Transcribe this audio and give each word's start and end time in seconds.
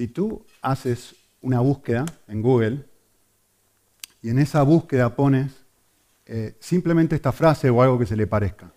Si 0.00 0.08
tú 0.08 0.46
haces 0.62 1.14
una 1.42 1.60
búsqueda 1.60 2.06
en 2.26 2.40
Google 2.40 2.86
y 4.22 4.30
en 4.30 4.38
esa 4.38 4.62
búsqueda 4.62 5.14
pones 5.14 5.52
eh, 6.24 6.56
simplemente 6.58 7.16
esta 7.16 7.32
frase 7.32 7.68
o 7.68 7.82
algo 7.82 7.98
que 7.98 8.06
se 8.06 8.16
le 8.16 8.26
parezca. 8.26 8.72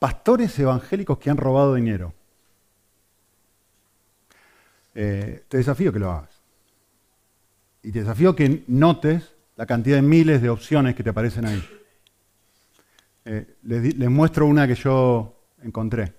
Pastores 0.00 0.58
evangélicos 0.58 1.16
que 1.18 1.30
han 1.30 1.36
robado 1.36 1.76
dinero. 1.76 2.12
Eh, 4.96 5.44
te 5.46 5.58
desafío 5.58 5.92
que 5.92 6.00
lo 6.00 6.10
hagas. 6.10 6.42
Y 7.84 7.92
te 7.92 8.00
desafío 8.00 8.34
que 8.34 8.64
notes 8.66 9.30
la 9.54 9.64
cantidad 9.64 9.94
de 9.94 10.02
miles 10.02 10.42
de 10.42 10.50
opciones 10.50 10.96
que 10.96 11.04
te 11.04 11.10
aparecen 11.10 11.46
ahí. 11.46 11.64
Eh, 13.26 13.58
les, 13.62 14.10
muestro 14.10 14.44
una 14.46 14.66
que 14.66 14.74
yo 14.74 15.40
encontré. 15.62 16.12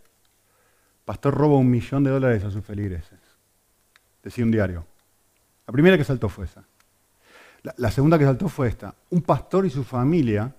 Pastor 1.03 1.33
roba 1.33 1.57
un 1.57 1.69
millón 1.69 2.05
de 2.05 2.11
dólares 2.11 2.45
a 2.45 2.51
sus 2.51 2.63
feligreses. 2.63 3.20
Decía 4.23 4.43
un 4.43 4.51
diario. 4.51 4.85
La 5.67 5.71
primera 5.71 5.97
que 5.97 6.03
saltó 6.03 6.29
fue 6.29 6.45
esa. 6.45 6.63
La, 7.77 7.91
segunda 7.91 8.17
que 8.17 8.25
saltó 8.25 8.49
fue 8.49 8.67
esta. 8.67 8.95
Un 9.11 9.21
pastor 9.21 9.65
y 9.65 9.69
su 9.69 9.83
familia 9.83 10.55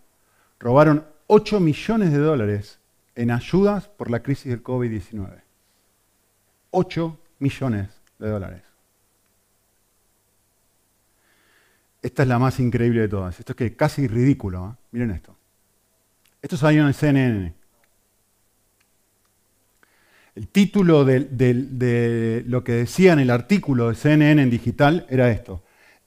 robaron 0.61 1.05
8 1.27 1.59
millones 1.59 2.12
de 2.12 2.19
dólares 2.19 2.79
en 3.15 3.30
ayudas 3.30 3.88
por 3.88 4.11
la 4.11 4.23
crisis 4.23 4.51
del 4.52 4.62
COVID-19. 4.62 5.43
8 6.71 7.19
millones 7.41 7.88
de 8.19 8.29
dólares. 8.29 8.62
Esta 12.01 12.23
es 12.23 12.29
la 12.29 12.38
más 12.38 12.59
increíble 12.60 13.01
de 13.01 13.09
todas. 13.09 13.38
Esto 13.38 13.52
es 13.52 13.57
que 13.57 13.77
casi 13.77 14.07
ridículo. 14.07 14.71
¿eh? 14.71 14.85
Miren 14.93 15.10
esto. 15.10 15.37
Esto 16.40 16.57
salió 16.57 16.87
en 16.87 16.95
CNN. 16.95 17.55
El 20.35 20.49
título 20.49 21.05
de, 21.05 21.21
de, 21.21 22.43
lo 22.47 22.65
que 22.65 22.73
decía 22.73 23.13
en 23.13 23.19
el 23.19 23.30
artículo 23.30 23.91
de 23.91 23.95
CNN 23.95 24.43
en 24.43 24.51
digital 24.51 25.07
era 25.11 25.30
esto. 25.30 25.63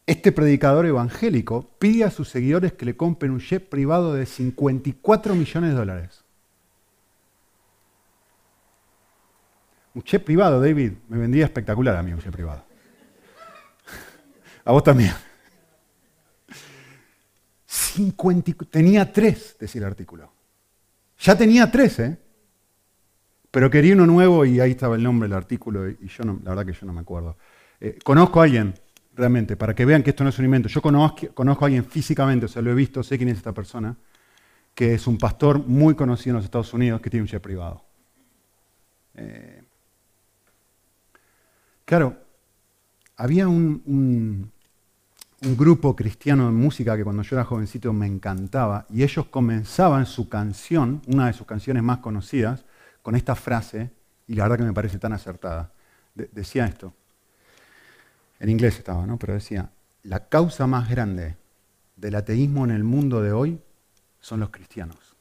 Este 0.07 0.31
predicador 0.31 0.85
evangélico 0.85 1.75
pide 1.79 2.03
a 2.03 2.11
sus 2.11 2.29
seguidores 2.29 2.73
que 2.73 2.85
le 2.85 2.95
compren 2.97 3.31
un 3.31 3.39
jet 3.39 3.67
privado 3.69 4.13
de 4.13 4.25
54 4.25 5.35
millones 5.35 5.71
de 5.71 5.75
dólares. 5.75 6.23
Un 9.93 10.03
jet 10.03 10.23
privado, 10.23 10.59
David, 10.59 10.93
me 11.07 11.17
vendría 11.17 11.45
espectacular 11.45 11.95
a 11.95 12.03
mí 12.03 12.11
un 12.11 12.19
jet 12.19 12.31
privado. 12.31 12.65
A 14.65 14.71
vos 14.71 14.83
también. 14.83 15.13
tenía 18.69 19.11
tres, 19.11 19.55
decía 19.59 19.79
el 19.79 19.87
artículo. 19.87 20.31
Ya 21.19 21.37
tenía 21.37 21.71
tres, 21.71 21.99
¿eh? 21.99 22.24
Pero 23.55 23.69
quería 23.69 23.93
uno 23.93 24.05
nuevo 24.05 24.43
y 24.43 24.59
ahí 24.59 24.71
estaba 24.71 24.97
el 24.97 25.03
nombre 25.03 25.29
del 25.29 25.37
artículo 25.37 25.89
y 25.89 26.09
yo 26.09 26.25
no, 26.25 26.41
la 26.43 26.49
verdad 26.49 26.65
que 26.65 26.73
yo 26.73 26.85
no 26.85 26.91
me 26.91 26.99
acuerdo. 26.99 27.37
Eh, 27.79 27.97
conozco 28.03 28.41
a 28.41 28.43
alguien, 28.43 28.73
realmente, 29.13 29.55
para 29.55 29.73
que 29.73 29.85
vean 29.85 30.03
que 30.03 30.09
esto 30.09 30.25
no 30.25 30.29
es 30.29 30.37
un 30.39 30.43
invento. 30.43 30.67
Yo 30.67 30.81
conozco, 30.81 31.29
conozco, 31.33 31.63
a 31.63 31.67
alguien 31.67 31.85
físicamente, 31.85 32.47
o 32.47 32.49
sea, 32.49 32.61
lo 32.61 32.71
he 32.71 32.75
visto, 32.75 33.01
sé 33.01 33.17
quién 33.17 33.29
es 33.29 33.37
esta 33.37 33.53
persona, 33.53 33.95
que 34.73 34.95
es 34.95 35.07
un 35.07 35.17
pastor 35.17 35.65
muy 35.65 35.95
conocido 35.95 36.31
en 36.31 36.35
los 36.35 36.43
Estados 36.43 36.73
Unidos 36.73 36.99
que 36.99 37.09
tiene 37.09 37.21
un 37.21 37.29
jet 37.29 37.41
privado. 37.41 37.81
Eh, 39.13 39.63
claro, 41.85 42.17
había 43.15 43.47
un, 43.47 44.51
un 45.45 45.55
grupo 45.55 45.95
cristiano 45.95 46.47
de 46.47 46.51
música 46.51 46.97
que 46.97 47.05
cuando 47.05 47.23
yo 47.23 47.37
era 47.37 47.45
jovencito 47.45 47.93
me 47.93 48.05
encantaba 48.05 48.85
y 48.89 49.03
ellos 49.03 49.27
comenzaban 49.27 50.05
su 50.07 50.27
canción, 50.27 51.01
una 51.07 51.27
de 51.27 51.31
sus 51.31 51.47
canciones 51.47 51.83
más 51.83 51.99
conocidas, 51.99 52.65
con 53.05 53.15
esta 53.15 53.35
frase, 53.35 53.91
y 54.25 54.33
la 54.33 54.45
verdad 54.45 54.57
que 54.57 54.63
me 54.63 54.73
parece 54.73 54.97
tan 54.97 55.13
acertada. 55.13 55.71
decía 56.15 56.65
esto, 56.65 56.91
en 58.39 58.49
inglés 58.49 58.79
estaba, 58.79 59.05
¿no? 59.05 59.19
Pero 59.19 59.35
decía, 59.35 59.69
la 60.01 60.27
causa 60.27 60.65
más 60.65 60.89
grande 60.89 61.37
del 61.97 62.15
ateísmo 62.15 62.65
en 62.65 62.71
el 62.71 62.83
mundo 62.83 63.21
de 63.21 63.31
hoy 63.31 63.61
son 64.21 64.39
los 64.39 64.49
cristianos, 64.49 65.15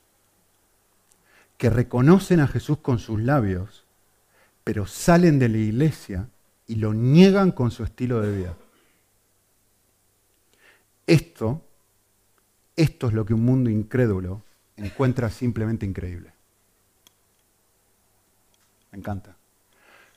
que 1.59 1.69
reconocen 1.69 2.41
a 2.41 2.49
Jesús 2.49 2.79
con 2.79 2.99
sus 2.99 3.21
labios, 3.21 3.85
pero 4.65 4.87
salen 4.87 5.39
de 5.39 5.51
la 5.51 5.59
iglesia 5.59 6.31
y 6.67 6.77
lo 6.77 6.95
niegan 6.95 7.53
con 7.53 7.71
su 7.71 7.85
estilo 7.85 8.23
de 8.23 8.35
vida. 8.35 8.57
Esto, 11.07 11.61
esto 12.77 13.09
es 13.09 13.13
lo 13.13 13.27
que 13.27 13.35
un 13.35 13.45
mundo 13.45 13.69
incrédulo 13.69 14.43
encuentra 14.79 15.29
simplemente 15.29 15.85
increíble. 15.85 16.34
Me 18.95 18.99
encanta. 18.99 19.37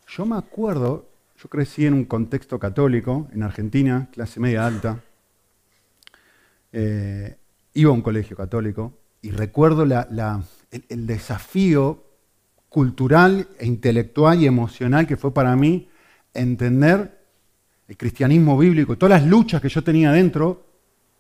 Yo 0.08 0.28
me 0.28 0.38
acuerdo, 0.38 1.10
yo 1.42 1.50
crecí 1.50 1.88
en 1.88 1.96
un 1.96 2.06
contexto 2.06 2.60
católico, 2.60 3.28
en 3.34 3.42
Argentina, 3.42 4.08
clase 4.14 4.40
media 4.40 4.68
alta. 4.68 5.02
Eh, 6.72 7.36
iba 7.74 7.90
a 7.90 7.94
un 7.94 8.04
colegio 8.04 8.38
católico 8.38 8.94
y 9.24 9.32
recuerdo 9.32 9.82
el 9.82 11.08
desafío 11.08 12.04
cultural 12.70 13.48
e 13.58 13.66
intelectual 13.66 14.44
y 14.44 14.46
emocional 14.46 15.08
que 15.08 15.18
fue 15.18 15.34
para 15.34 15.56
mí 15.56 15.90
entender 16.36 17.20
el 17.88 17.98
cristianismo 17.98 18.60
bíblico 18.60 18.96
todas 18.96 19.22
las 19.22 19.28
luchas 19.28 19.60
que 19.60 19.70
yo 19.70 19.84
tenía 19.84 20.12
dentro 20.12 20.68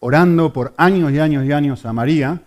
orando 0.01 0.53
por 0.53 0.75
años 0.77 1.11
y 1.11 1.17
años 1.17 1.43
y 1.43 1.53
años 1.53 1.87
a 1.87 1.93
María 1.93 2.39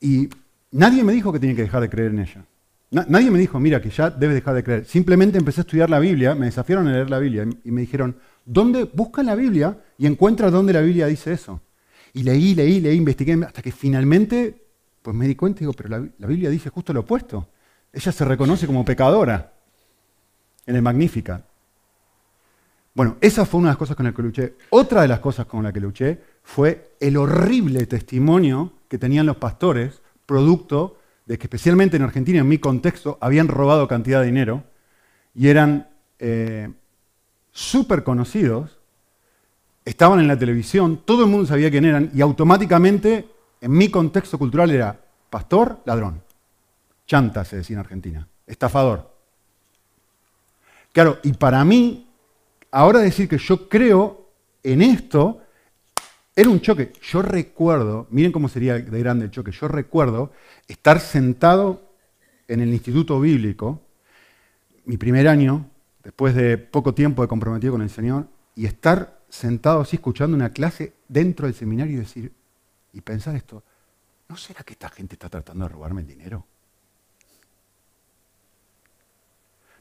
y 0.00 0.28
nadie 0.70 1.02
me 1.02 1.14
dijo 1.14 1.32
que 1.32 1.40
tenía 1.40 1.56
que 1.56 1.62
dejar 1.62 1.80
de 1.80 1.90
creer 1.90 2.12
en 2.12 2.20
ella. 2.20 2.44
Nadie 2.90 3.30
me 3.30 3.38
dijo, 3.38 3.58
mira, 3.58 3.80
que 3.80 3.90
ya 3.90 4.10
debes 4.10 4.36
dejar 4.36 4.54
de 4.54 4.64
creer. 4.64 4.84
Simplemente 4.84 5.38
empecé 5.38 5.60
a 5.60 5.62
estudiar 5.62 5.90
la 5.90 5.98
Biblia, 5.98 6.34
me 6.34 6.46
desafiaron 6.46 6.86
a 6.88 6.92
leer 6.92 7.10
la 7.10 7.18
Biblia 7.18 7.46
y 7.64 7.70
me 7.70 7.80
dijeron, 7.80 8.16
¿dónde 8.44 8.84
busca 8.84 9.22
la 9.22 9.34
Biblia 9.34 9.78
y 9.98 10.06
encuentra 10.06 10.50
dónde 10.50 10.72
la 10.72 10.80
Biblia 10.80 11.06
dice 11.06 11.32
eso? 11.32 11.60
Y 12.12 12.22
leí, 12.22 12.54
leí, 12.54 12.80
leí, 12.80 12.96
investigué, 12.96 13.38
hasta 13.44 13.60
que 13.60 13.72
finalmente 13.72 14.62
pues 15.02 15.14
me 15.14 15.28
di 15.28 15.36
cuenta 15.36 15.58
y 15.58 15.60
digo, 15.60 15.72
pero 15.72 15.88
la, 15.88 16.08
la 16.18 16.26
Biblia 16.26 16.50
dice 16.50 16.70
justo 16.70 16.92
lo 16.92 17.00
opuesto. 17.00 17.48
Ella 17.92 18.10
se 18.10 18.24
reconoce 18.24 18.66
como 18.66 18.84
pecadora 18.84 19.52
en 20.66 20.74
el 20.74 20.82
Magnífica. 20.82 21.44
Bueno, 22.94 23.16
esa 23.20 23.44
fue 23.44 23.60
una 23.60 23.68
de 23.68 23.72
las 23.72 23.78
cosas 23.78 23.94
con 23.94 24.06
las 24.06 24.14
que 24.14 24.22
luché. 24.22 24.54
Otra 24.70 25.02
de 25.02 25.08
las 25.08 25.20
cosas 25.20 25.46
con 25.46 25.62
las 25.62 25.72
que 25.72 25.80
luché 25.80 26.18
fue 26.42 26.96
el 26.98 27.16
horrible 27.18 27.86
testimonio 27.86 28.72
que 28.88 28.98
tenían 28.98 29.26
los 29.26 29.36
pastores, 29.36 30.00
producto 30.24 30.98
de 31.26 31.38
que 31.38 31.44
especialmente 31.44 31.96
en 31.96 32.04
Argentina, 32.04 32.40
en 32.40 32.48
mi 32.48 32.58
contexto, 32.58 33.18
habían 33.20 33.48
robado 33.48 33.88
cantidad 33.88 34.20
de 34.20 34.26
dinero 34.26 34.64
y 35.34 35.48
eran 35.48 35.88
eh, 36.18 36.70
súper 37.50 38.04
conocidos, 38.04 38.78
estaban 39.84 40.20
en 40.20 40.28
la 40.28 40.38
televisión, 40.38 41.02
todo 41.04 41.24
el 41.24 41.30
mundo 41.30 41.46
sabía 41.46 41.70
quién 41.70 41.84
eran 41.84 42.10
y 42.14 42.20
automáticamente 42.20 43.28
en 43.60 43.72
mi 43.72 43.88
contexto 43.90 44.38
cultural 44.38 44.70
era 44.70 44.98
pastor, 45.28 45.80
ladrón. 45.84 46.22
Chanta 47.06 47.44
se 47.44 47.56
decía 47.56 47.74
en 47.74 47.80
Argentina, 47.80 48.28
estafador. 48.46 49.14
Claro, 50.92 51.18
y 51.22 51.32
para 51.32 51.64
mí 51.64 52.08
ahora 52.70 53.00
decir 53.00 53.28
que 53.28 53.38
yo 53.38 53.68
creo 53.68 54.28
en 54.62 54.82
esto 54.82 55.42
era 56.36 56.50
un 56.50 56.60
choque. 56.60 56.92
Yo 57.02 57.22
recuerdo, 57.22 58.06
miren 58.10 58.30
cómo 58.30 58.48
sería 58.48 58.74
de 58.74 58.98
grande 59.00 59.24
el 59.24 59.30
choque, 59.30 59.50
yo 59.50 59.66
recuerdo 59.66 60.32
estar 60.68 61.00
sentado 61.00 61.82
en 62.46 62.60
el 62.60 62.68
Instituto 62.68 63.18
Bíblico, 63.18 63.80
mi 64.84 64.98
primer 64.98 65.26
año, 65.26 65.68
después 66.04 66.34
de 66.34 66.58
poco 66.58 66.94
tiempo 66.94 67.22
de 67.22 67.28
comprometido 67.28 67.72
con 67.72 67.82
el 67.82 67.90
Señor, 67.90 68.28
y 68.54 68.66
estar 68.66 69.22
sentado 69.30 69.80
así 69.80 69.96
escuchando 69.96 70.36
una 70.36 70.50
clase 70.50 70.92
dentro 71.08 71.46
del 71.46 71.54
seminario 71.54 71.94
y 71.94 72.00
decir, 72.00 72.32
y 72.92 73.00
pensar 73.00 73.34
esto, 73.34 73.62
¿no 74.28 74.36
será 74.36 74.62
que 74.62 74.74
esta 74.74 74.90
gente 74.90 75.14
está 75.14 75.28
tratando 75.28 75.64
de 75.64 75.70
robarme 75.70 76.02
el 76.02 76.06
dinero? 76.06 76.46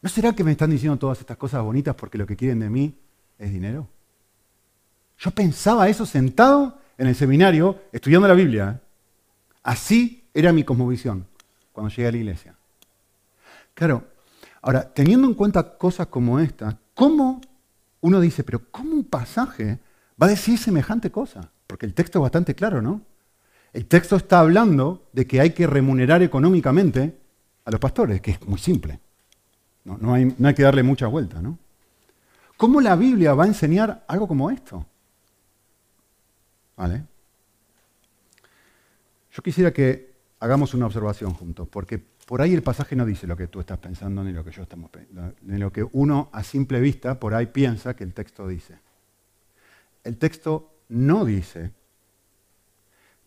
¿No 0.01 0.09
será 0.09 0.33
que 0.33 0.43
me 0.43 0.51
están 0.51 0.69
diciendo 0.69 0.97
todas 0.97 1.19
estas 1.19 1.37
cosas 1.37 1.63
bonitas 1.63 1.95
porque 1.95 2.17
lo 2.17 2.25
que 2.25 2.35
quieren 2.35 2.59
de 2.59 2.69
mí 2.69 2.95
es 3.37 3.51
dinero? 3.51 3.89
Yo 5.17 5.31
pensaba 5.31 5.87
eso 5.89 6.05
sentado 6.05 6.79
en 6.97 7.07
el 7.07 7.15
seminario 7.15 7.81
estudiando 7.91 8.27
la 8.27 8.33
Biblia. 8.33 8.81
Así 9.63 10.23
era 10.33 10.53
mi 10.53 10.63
cosmovisión 10.63 11.27
cuando 11.71 11.89
llegué 11.89 12.07
a 12.07 12.11
la 12.11 12.17
iglesia. 12.17 12.55
Claro, 13.73 14.05
ahora, 14.61 14.93
teniendo 14.93 15.27
en 15.27 15.33
cuenta 15.33 15.77
cosas 15.77 16.07
como 16.07 16.39
esta, 16.39 16.77
¿cómo 16.93 17.41
uno 18.01 18.21
dice, 18.21 18.43
pero 18.43 18.61
cómo 18.71 18.93
un 18.93 19.03
pasaje 19.03 19.79
va 20.21 20.27
a 20.27 20.29
decir 20.29 20.57
semejante 20.57 21.11
cosa? 21.11 21.51
Porque 21.67 21.85
el 21.85 21.93
texto 21.93 22.19
es 22.19 22.23
bastante 22.23 22.55
claro, 22.55 22.81
¿no? 22.81 23.01
El 23.73 23.87
texto 23.87 24.15
está 24.15 24.39
hablando 24.39 25.09
de 25.11 25.27
que 25.27 25.41
hay 25.41 25.49
que 25.49 25.67
remunerar 25.67 26.23
económicamente 26.23 27.17
a 27.65 27.71
los 27.71 27.79
pastores, 27.79 28.21
que 28.21 28.31
es 28.31 28.47
muy 28.47 28.59
simple. 28.59 28.99
No, 29.83 30.13
hay, 30.13 30.33
que 30.55 30.63
darle 30.63 30.81
mucha 30.81 31.07
vuelta, 31.07 31.41
¿no? 31.41 31.59
¿Cómo 32.57 32.79
la 32.79 32.95
Biblia 32.95 33.33
va 33.33 33.43
a 33.43 33.47
enseñar 33.47 34.05
algo 34.07 34.27
como 34.27 34.49
esto? 34.49 34.85
Yo 36.77 37.03
quisiera 39.43 39.71
que 39.71 40.13
hagamos 40.39 40.73
una 40.73 40.85
observación 40.85 41.33
juntos, 41.33 41.67
porque 41.69 41.99
por 41.99 42.41
ahí 42.41 42.53
el 42.53 42.63
pasaje 42.63 42.95
no 42.95 43.05
dice 43.05 43.27
lo 43.27 43.37
que 43.37 43.47
tú 43.47 43.59
estás 43.59 43.77
pensando 43.77 44.23
ni 44.23 44.31
lo 44.31 44.43
que 44.43 44.51
yo 44.51 44.63
estamos 44.63 44.89
pensando, 44.89 45.33
ni 45.41 45.57
lo 45.57 45.71
que 45.71 45.85
uno 45.91 46.29
a 46.31 46.43
simple 46.43 46.79
vista 46.79 47.19
por 47.19 47.33
ahí 47.33 47.47
piensa 47.47 47.95
que 47.95 48.03
el 48.03 48.13
texto 48.13 48.47
dice. 48.47 48.77
El 50.03 50.17
texto 50.17 50.71
no 50.89 51.25
dice, 51.25 51.71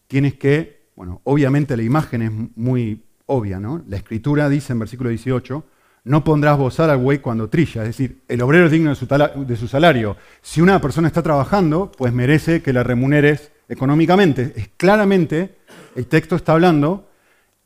tienes 0.06 0.34
que, 0.34 0.88
bueno, 0.96 1.20
obviamente 1.24 1.76
la 1.76 1.82
imagen 1.82 2.22
es 2.22 2.56
muy 2.56 3.04
obvia, 3.26 3.60
¿no? 3.60 3.84
La 3.88 3.96
escritura 3.96 4.48
dice 4.48 4.72
en 4.72 4.78
versículo 4.78 5.10
18, 5.10 5.64
no 6.08 6.24
pondrás 6.24 6.56
bozar 6.56 6.88
al 6.88 6.96
buey 6.96 7.18
cuando 7.18 7.50
trilla, 7.50 7.82
es 7.82 7.88
decir, 7.88 8.22
el 8.28 8.40
obrero 8.40 8.64
es 8.64 8.72
digno 8.72 8.90
de 8.90 8.96
su, 8.96 9.06
de 9.06 9.56
su 9.56 9.68
salario. 9.68 10.16
Si 10.40 10.62
una 10.62 10.80
persona 10.80 11.06
está 11.06 11.22
trabajando, 11.22 11.92
pues 11.92 12.14
merece 12.14 12.62
que 12.62 12.72
la 12.72 12.82
remuneres 12.82 13.52
económicamente. 13.68 14.54
Es 14.56 14.70
claramente, 14.78 15.58
el 15.94 16.06
texto 16.06 16.34
está 16.34 16.52
hablando 16.52 17.10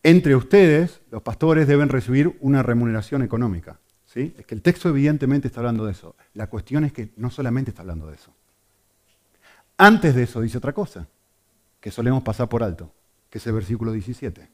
entre 0.02 0.34
ustedes, 0.34 1.00
los 1.12 1.22
pastores 1.22 1.68
deben 1.68 1.88
recibir 1.88 2.36
una 2.40 2.64
remuneración 2.64 3.22
económica. 3.22 3.78
¿sí? 4.06 4.34
Es 4.36 4.44
que 4.44 4.56
el 4.56 4.62
texto 4.62 4.88
evidentemente 4.88 5.46
está 5.46 5.60
hablando 5.60 5.86
de 5.86 5.92
eso. 5.92 6.16
La 6.34 6.48
cuestión 6.48 6.84
es 6.84 6.92
que 6.92 7.10
no 7.16 7.30
solamente 7.30 7.70
está 7.70 7.82
hablando 7.82 8.08
de 8.08 8.16
eso. 8.16 8.34
Antes 9.78 10.16
de 10.16 10.24
eso 10.24 10.40
dice 10.40 10.58
otra 10.58 10.72
cosa, 10.72 11.06
que 11.80 11.92
solemos 11.92 12.24
pasar 12.24 12.48
por 12.48 12.64
alto, 12.64 12.92
que 13.30 13.38
es 13.38 13.46
el 13.46 13.52
versículo 13.52 13.92
17. 13.92 14.48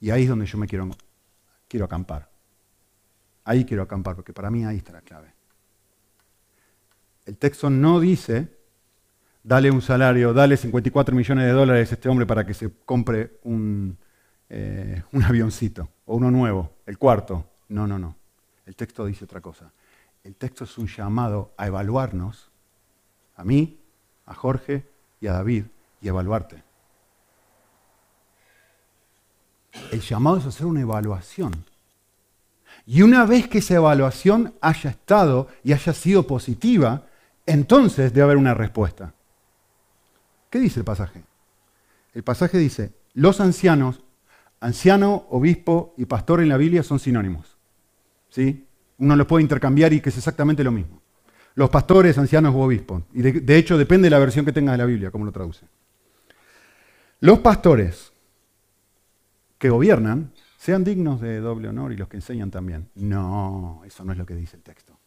Y 0.00 0.10
ahí 0.10 0.24
es 0.24 0.28
donde 0.28 0.46
yo 0.46 0.58
me 0.58 0.66
quiero, 0.66 0.90
quiero 1.68 1.84
acampar. 1.84 2.29
Ahí 3.44 3.64
quiero 3.64 3.82
acampar, 3.82 4.16
porque 4.16 4.32
para 4.32 4.50
mí 4.50 4.64
ahí 4.64 4.76
está 4.76 4.92
la 4.92 5.02
clave. 5.02 5.32
El 7.26 7.36
texto 7.36 7.70
no 7.70 8.00
dice, 8.00 8.48
dale 9.42 9.70
un 9.70 9.82
salario, 9.82 10.32
dale 10.32 10.56
54 10.56 11.14
millones 11.14 11.46
de 11.46 11.52
dólares 11.52 11.90
a 11.90 11.94
este 11.94 12.08
hombre 12.08 12.26
para 12.26 12.44
que 12.44 12.54
se 12.54 12.70
compre 12.84 13.38
un, 13.44 13.96
eh, 14.48 15.02
un 15.12 15.22
avioncito 15.22 15.88
o 16.06 16.16
uno 16.16 16.30
nuevo, 16.30 16.72
el 16.86 16.98
cuarto. 16.98 17.46
No, 17.68 17.86
no, 17.86 17.98
no. 17.98 18.16
El 18.66 18.76
texto 18.76 19.04
dice 19.06 19.24
otra 19.24 19.40
cosa. 19.40 19.72
El 20.22 20.36
texto 20.36 20.64
es 20.64 20.76
un 20.76 20.86
llamado 20.86 21.54
a 21.56 21.66
evaluarnos, 21.66 22.50
a 23.36 23.44
mí, 23.44 23.80
a 24.26 24.34
Jorge 24.34 24.86
y 25.20 25.28
a 25.28 25.32
David, 25.32 25.64
y 26.00 26.08
evaluarte. 26.08 26.62
El 29.92 30.00
llamado 30.00 30.38
es 30.38 30.46
hacer 30.46 30.66
una 30.66 30.80
evaluación. 30.80 31.64
Y 32.86 33.02
una 33.02 33.24
vez 33.26 33.48
que 33.48 33.58
esa 33.58 33.74
evaluación 33.74 34.54
haya 34.60 34.90
estado 34.90 35.48
y 35.62 35.72
haya 35.72 35.92
sido 35.92 36.26
positiva, 36.26 37.06
entonces 37.46 38.12
debe 38.12 38.24
haber 38.24 38.36
una 38.36 38.54
respuesta. 38.54 39.14
¿Qué 40.50 40.58
dice 40.58 40.80
el 40.80 40.84
pasaje? 40.84 41.22
El 42.12 42.24
pasaje 42.24 42.58
dice, 42.58 42.92
los 43.14 43.40
ancianos 43.40 44.00
Anciano, 44.60 45.26
obispo 45.30 45.94
y 45.96 46.04
pastor 46.04 46.40
en 46.40 46.50
la 46.50 46.58
Biblia 46.58 46.82
son 46.82 46.98
sinónimos. 46.98 47.56
¿sí? 48.28 48.66
Uno 48.98 49.16
los 49.16 49.26
puede 49.26 49.42
intercambiar 49.42 49.92
y 49.94 50.00
que 50.00 50.10
es 50.10 50.18
exactamente 50.18 50.62
lo 50.62 50.70
mismo. 50.70 51.00
Los 51.54 51.70
pastores, 51.70 52.18
ancianos 52.18 52.54
u 52.54 52.60
obispos. 52.60 53.02
Y 53.14 53.22
de, 53.22 53.56
hecho 53.56 53.78
depende 53.78 54.06
de 54.06 54.10
la 54.10 54.18
versión 54.18 54.44
que 54.44 54.52
tenga 54.52 54.72
de 54.72 54.78
la 54.78 54.84
Biblia, 54.84 55.10
cómo 55.10 55.24
lo 55.24 55.32
traduce. 55.32 55.66
Los 57.20 57.38
pastores 57.38 58.12
que 59.58 59.70
gobiernan 59.70 60.32
sean 60.60 60.84
dignos 60.84 61.20
de 61.20 61.40
doble 61.40 61.68
honor 61.68 61.92
y 61.92 61.96
los 61.96 62.08
que 62.08 62.18
enseñan 62.18 62.50
también. 62.50 62.88
No, 62.94 63.82
eso 63.86 64.04
no 64.04 64.12
es 64.12 64.18
lo 64.18 64.26
que 64.26 64.34
dice 64.34 64.56
el 64.56 64.62
texto. 64.62 64.98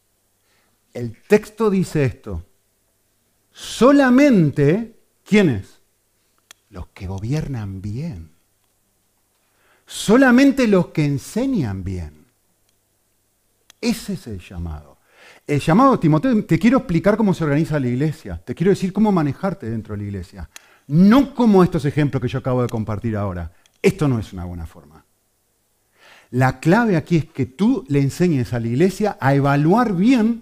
El 0.94 1.22
texto 1.28 1.70
dice 1.70 2.06
esto. 2.06 2.44
Solamente, 3.52 4.96
¿quiénes? 5.24 5.80
Los 6.70 6.88
que 6.88 7.08
gobiernan 7.08 7.82
bien 7.82 8.34
solamente 9.94 10.68
los 10.68 10.88
que 10.88 11.06
enseñan 11.06 11.84
bien. 11.84 12.26
Ese 13.80 14.14
es 14.14 14.28
el 14.28 14.40
llamado. 14.40 14.98
El 15.46 15.60
llamado, 15.60 16.00
Timoteo, 16.00 16.44
te 16.46 16.58
quiero 16.58 16.80
explicar 16.80 17.18
cómo 17.18 17.34
se 17.34 17.44
organiza 17.44 17.80
la 17.80 17.88
iglesia, 17.88 18.42
te 18.44 18.56
quiero 18.56 18.72
decir 18.72 18.92
cómo 18.92 19.12
manejarte 19.12 19.70
dentro 19.70 19.94
de 19.94 20.00
la 20.00 20.08
iglesia. 20.08 20.50
No 20.88 21.34
como 21.36 21.64
estos 21.64 21.86
ejemplos 21.86 22.22
que 22.22 22.28
yo 22.28 22.40
acabo 22.40 22.62
de 22.62 22.70
compartir 22.70 23.16
ahora. 23.16 23.52
Esto 23.82 24.08
no 24.08 24.20
es 24.20 24.34
una 24.34 24.46
buena 24.46 24.66
forma. 24.66 24.93
La 26.34 26.60
clave 26.60 26.98
aquí 26.98 27.18
es 27.18 27.26
que 27.26 27.46
tú 27.46 27.86
le 27.90 28.02
enseñes 28.02 28.54
a 28.54 28.60
la 28.60 28.66
iglesia 28.66 29.18
a 29.20 29.36
evaluar 29.36 29.94
bien, 29.94 30.42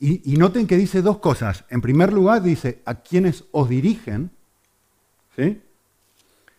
y, 0.00 0.36
noten 0.36 0.66
que 0.66 0.76
dice 0.76 1.00
dos 1.00 1.18
cosas. 1.18 1.64
En 1.70 1.80
primer 1.80 2.12
lugar, 2.12 2.42
dice 2.42 2.80
a 2.84 2.96
quienes 2.96 3.44
os 3.52 3.68
dirigen, 3.68 4.32
¿sí? 5.36 5.60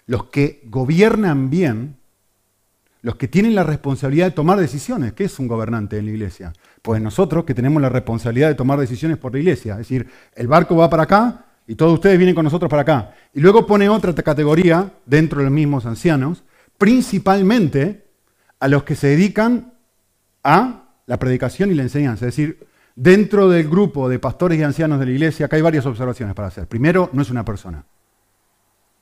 los 0.07 0.27
que 0.27 0.61
gobiernan 0.63 1.49
bien, 1.49 1.97
los 3.01 3.17
que 3.17 3.27
tienen 3.27 3.53
la 3.53 3.65
responsabilidad 3.65 4.27
de 4.27 4.31
tomar 4.31 4.57
decisiones. 4.57 5.11
¿Qué 5.11 5.25
es 5.25 5.39
un 5.39 5.49
gobernante 5.49 5.97
en 5.97 6.05
la 6.05 6.11
iglesia? 6.11 6.53
Pues 6.81 7.01
nosotros 7.01 7.43
que 7.43 7.53
tenemos 7.53 7.81
la 7.81 7.89
responsabilidad 7.89 8.47
de 8.47 8.55
tomar 8.55 8.79
decisiones 8.79 9.17
por 9.17 9.33
la 9.33 9.39
iglesia. 9.39 9.73
Es 9.73 9.79
decir, 9.79 10.09
el 10.35 10.47
barco 10.47 10.77
va 10.77 10.89
para 10.89 11.03
acá 11.03 11.47
y 11.67 11.75
todos 11.75 11.95
ustedes 11.95 12.17
vienen 12.17 12.33
con 12.33 12.45
nosotros 12.45 12.69
para 12.69 12.83
acá. 12.83 13.13
Y 13.33 13.41
luego 13.41 13.65
pone 13.65 13.89
otra 13.89 14.13
categoría 14.13 14.89
dentro 15.05 15.39
de 15.39 15.45
los 15.45 15.53
mismos 15.53 15.85
ancianos, 15.85 16.43
principalmente 16.77 18.08
a 18.59 18.67
los 18.67 18.83
que 18.83 18.95
se 18.95 19.07
dedican 19.07 19.73
a 20.43 20.83
la 21.05 21.17
predicación 21.17 21.71
y 21.71 21.75
la 21.75 21.83
enseñanza. 21.83 22.27
Es 22.27 22.35
decir, 22.35 22.67
dentro 22.95 23.49
del 23.49 23.69
grupo 23.69 24.09
de 24.09 24.19
pastores 24.19 24.59
y 24.59 24.63
ancianos 24.63 24.99
de 24.99 25.05
la 25.05 25.11
iglesia, 25.11 25.45
acá 25.45 25.55
hay 25.55 25.61
varias 25.61 25.85
observaciones 25.85 26.35
para 26.35 26.49
hacer. 26.49 26.67
Primero, 26.67 27.09
no 27.13 27.21
es 27.21 27.29
una 27.29 27.45
persona. 27.45 27.85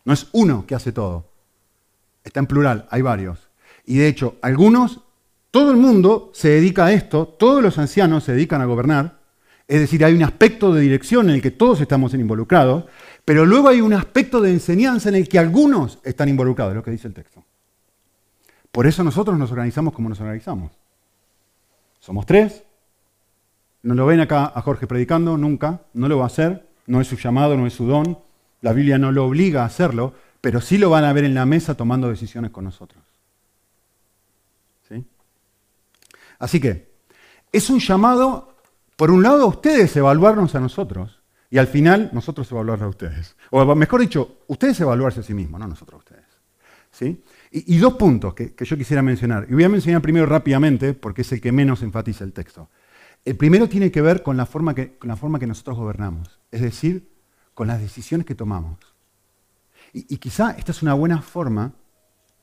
No 0.05 0.13
es 0.13 0.27
uno 0.31 0.65
que 0.65 0.75
hace 0.75 0.91
todo. 0.91 1.29
Está 2.23 2.39
en 2.39 2.47
plural, 2.47 2.87
hay 2.89 3.01
varios. 3.01 3.49
Y 3.85 3.97
de 3.97 4.07
hecho, 4.07 4.35
algunos, 4.41 5.01
todo 5.51 5.71
el 5.71 5.77
mundo 5.77 6.31
se 6.33 6.49
dedica 6.49 6.85
a 6.85 6.93
esto, 6.93 7.27
todos 7.27 7.63
los 7.63 7.77
ancianos 7.77 8.23
se 8.23 8.33
dedican 8.33 8.61
a 8.61 8.65
gobernar, 8.65 9.17
es 9.67 9.81
decir, 9.81 10.05
hay 10.05 10.13
un 10.13 10.23
aspecto 10.23 10.73
de 10.73 10.81
dirección 10.81 11.29
en 11.29 11.35
el 11.35 11.41
que 11.41 11.51
todos 11.51 11.81
estamos 11.81 12.13
involucrados, 12.13 12.85
pero 13.25 13.45
luego 13.45 13.67
hay 13.67 13.81
un 13.81 13.93
aspecto 13.93 14.39
de 14.39 14.51
enseñanza 14.51 15.09
en 15.09 15.15
el 15.15 15.27
que 15.27 15.39
algunos 15.39 15.99
están 16.03 16.29
involucrados, 16.29 16.71
es 16.71 16.75
lo 16.75 16.83
que 16.83 16.91
dice 16.91 17.07
el 17.07 17.13
texto. 17.13 17.43
Por 18.71 18.87
eso 18.87 19.03
nosotros 19.03 19.37
nos 19.37 19.51
organizamos 19.51 19.93
como 19.93 20.09
nos 20.09 20.19
organizamos. 20.19 20.71
Somos 21.99 22.25
tres, 22.25 22.63
no 23.83 23.93
lo 23.95 24.05
ven 24.05 24.19
acá 24.19 24.51
a 24.53 24.61
Jorge 24.61 24.87
predicando, 24.87 25.37
nunca, 25.37 25.81
no 25.93 26.07
lo 26.07 26.17
va 26.17 26.25
a 26.25 26.27
hacer, 26.27 26.67
no 26.85 27.01
es 27.01 27.07
su 27.07 27.17
llamado, 27.17 27.57
no 27.57 27.67
es 27.67 27.73
su 27.73 27.85
don, 27.85 28.19
la 28.61 28.73
Biblia 28.73 28.97
no 28.97 29.11
lo 29.11 29.25
obliga 29.25 29.63
a 29.63 29.65
hacerlo, 29.65 30.13
pero 30.41 30.61
sí 30.61 30.77
lo 30.77 30.89
van 30.89 31.05
a 31.05 31.13
ver 31.13 31.23
en 31.23 31.33
la 31.33 31.45
mesa 31.45 31.75
tomando 31.75 32.09
decisiones 32.09 32.51
con 32.51 32.63
nosotros. 32.63 33.03
Así 36.39 36.59
que 36.59 36.91
es 37.51 37.69
un 37.69 37.79
llamado, 37.79 38.53
por 38.95 39.11
un 39.11 39.23
lado, 39.23 39.43
a 39.43 39.47
ustedes 39.47 39.95
evaluarnos 39.95 40.53
a 40.55 40.59
nosotros 40.59 41.19
y 41.49 41.57
al 41.57 41.67
final 41.67 42.09
nosotros 42.13 42.51
evaluar 42.51 42.83
a 42.83 42.87
ustedes. 42.87 43.35
O 43.49 43.75
mejor 43.75 44.01
dicho, 44.01 44.39
ustedes 44.47 44.79
evaluarse 44.79 45.21
a 45.21 45.23
sí 45.23 45.33
mismos, 45.33 45.59
no 45.59 45.67
nosotros 45.67 45.95
a 45.95 46.03
ustedes. 46.03 46.25
¿Sí? 46.91 47.23
Y, 47.51 47.77
dos 47.77 47.93
puntos 47.93 48.33
que, 48.33 48.53
que, 48.53 48.65
yo 48.65 48.77
quisiera 48.77 49.01
mencionar. 49.01 49.47
Y 49.49 49.53
voy 49.53 49.63
a 49.63 49.69
mencionar 49.69 50.01
primero 50.01 50.25
rápidamente 50.25 50.93
porque 50.93 51.21
es 51.21 51.31
el 51.31 51.39
que 51.39 51.51
menos 51.51 51.81
enfatiza 51.81 52.23
el 52.23 52.33
texto. 52.33 52.69
El 53.23 53.37
primero 53.37 53.69
tiene 53.69 53.91
que 53.91 54.01
ver 54.01 54.21
con 54.21 54.37
la 54.37 54.45
forma 54.45 54.75
que, 54.75 54.97
con 54.97 55.07
la 55.07 55.15
forma 55.15 55.39
que 55.39 55.47
nosotros 55.47 55.77
gobernamos, 55.77 56.39
es 56.51 56.61
decir, 56.61 57.09
con 57.53 57.67
las 57.67 57.79
decisiones 57.79 58.25
que 58.25 58.35
tomamos. 58.35 58.77
Y, 59.93 60.13
y 60.13 60.17
quizá 60.17 60.51
esta 60.51 60.71
es 60.71 60.81
una 60.81 60.93
buena 60.93 61.21
forma 61.21 61.73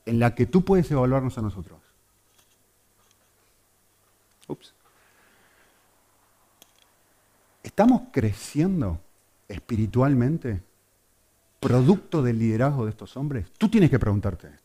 en 0.05 0.19
la 0.19 0.33
que 0.33 0.45
tú 0.45 0.63
puedes 0.63 0.89
evaluarnos 0.91 1.37
a 1.37 1.41
nosotros. 1.41 1.79
¿Estamos 7.63 8.03
creciendo 8.11 9.01
espiritualmente 9.47 10.61
producto 11.59 12.21
del 12.21 12.37
liderazgo 12.37 12.85
de 12.85 12.91
estos 12.91 13.17
hombres? 13.17 13.51
Tú 13.57 13.69
tienes 13.69 13.89
que 13.89 13.99
preguntarte 13.99 14.47
esto. 14.47 14.64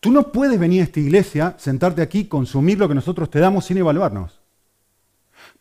Tú 0.00 0.10
no 0.12 0.32
puedes 0.32 0.58
venir 0.58 0.82
a 0.82 0.84
esta 0.84 1.00
iglesia, 1.00 1.54
sentarte 1.58 2.02
aquí, 2.02 2.26
consumir 2.26 2.78
lo 2.78 2.88
que 2.88 2.94
nosotros 2.94 3.30
te 3.30 3.38
damos 3.38 3.64
sin 3.64 3.78
evaluarnos 3.78 4.44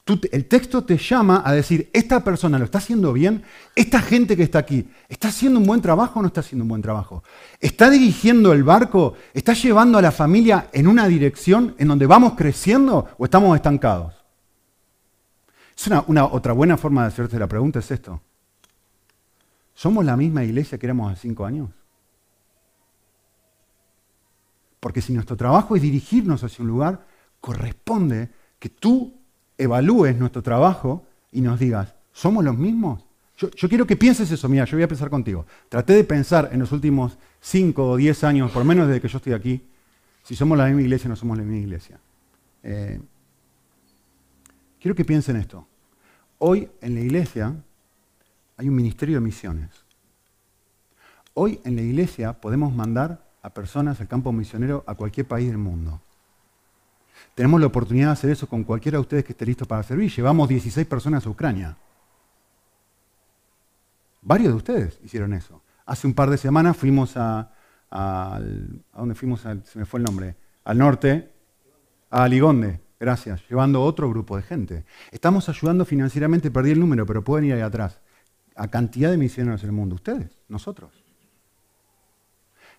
el 0.05 0.45
texto 0.47 0.83
te 0.83 0.97
llama 0.97 1.43
a 1.45 1.53
decir, 1.53 1.89
esta 1.93 2.23
persona 2.23 2.59
lo 2.59 2.65
está 2.65 2.79
haciendo 2.79 3.13
bien, 3.13 3.43
esta 3.73 4.01
gente 4.01 4.35
que 4.35 4.43
está 4.43 4.59
aquí, 4.59 4.89
¿está 5.07 5.29
haciendo 5.29 5.59
un 5.59 5.65
buen 5.65 5.81
trabajo 5.81 6.19
o 6.19 6.21
no 6.21 6.27
está 6.27 6.41
haciendo 6.41 6.63
un 6.63 6.69
buen 6.69 6.81
trabajo? 6.81 7.23
¿Está 7.61 7.89
dirigiendo 7.89 8.51
el 8.51 8.65
barco? 8.65 9.13
¿Está 9.33 9.53
llevando 9.53 9.97
a 9.97 10.01
la 10.01 10.11
familia 10.11 10.67
en 10.73 10.87
una 10.87 11.07
dirección 11.07 11.73
en 11.77 11.87
donde 11.87 12.05
vamos 12.05 12.33
creciendo 12.33 13.07
o 13.17 13.23
estamos 13.23 13.55
estancados? 13.55 14.13
Es 15.77 15.87
una, 15.87 16.25
otra 16.25 16.51
buena 16.51 16.75
forma 16.75 17.03
de 17.03 17.07
hacerte 17.07 17.39
la 17.39 17.47
pregunta 17.47 17.79
es 17.79 17.89
esto. 17.89 18.21
¿Somos 19.73 20.03
la 20.03 20.17
misma 20.17 20.43
iglesia 20.43 20.77
que 20.77 20.85
éramos 20.85 21.13
hace 21.13 21.21
cinco 21.21 21.45
años? 21.45 21.69
Porque 24.83 24.99
si 24.99 25.13
nuestro 25.13 25.37
trabajo 25.37 25.77
es 25.77 25.81
dirigirnos 25.81 26.43
hacia 26.43 26.61
un 26.61 26.67
lugar, 26.67 27.05
corresponde 27.39 28.29
que 28.59 28.67
tú 28.67 29.13
evalúes 29.57 30.17
nuestro 30.17 30.43
trabajo 30.43 31.05
y 31.31 31.39
nos 31.39 31.57
digas, 31.57 31.95
¿somos 32.11 32.43
los 32.43 32.57
mismos? 32.57 33.01
Yo, 33.37 33.69
quiero 33.69 33.87
que 33.87 33.95
pienses 33.95 34.29
eso, 34.29 34.49
mira, 34.49 34.65
yo 34.65 34.75
voy 34.75 34.83
a 34.83 34.89
pensar 34.89 35.09
contigo. 35.09 35.45
Traté 35.69 35.93
de 35.93 36.03
pensar 36.03 36.49
en 36.51 36.59
los 36.59 36.73
últimos 36.73 37.17
5 37.39 37.91
o 37.91 37.95
10 37.95 38.25
años, 38.25 38.51
por 38.51 38.65
menos 38.65 38.89
desde 38.89 38.99
que 38.99 39.07
yo 39.07 39.19
estoy 39.19 39.31
aquí, 39.31 39.61
si 40.21 40.35
somos 40.35 40.57
la 40.57 40.65
misma 40.65 40.81
iglesia 40.81 41.07
o 41.07 41.11
no 41.11 41.15
somos 41.15 41.37
la 41.37 41.43
misma 41.45 41.59
iglesia. 41.59 41.97
Eh, 42.61 42.99
quiero 44.81 44.95
que 44.95 45.05
piensen 45.05 45.37
esto. 45.37 45.65
Hoy 46.39 46.69
en 46.81 46.95
la 46.95 46.99
iglesia 46.99 47.55
hay 48.57 48.67
un 48.67 48.75
ministerio 48.75 49.15
de 49.15 49.21
misiones. 49.21 49.69
Hoy 51.35 51.61
en 51.63 51.77
la 51.77 51.83
iglesia 51.83 52.33
podemos 52.33 52.75
mandar 52.75 53.22
a 53.43 53.49
personas 53.53 53.99
al 54.01 54.07
campo 54.07 54.31
misionero 54.31 54.83
a 54.87 54.95
cualquier 54.95 55.27
país 55.27 55.47
del 55.47 55.57
mundo. 55.57 56.01
Tenemos 57.35 57.59
la 57.59 57.67
oportunidad 57.67 58.07
de 58.07 58.13
hacer 58.13 58.29
eso 58.31 58.47
con 58.47 58.63
cualquiera 58.63 58.97
de 58.97 59.01
ustedes 59.01 59.25
que 59.25 59.33
esté 59.33 59.45
listo 59.45 59.65
para 59.65 59.83
servir. 59.83 60.11
Llevamos 60.11 60.49
16 60.49 60.87
personas 60.87 61.25
a 61.25 61.29
Ucrania. 61.29 61.77
Varios 64.21 64.49
de 64.53 64.57
ustedes 64.57 64.99
hicieron 65.03 65.33
eso. 65.33 65.61
Hace 65.85 66.07
un 66.07 66.13
par 66.13 66.29
de 66.29 66.37
semanas 66.37 66.77
fuimos 66.77 67.15
a... 67.17 67.51
¿A, 67.95 68.39
dónde 68.95 69.13
fuimos? 69.13 69.41
se 69.41 69.77
me 69.77 69.85
fue 69.85 69.99
el 69.99 70.05
nombre. 70.05 70.35
Al 70.63 70.79
norte, 70.79 71.31
a 72.09 72.27
Ligonde, 72.27 72.79
gracias, 72.99 73.47
llevando 73.47 73.83
otro 73.83 74.09
grupo 74.09 74.35
de 74.35 74.41
gente. 74.41 74.85
Estamos 75.11 75.47
ayudando 75.49 75.85
financieramente, 75.85 76.49
perdí 76.49 76.71
el 76.71 76.79
número, 76.79 77.05
pero 77.05 77.23
pueden 77.23 77.45
ir 77.45 77.53
ahí 77.53 77.61
atrás. 77.61 77.99
A 78.55 78.67
cantidad 78.69 79.11
de 79.11 79.17
misioneros 79.17 79.61
en 79.61 79.69
el 79.69 79.75
mundo. 79.75 79.95
Ustedes, 79.95 80.39
nosotros. 80.47 81.02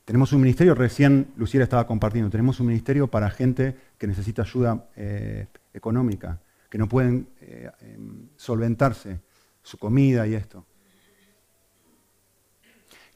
Tenemos 0.04 0.32
un 0.32 0.40
ministerio, 0.42 0.74
recién 0.74 1.32
Luciera 1.36 1.64
estaba 1.64 1.86
compartiendo, 1.86 2.30
tenemos 2.30 2.60
un 2.60 2.66
ministerio 2.66 3.06
para 3.06 3.30
gente 3.30 3.74
que 3.96 4.06
necesita 4.06 4.42
ayuda 4.42 4.86
eh, 4.96 5.46
económica, 5.72 6.40
que 6.68 6.76
no 6.76 6.88
pueden 6.88 7.28
eh, 7.40 7.70
em, 7.80 8.28
solventarse 8.36 9.20
su 9.62 9.78
comida 9.78 10.26
y 10.26 10.34
esto. 10.34 10.66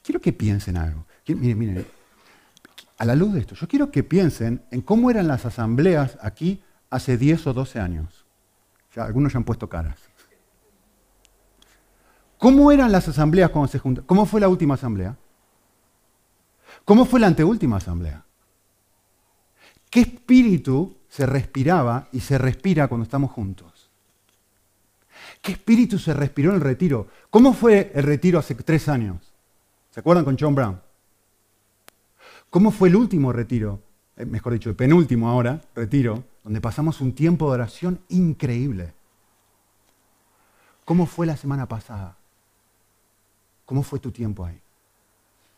Quiero 0.03 0.21
que 0.21 0.33
piensen 0.33 0.79
algo. 0.79 1.05
Miren, 1.27 1.59
miren, 1.59 1.87
a 2.97 3.05
la 3.05 3.15
luz 3.15 3.35
de 3.35 3.41
esto, 3.41 3.55
yo 3.55 3.69
quiero 3.69 3.91
que 3.91 4.03
piensen 4.03 4.63
en 4.71 4.81
cómo 4.81 5.11
eran 5.11 5.29
las 5.29 5.45
asambleas 5.45 6.17
aquí 6.23 6.63
hace 6.89 7.19
10 7.19 7.49
o 7.49 7.53
12 7.53 7.81
años. 7.81 8.25
Algunos 8.97 9.35
ya 9.35 9.37
han 9.37 9.45
puesto 9.45 9.69
caras. 9.69 9.99
¿Cómo 12.39 12.73
eran 12.73 12.91
las 12.91 13.07
asambleas 13.09 13.51
cuando 13.51 13.69
se 13.71 13.79
juntan? 13.79 14.05
¿Cómo 14.07 14.25
fue 14.25 14.41
la 14.41 14.49
última 14.49 14.75
asamblea? 14.75 15.17
¿Cómo 16.89 17.05
fue 17.05 17.21
la 17.21 17.27
anteúltima 17.27 17.77
asamblea? 17.77 18.25
¿Qué 19.91 20.01
espíritu 20.01 20.97
se 21.07 21.27
respiraba 21.27 22.09
y 22.13 22.21
se 22.21 22.39
respira 22.39 22.89
cuando 22.89 23.03
estamos 23.03 23.31
juntos? 23.31 23.91
¿Qué 25.43 25.53
espíritu 25.53 25.99
se 25.99 26.15
respiró 26.15 26.49
en 26.49 26.57
el 26.57 26.63
retiro? 26.63 27.09
¿Cómo 27.29 27.53
fue 27.53 27.93
el 27.95 28.05
retiro 28.05 28.39
hace 28.39 28.55
tres 28.55 28.89
años? 28.89 29.35
¿Se 29.91 30.01
acuerdan 30.01 30.25
con 30.25 30.39
John 30.41 30.55
Brown? 30.55 30.81
¿Cómo 32.49 32.71
fue 32.71 32.89
el 32.89 32.97
último 32.97 33.35
retiro? 33.35 33.83
Eh, 34.17 34.25
mejor 34.25 34.55
dicho, 34.55 34.71
el 34.71 34.77
penúltimo 34.77 35.29
ahora, 35.29 35.61
retiro, 35.75 36.25
donde 36.43 36.63
pasamos 36.63 37.03
un 37.03 37.13
tiempo 37.13 37.49
de 37.49 37.53
oración 37.53 38.01
increíble. 38.09 38.95
¿Cómo 40.87 41.05
fue 41.05 41.27
la 41.27 41.37
semana 41.37 41.69
pasada? 41.69 42.17
¿Cómo 43.67 43.83
fue 43.83 43.99
tu 43.99 44.11
tiempo 44.11 44.47
ahí? 44.47 44.59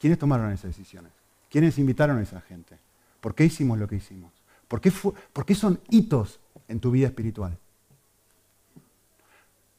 ¿Quiénes 0.01 0.19
tomaron 0.19 0.51
esas 0.51 0.77
decisiones? 0.77 1.20
¿Quiénes 1.51 1.79
invitaron 1.79 2.19
a 2.19 2.23
esa 2.23 2.41
gente? 2.41 2.79
¿Por 3.21 3.35
qué 3.35 3.45
hicimos 3.45 3.79
lo 3.79 3.87
que 3.87 3.97
hicimos? 3.97 4.33
¿Por 4.69 4.81
qué, 4.81 4.93
¿Por 5.33 5.45
qué 5.45 5.55
son 5.55 5.81
hitos 5.91 6.41
en 6.69 6.81
tu 6.81 6.91
vida 6.93 7.09
espiritual? 7.09 7.59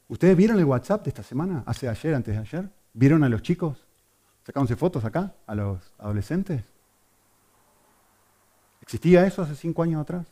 ¿Ustedes 0.10 0.36
vieron 0.36 0.60
el 0.60 0.66
WhatsApp 0.66 1.06
de 1.06 1.10
esta 1.10 1.24
semana? 1.24 1.64
¿Hace 1.66 1.88
ayer, 1.88 2.14
antes 2.14 2.36
de 2.36 2.42
ayer? 2.42 2.70
¿Vieron 2.94 3.24
a 3.24 3.30
los 3.30 3.42
chicos? 3.42 3.88
¿Sacándose 4.46 4.76
fotos 4.76 5.06
acá? 5.06 5.34
¿A 5.48 5.56
los 5.56 5.80
adolescentes? 5.98 6.66
¿Existía 8.82 9.26
eso 9.26 9.42
hace 9.42 9.56
cinco 9.56 9.84
años 9.84 10.02
atrás? 10.02 10.28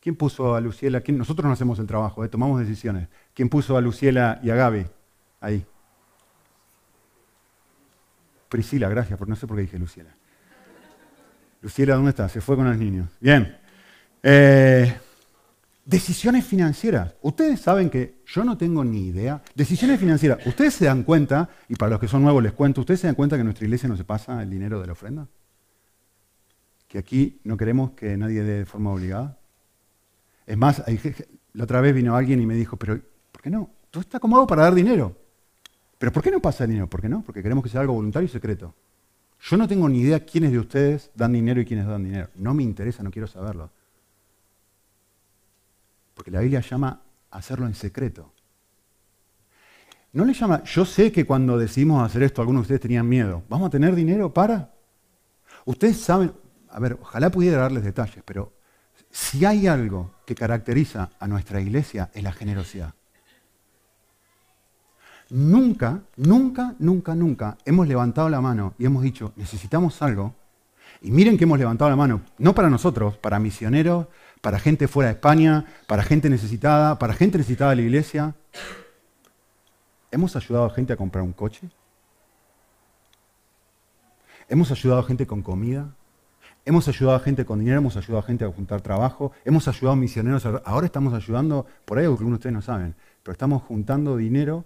¿Quién 0.00 0.14
puso 0.14 0.54
a 0.54 0.60
Luciela? 0.60 1.02
Nosotros 1.08 1.46
no 1.46 1.52
hacemos 1.52 1.80
el 1.80 1.86
trabajo, 1.88 2.24
eh, 2.24 2.28
tomamos 2.28 2.60
decisiones. 2.60 3.08
¿Quién 3.34 3.48
puso 3.48 3.76
a 3.76 3.80
Luciela 3.80 4.38
y 4.40 4.50
a 4.50 4.54
Gaby 4.54 4.86
ahí? 5.40 5.66
Priscila, 8.48 8.88
gracias, 8.88 9.18
porque 9.18 9.30
no 9.30 9.36
sé 9.36 9.46
por 9.46 9.56
qué 9.56 9.62
dije 9.62 9.78
Luciela. 9.78 10.14
Luciela, 11.62 11.94
¿dónde 11.96 12.10
está? 12.10 12.28
Se 12.28 12.40
fue 12.40 12.56
con 12.56 12.66
los 12.66 12.76
niños. 12.76 13.08
Bien. 13.20 13.56
Eh, 14.22 14.96
decisiones 15.84 16.44
financieras. 16.44 17.14
Ustedes 17.22 17.60
saben 17.60 17.90
que 17.90 18.22
yo 18.26 18.44
no 18.44 18.56
tengo 18.56 18.84
ni 18.84 19.06
idea. 19.06 19.42
Decisiones 19.54 19.98
financieras. 19.98 20.46
Ustedes 20.46 20.74
se 20.74 20.84
dan 20.84 21.02
cuenta, 21.02 21.48
y 21.68 21.74
para 21.74 21.90
los 21.90 22.00
que 22.00 22.08
son 22.08 22.22
nuevos 22.22 22.42
les 22.42 22.52
cuento, 22.52 22.82
¿ustedes 22.82 23.00
se 23.00 23.06
dan 23.06 23.16
cuenta 23.16 23.36
que 23.36 23.40
en 23.40 23.46
nuestra 23.46 23.64
iglesia 23.64 23.88
no 23.88 23.96
se 23.96 24.04
pasa 24.04 24.42
el 24.42 24.50
dinero 24.50 24.80
de 24.80 24.86
la 24.86 24.92
ofrenda? 24.92 25.26
Que 26.88 26.98
aquí 26.98 27.40
no 27.44 27.56
queremos 27.56 27.92
que 27.92 28.16
nadie 28.16 28.42
dé 28.42 28.58
de 28.58 28.66
forma 28.66 28.92
obligada. 28.92 29.38
Es 30.46 30.56
más, 30.56 30.82
la 31.52 31.64
otra 31.64 31.80
vez 31.80 31.94
vino 31.94 32.14
alguien 32.14 32.40
y 32.40 32.46
me 32.46 32.54
dijo, 32.54 32.76
pero 32.76 33.00
¿por 33.32 33.42
qué 33.42 33.50
no? 33.50 33.70
Todo 33.90 34.02
está 34.02 34.18
acomodado 34.18 34.46
para 34.46 34.62
dar 34.62 34.74
dinero. 34.74 35.25
Pero 35.98 36.12
¿por 36.12 36.22
qué 36.22 36.30
no 36.30 36.40
pasa 36.40 36.64
el 36.64 36.70
dinero? 36.70 36.88
¿Por 36.88 37.00
qué 37.00 37.08
no? 37.08 37.22
Porque 37.22 37.42
queremos 37.42 37.64
que 37.64 37.70
sea 37.70 37.80
algo 37.80 37.94
voluntario 37.94 38.26
y 38.26 38.30
secreto. 38.30 38.74
Yo 39.40 39.56
no 39.56 39.68
tengo 39.68 39.88
ni 39.88 40.00
idea 40.00 40.24
quiénes 40.24 40.52
de 40.52 40.58
ustedes 40.58 41.10
dan 41.14 41.32
dinero 41.32 41.60
y 41.60 41.64
quiénes 41.64 41.86
dan 41.86 42.04
dinero. 42.04 42.28
No 42.36 42.54
me 42.54 42.62
interesa, 42.62 43.02
no 43.02 43.10
quiero 43.10 43.26
saberlo. 43.26 43.70
Porque 46.14 46.30
la 46.30 46.40
Biblia 46.40 46.60
llama 46.60 47.00
a 47.30 47.38
hacerlo 47.38 47.66
en 47.66 47.74
secreto. 47.74 48.32
No 50.12 50.24
le 50.24 50.32
llama, 50.32 50.64
yo 50.64 50.84
sé 50.84 51.12
que 51.12 51.26
cuando 51.26 51.58
decidimos 51.58 52.04
hacer 52.04 52.22
esto, 52.22 52.40
algunos 52.40 52.62
de 52.62 52.64
ustedes 52.64 52.80
tenían 52.80 53.08
miedo. 53.08 53.42
¿Vamos 53.48 53.68
a 53.68 53.70
tener 53.70 53.94
dinero 53.94 54.32
para? 54.32 54.72
Ustedes 55.66 55.98
saben, 55.98 56.32
a 56.70 56.80
ver, 56.80 56.98
ojalá 57.00 57.30
pudiera 57.30 57.58
darles 57.58 57.84
detalles, 57.84 58.22
pero 58.24 58.52
si 59.10 59.44
hay 59.44 59.66
algo 59.66 60.14
que 60.24 60.34
caracteriza 60.34 61.10
a 61.18 61.28
nuestra 61.28 61.60
iglesia 61.60 62.10
es 62.14 62.22
la 62.22 62.32
generosidad. 62.32 62.94
Nunca, 65.30 66.02
nunca, 66.16 66.76
nunca, 66.78 67.14
nunca 67.14 67.58
hemos 67.64 67.88
levantado 67.88 68.28
la 68.28 68.40
mano 68.40 68.74
y 68.78 68.86
hemos 68.86 69.02
dicho, 69.02 69.32
necesitamos 69.36 70.00
algo. 70.00 70.34
Y 71.02 71.10
miren 71.10 71.36
que 71.36 71.44
hemos 71.44 71.58
levantado 71.58 71.90
la 71.90 71.96
mano, 71.96 72.22
no 72.38 72.54
para 72.54 72.70
nosotros, 72.70 73.16
para 73.18 73.38
misioneros, 73.38 74.06
para 74.40 74.60
gente 74.60 74.86
fuera 74.86 75.08
de 75.08 75.14
España, 75.14 75.64
para 75.88 76.04
gente 76.04 76.30
necesitada, 76.30 76.98
para 76.98 77.12
gente 77.12 77.38
necesitada 77.38 77.70
de 77.70 77.76
la 77.76 77.82
iglesia. 77.82 78.34
¿Hemos 80.12 80.36
ayudado 80.36 80.66
a 80.66 80.70
gente 80.70 80.92
a 80.92 80.96
comprar 80.96 81.24
un 81.24 81.32
coche? 81.32 81.68
¿Hemos 84.48 84.70
ayudado 84.70 85.00
a 85.00 85.04
gente 85.04 85.26
con 85.26 85.42
comida? 85.42 85.92
Hemos 86.64 86.86
ayudado 86.86 87.16
a 87.16 87.20
gente 87.20 87.44
con 87.44 87.58
dinero, 87.58 87.78
hemos 87.78 87.96
ayudado 87.96 88.20
a 88.20 88.22
gente 88.22 88.44
a 88.44 88.48
juntar 88.48 88.80
trabajo, 88.80 89.32
hemos 89.44 89.66
ayudado 89.66 89.92
a 89.92 89.96
misioneros. 89.96 90.46
Ahora 90.64 90.86
estamos 90.86 91.14
ayudando, 91.14 91.66
por 91.84 91.98
ahí 91.98 92.04
algunos 92.04 92.30
de 92.30 92.34
ustedes 92.34 92.54
no 92.54 92.62
saben, 92.62 92.94
pero 93.22 93.32
estamos 93.32 93.62
juntando 93.62 94.16
dinero 94.16 94.64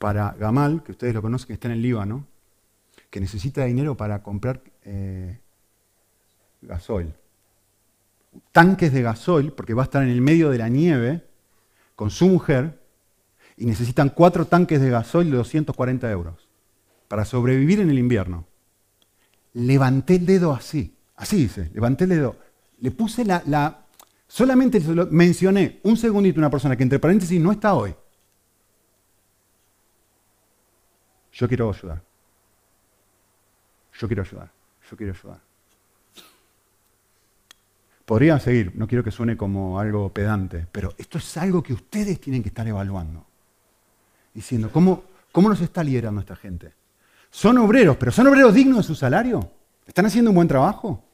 para 0.00 0.32
Gamal, 0.32 0.82
que 0.82 0.92
ustedes 0.92 1.12
lo 1.12 1.20
conocen, 1.20 1.48
que 1.48 1.52
está 1.52 1.68
en 1.68 1.74
el 1.74 1.82
Líbano, 1.82 2.26
que 3.10 3.20
necesita 3.20 3.66
dinero 3.66 3.98
para 3.98 4.22
comprar 4.22 4.62
eh, 4.82 5.38
gasoil. 6.62 7.12
Tanques 8.50 8.94
de 8.94 9.02
gasoil, 9.02 9.52
porque 9.52 9.74
va 9.74 9.82
a 9.82 9.84
estar 9.84 10.02
en 10.02 10.08
el 10.08 10.22
medio 10.22 10.48
de 10.48 10.56
la 10.56 10.70
nieve 10.70 11.22
con 11.96 12.08
su 12.08 12.28
mujer, 12.28 12.80
y 13.58 13.66
necesitan 13.66 14.08
cuatro 14.08 14.46
tanques 14.46 14.80
de 14.80 14.88
gasoil 14.88 15.30
de 15.30 15.36
240 15.36 16.10
euros 16.10 16.48
para 17.06 17.26
sobrevivir 17.26 17.80
en 17.80 17.90
el 17.90 17.98
invierno. 17.98 18.46
Levanté 19.52 20.14
el 20.14 20.24
dedo 20.24 20.54
así, 20.54 20.96
así 21.14 21.36
dice, 21.36 21.70
levanté 21.74 22.04
el 22.04 22.10
dedo. 22.10 22.36
Le 22.78 22.90
puse 22.90 23.22
la, 23.26 23.42
la 23.44 23.84
solamente 24.26 24.80
mencioné 25.10 25.80
un 25.82 25.98
segundito 25.98 26.40
una 26.40 26.48
persona 26.48 26.74
que 26.74 26.84
entre 26.84 26.98
paréntesis 26.98 27.38
no 27.38 27.52
está 27.52 27.74
hoy. 27.74 27.94
Yo 31.32 31.48
quiero 31.48 31.70
ayudar. 31.70 32.02
Yo 33.98 34.06
quiero 34.06 34.22
ayudar. 34.22 34.50
Yo 34.90 34.96
quiero 34.96 35.12
ayudar. 35.12 35.40
Podría 38.04 38.40
seguir, 38.40 38.72
no 38.74 38.88
quiero 38.88 39.04
que 39.04 39.12
suene 39.12 39.36
como 39.36 39.78
algo 39.78 40.12
pedante, 40.12 40.66
pero 40.72 40.94
esto 40.98 41.18
es 41.18 41.36
algo 41.36 41.62
que 41.62 41.72
ustedes 41.72 42.20
tienen 42.20 42.42
que 42.42 42.48
estar 42.48 42.66
evaluando. 42.66 43.24
Diciendo, 44.34 44.70
¿cómo, 44.72 45.04
cómo 45.30 45.48
nos 45.48 45.60
está 45.60 45.84
liderando 45.84 46.20
esta 46.20 46.34
gente? 46.34 46.72
Son 47.30 47.56
obreros, 47.58 47.96
pero 47.96 48.10
¿son 48.10 48.26
obreros 48.26 48.52
dignos 48.52 48.78
de 48.78 48.82
su 48.82 48.94
salario? 48.96 49.52
¿Están 49.86 50.06
haciendo 50.06 50.32
un 50.32 50.34
buen 50.34 50.48
trabajo? 50.48 51.04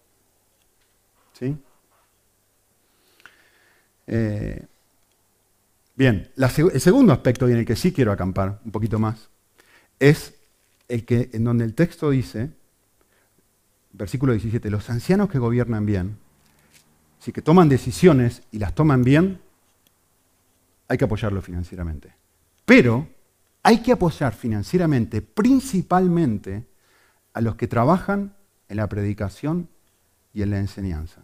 ¿Sí? 1.35 1.55
Eh, 4.07 4.67
bien, 5.95 6.31
el 6.37 6.81
segundo 6.81 7.13
aspecto 7.13 7.47
en 7.47 7.59
el 7.59 7.67
que 7.67 7.77
sí 7.77 7.93
quiero 7.93 8.11
acampar 8.11 8.61
un 8.65 8.71
poquito 8.71 8.99
más 8.99 9.29
es 9.99 10.35
el 10.89 11.05
que, 11.05 11.31
en 11.33 11.45
donde 11.45 11.65
el 11.65 11.75
texto 11.75 12.11
dice, 12.11 12.51
versículo 13.93 14.33
17, 14.33 14.71
los 14.71 14.89
ancianos 14.91 15.31
que 15.31 15.39
gobiernan 15.39 15.87
bien, 15.87 16.19
si 17.19 17.33
que 17.33 17.43
toman 17.43 17.69
decisiones 17.69 18.43
y 18.53 18.59
las 18.59 18.75
toman 18.75 19.03
bien, 19.03 19.41
hay 20.89 20.99
que 20.99 21.05
apoyarlo 21.05 21.43
financieramente. 21.43 22.13
Pero 22.65 23.09
hay 23.63 23.83
que 23.83 23.93
apoyar 23.93 24.33
financieramente 24.35 25.23
principalmente 25.23 26.67
a 27.33 27.41
los 27.41 27.57
que 27.57 27.67
trabajan 27.67 28.35
en 28.69 28.77
la 28.77 28.89
predicación 28.89 29.69
y 30.33 30.43
en 30.43 30.51
la 30.51 30.59
enseñanza. 30.59 31.23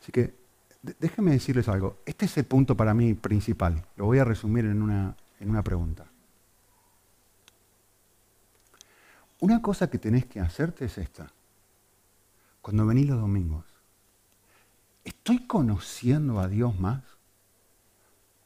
Así 0.00 0.12
que 0.12 0.34
déjenme 1.00 1.32
decirles 1.32 1.68
algo. 1.68 1.98
Este 2.06 2.26
es 2.26 2.36
el 2.38 2.44
punto 2.44 2.76
para 2.76 2.94
mí 2.94 3.14
principal. 3.14 3.84
Lo 3.96 4.04
voy 4.04 4.18
a 4.18 4.24
resumir 4.24 4.64
en 4.66 4.80
una, 4.80 5.16
en 5.40 5.50
una 5.50 5.64
pregunta. 5.64 6.06
Una 9.40 9.60
cosa 9.60 9.90
que 9.90 9.98
tenés 9.98 10.26
que 10.26 10.40
hacerte 10.40 10.86
es 10.86 10.98
esta. 10.98 11.30
Cuando 12.62 12.86
venís 12.86 13.06
los 13.08 13.20
domingos, 13.20 13.64
¿estoy 15.04 15.46
conociendo 15.46 16.40
a 16.40 16.48
Dios 16.48 16.78
más? 16.78 17.02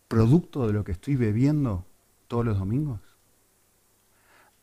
¿Producto 0.08 0.66
de 0.66 0.72
lo 0.72 0.84
que 0.84 0.92
estoy 0.92 1.16
bebiendo 1.16 1.84
todos 2.28 2.44
los 2.44 2.58
domingos? 2.58 3.00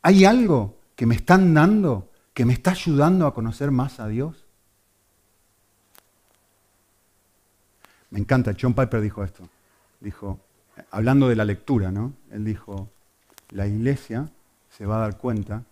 ¿Hay 0.01 0.25
algo 0.25 0.77
que 0.95 1.05
me 1.05 1.15
están 1.15 1.53
dando 1.53 2.11
que 2.33 2.45
me 2.45 2.53
está 2.53 2.71
ayudando 2.71 3.25
a 3.25 3.33
conocer 3.33 3.71
más 3.71 3.99
a 3.99 4.07
Dios? 4.07 4.45
Me 8.11 8.19
encanta, 8.19 8.55
John 8.59 8.73
Piper 8.73 9.01
dijo 9.01 9.23
esto. 9.23 9.49
Dijo, 9.99 10.39
hablando 10.91 11.29
de 11.29 11.35
la 11.35 11.45
lectura, 11.45 11.91
¿no? 11.91 12.13
Él 12.29 12.45
dijo, 12.45 12.89
la 13.49 13.65
iglesia 13.65 14.29
se 14.69 14.85
va 14.85 14.97
a 14.97 14.99
dar 14.99 15.17
cuenta 15.17 15.63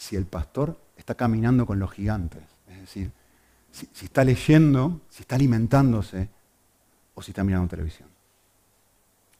si 0.00 0.16
el 0.16 0.24
pastor 0.24 0.80
está 0.96 1.14
caminando 1.14 1.66
con 1.66 1.78
los 1.78 1.92
gigantes. 1.92 2.42
Es 2.68 2.80
decir, 2.80 3.12
si, 3.70 3.86
está 4.02 4.24
leyendo, 4.24 5.02
si 5.10 5.20
está 5.20 5.34
alimentándose 5.34 6.30
o 7.14 7.20
si 7.20 7.32
está 7.32 7.44
mirando 7.44 7.68
televisión. 7.68 8.08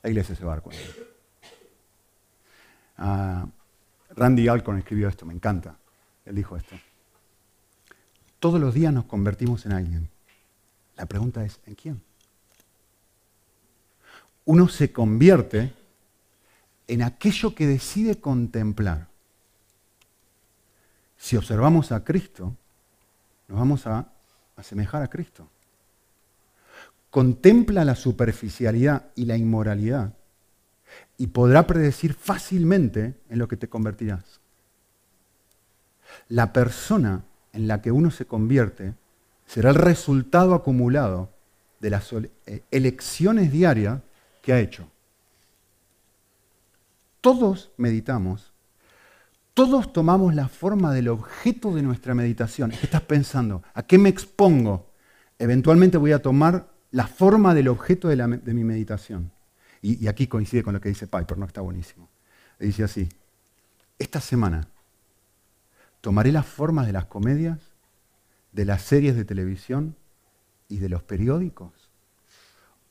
La 0.02 0.10
iglesia 0.10 0.36
se 0.36 0.44
va 0.44 0.52
a 0.52 0.56
dar. 0.56 0.64
Ah, 2.98 3.46
Randy 4.10 4.48
Alcorn 4.48 4.76
escribió 4.76 5.08
esto, 5.08 5.24
me 5.24 5.32
encanta. 5.32 5.78
Él 6.26 6.34
dijo 6.34 6.58
esto. 6.58 6.76
Todos 8.38 8.60
los 8.60 8.74
días 8.74 8.92
nos 8.92 9.06
convertimos 9.06 9.64
en 9.64 9.72
alguien. 9.72 10.10
La 10.96 11.06
pregunta 11.06 11.42
es, 11.42 11.58
¿en 11.64 11.74
quién? 11.74 12.02
Uno 14.44 14.68
se 14.68 14.92
convierte 14.92 15.72
en 16.86 17.02
aquello 17.02 17.54
que 17.54 17.66
decide 17.66 18.20
contemplar 18.20 19.09
si 21.20 21.36
observamos 21.36 21.92
a 21.92 22.02
Cristo, 22.02 22.56
nos 23.46 23.58
vamos 23.58 23.86
a 23.86 24.10
asemejar 24.56 25.02
a 25.02 25.08
Cristo. 25.08 25.46
Contempla 27.10 27.84
la 27.84 27.94
superficialidad 27.94 29.10
y 29.14 29.26
la 29.26 29.36
inmoralidad 29.36 30.14
y 31.18 31.26
podrá 31.26 31.66
predecir 31.66 32.14
fácilmente 32.14 33.20
en 33.28 33.38
lo 33.38 33.48
que 33.48 33.58
te 33.58 33.68
convertirás. 33.68 34.40
La 36.28 36.54
persona 36.54 37.22
en 37.52 37.68
la 37.68 37.82
que 37.82 37.92
uno 37.92 38.10
se 38.10 38.24
convierte 38.24 38.94
será 39.46 39.70
el 39.70 39.76
resultado 39.76 40.54
acumulado 40.54 41.28
de 41.80 41.90
las 41.90 42.10
eh, 42.14 42.64
elecciones 42.70 43.52
diarias 43.52 44.00
que 44.40 44.54
ha 44.54 44.60
hecho. 44.60 44.88
Todos 47.20 47.72
meditamos 47.76 48.49
todos 49.54 49.92
tomamos 49.92 50.34
la 50.34 50.48
forma 50.48 50.92
del 50.92 51.08
objeto 51.08 51.74
de 51.74 51.82
nuestra 51.82 52.14
meditación. 52.14 52.70
¿Qué 52.70 52.84
estás 52.84 53.02
pensando? 53.02 53.62
¿A 53.74 53.82
qué 53.82 53.98
me 53.98 54.08
expongo? 54.08 54.90
Eventualmente 55.38 55.98
voy 55.98 56.12
a 56.12 56.22
tomar 56.22 56.68
la 56.90 57.06
forma 57.06 57.54
del 57.54 57.68
objeto 57.68 58.08
de, 58.08 58.16
mi 58.54 58.64
meditación. 58.64 59.30
Y, 59.82 60.04
y, 60.04 60.08
aquí 60.08 60.26
coincide 60.26 60.62
con 60.62 60.74
lo 60.74 60.80
que 60.80 60.88
dice 60.88 61.06
Piper, 61.06 61.38
no 61.38 61.46
está 61.46 61.60
buenísimo. 61.60 62.08
dice 62.58 62.84
así, 62.84 63.08
esta 63.98 64.20
semana 64.20 64.68
tomaré 66.00 66.32
las 66.32 66.46
formas 66.46 66.86
de 66.86 66.92
las 66.92 67.06
comedias, 67.06 67.58
de 68.52 68.64
las 68.64 68.82
series 68.82 69.16
de 69.16 69.24
televisión 69.24 69.96
y 70.68 70.78
de 70.78 70.88
los 70.88 71.02
periódicos, 71.02 71.90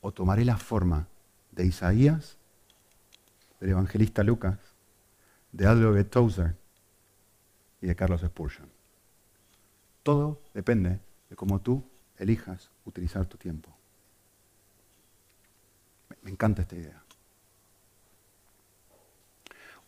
o 0.00 0.12
tomaré 0.12 0.44
la 0.44 0.56
forma 0.56 1.08
de 1.52 1.66
Isaías, 1.66 2.36
del 3.60 3.70
evangelista 3.70 4.22
Lucas, 4.22 4.58
de 5.52 5.66
Adolf 5.66 6.08
Tozer 6.10 6.56
y 7.80 7.86
de 7.86 7.96
Carlos 7.96 8.20
Spurgeon. 8.20 8.68
Todo 10.02 10.42
depende 10.54 11.00
de 11.28 11.36
cómo 11.36 11.60
tú 11.60 11.84
elijas 12.16 12.70
utilizar 12.84 13.26
tu 13.26 13.36
tiempo. 13.36 13.74
Me 16.22 16.30
encanta 16.30 16.62
esta 16.62 16.76
idea. 16.76 17.02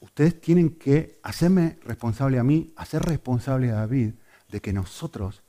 Ustedes 0.00 0.40
tienen 0.40 0.70
que 0.70 1.20
hacerme 1.22 1.78
responsable 1.84 2.38
a 2.38 2.42
mí, 2.42 2.72
hacer 2.76 3.02
responsable 3.02 3.70
a 3.70 3.74
David 3.76 4.14
de 4.48 4.60
que 4.60 4.72
nosotros, 4.72 5.42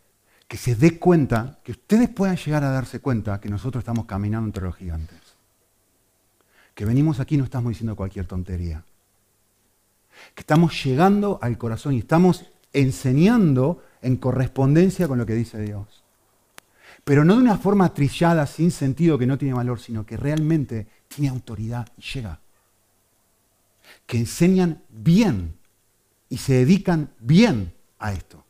que 0.47 0.57
se 0.57 0.75
dé 0.75 0.99
cuenta, 0.99 1.59
que 1.63 1.71
ustedes 1.71 2.09
puedan 2.09 2.37
llegar 2.37 2.63
a 2.63 2.69
darse 2.69 2.99
cuenta 2.99 3.39
que 3.39 3.49
nosotros 3.49 3.81
estamos 3.81 4.05
caminando 4.05 4.47
entre 4.47 4.63
los 4.63 4.75
gigantes. 4.75 5.19
Que 6.75 6.85
venimos 6.85 7.19
aquí 7.19 7.37
no 7.37 7.43
estamos 7.43 7.69
diciendo 7.69 7.95
cualquier 7.95 8.27
tontería 8.27 8.83
que 10.35 10.41
estamos 10.41 10.83
llegando 10.83 11.39
al 11.41 11.57
corazón 11.57 11.93
y 11.93 11.99
estamos 11.99 12.45
enseñando 12.71 13.83
en 14.01 14.17
correspondencia 14.17 15.07
con 15.07 15.17
lo 15.17 15.25
que 15.25 15.33
dice 15.33 15.59
Dios. 15.61 16.03
Pero 17.03 17.25
no 17.25 17.35
de 17.35 17.41
una 17.41 17.57
forma 17.57 17.93
trillada, 17.93 18.47
sin 18.47 18.71
sentido, 18.71 19.17
que 19.17 19.27
no 19.27 19.37
tiene 19.37 19.53
valor, 19.53 19.79
sino 19.79 20.05
que 20.05 20.17
realmente 20.17 20.87
tiene 21.07 21.29
autoridad 21.29 21.87
y 21.97 22.01
llega. 22.01 22.39
Que 24.05 24.17
enseñan 24.17 24.81
bien 24.89 25.55
y 26.29 26.37
se 26.37 26.53
dedican 26.53 27.11
bien 27.19 27.73
a 27.99 28.13
esto. 28.13 28.43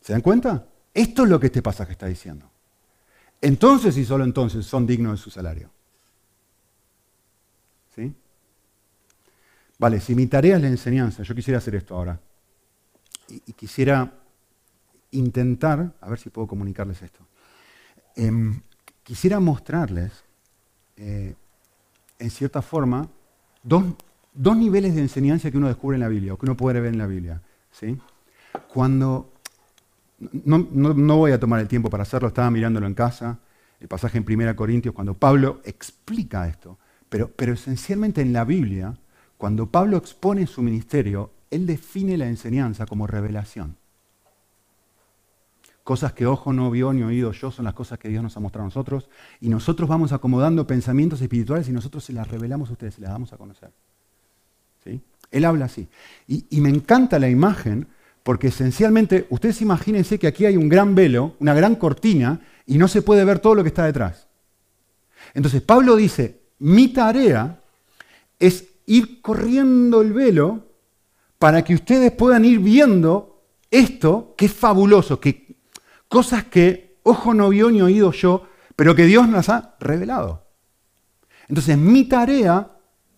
¿Se 0.00 0.12
dan 0.12 0.22
cuenta? 0.22 0.66
Esto 0.92 1.24
es 1.24 1.30
lo 1.30 1.38
que 1.38 1.46
este 1.46 1.62
pasaje 1.62 1.92
está 1.92 2.06
diciendo. 2.06 2.50
Entonces 3.40 3.96
y 3.96 4.04
solo 4.04 4.24
entonces 4.24 4.64
son 4.64 4.86
dignos 4.86 5.18
de 5.18 5.22
su 5.22 5.30
salario. 5.30 5.70
¿Sí? 7.94 8.14
Vale, 9.84 10.00
si 10.00 10.14
mi 10.14 10.26
tarea 10.28 10.56
es 10.56 10.62
la 10.62 10.68
enseñanza, 10.68 11.22
yo 11.24 11.34
quisiera 11.34 11.58
hacer 11.58 11.74
esto 11.74 11.94
ahora. 11.94 12.18
Y, 13.28 13.52
quisiera 13.52 14.14
intentar, 15.10 15.92
a 16.00 16.08
ver 16.08 16.18
si 16.18 16.30
puedo 16.30 16.46
comunicarles 16.46 17.02
esto. 17.02 17.20
Em, 18.16 18.62
quisiera 19.02 19.40
mostrarles, 19.40 20.24
eh, 20.96 21.34
en 22.18 22.30
cierta 22.30 22.62
forma, 22.62 23.10
dos, 23.62 23.84
niveles 24.56 24.94
de 24.94 25.02
enseñanza 25.02 25.50
que 25.50 25.58
uno 25.58 25.68
descubre 25.68 25.96
en 25.96 26.00
la 26.00 26.08
Biblia, 26.08 26.32
o 26.32 26.38
que 26.38 26.46
uno 26.46 26.56
puede 26.56 26.80
ver 26.80 26.94
en 26.94 26.98
la 26.98 27.06
Biblia. 27.06 27.42
¿sí? 27.70 27.98
Cuando, 28.72 29.34
no, 30.46 31.18
voy 31.18 31.32
a 31.32 31.38
tomar 31.38 31.60
el 31.60 31.68
tiempo 31.68 31.90
para 31.90 32.04
hacerlo, 32.04 32.28
estaba 32.28 32.50
mirándolo 32.50 32.86
en 32.86 32.94
casa, 32.94 33.38
el 33.80 33.88
pasaje 33.88 34.16
en 34.16 34.24
1 34.26 34.56
Corintios, 34.56 34.94
cuando 34.94 35.12
Pablo 35.12 35.60
explica 35.62 36.48
esto, 36.48 36.78
pero, 37.10 37.30
pero 37.36 37.52
esencialmente 37.52 38.22
en 38.22 38.32
la 38.32 38.46
Biblia, 38.46 38.96
cuando 39.44 39.66
Pablo 39.66 39.98
expone 39.98 40.46
su 40.46 40.62
ministerio, 40.62 41.30
él 41.50 41.66
define 41.66 42.16
la 42.16 42.26
enseñanza 42.26 42.86
como 42.86 43.06
revelación. 43.06 43.76
Cosas 45.82 46.14
que 46.14 46.24
ojo 46.24 46.54
no 46.54 46.70
vio 46.70 46.94
ni 46.94 47.02
oído 47.02 47.30
yo 47.32 47.50
son 47.50 47.66
las 47.66 47.74
cosas 47.74 47.98
que 47.98 48.08
Dios 48.08 48.22
nos 48.22 48.34
ha 48.38 48.40
mostrado 48.40 48.62
a 48.62 48.68
nosotros. 48.68 49.10
Y 49.42 49.50
nosotros 49.50 49.86
vamos 49.86 50.12
acomodando 50.12 50.66
pensamientos 50.66 51.20
espirituales 51.20 51.68
y 51.68 51.72
nosotros 51.72 52.02
se 52.02 52.14
las 52.14 52.26
revelamos 52.26 52.70
a 52.70 52.72
ustedes, 52.72 52.94
se 52.94 53.02
las 53.02 53.10
damos 53.10 53.34
a 53.34 53.36
conocer. 53.36 53.70
¿Sí? 54.82 55.02
Él 55.30 55.44
habla 55.44 55.66
así. 55.66 55.88
Y, 56.26 56.46
y 56.48 56.62
me 56.62 56.70
encanta 56.70 57.18
la 57.18 57.28
imagen 57.28 57.86
porque 58.22 58.46
esencialmente, 58.48 59.26
ustedes 59.28 59.60
imagínense 59.60 60.18
que 60.18 60.26
aquí 60.26 60.46
hay 60.46 60.56
un 60.56 60.70
gran 60.70 60.94
velo, 60.94 61.36
una 61.38 61.52
gran 61.52 61.76
cortina, 61.76 62.40
y 62.64 62.78
no 62.78 62.88
se 62.88 63.02
puede 63.02 63.26
ver 63.26 63.40
todo 63.40 63.56
lo 63.56 63.62
que 63.62 63.68
está 63.68 63.84
detrás. 63.84 64.26
Entonces 65.34 65.60
Pablo 65.60 65.96
dice, 65.96 66.40
mi 66.60 66.88
tarea 66.88 67.60
es 68.38 68.68
ir 68.86 69.20
corriendo 69.20 70.02
el 70.02 70.12
velo 70.12 70.66
para 71.38 71.62
que 71.62 71.74
ustedes 71.74 72.12
puedan 72.12 72.44
ir 72.44 72.58
viendo 72.58 73.42
esto 73.70 74.34
que 74.36 74.46
es 74.46 74.52
fabuloso, 74.52 75.20
que 75.20 75.56
cosas 76.08 76.44
que 76.44 76.98
ojo 77.02 77.34
no 77.34 77.48
vio 77.48 77.70
ni 77.70 77.82
oído 77.82 78.12
yo, 78.12 78.46
pero 78.76 78.94
que 78.94 79.04
Dios 79.04 79.28
nos 79.28 79.48
ha 79.48 79.76
revelado. 79.80 80.46
Entonces 81.48 81.76
mi 81.76 82.04
tarea, 82.04 82.70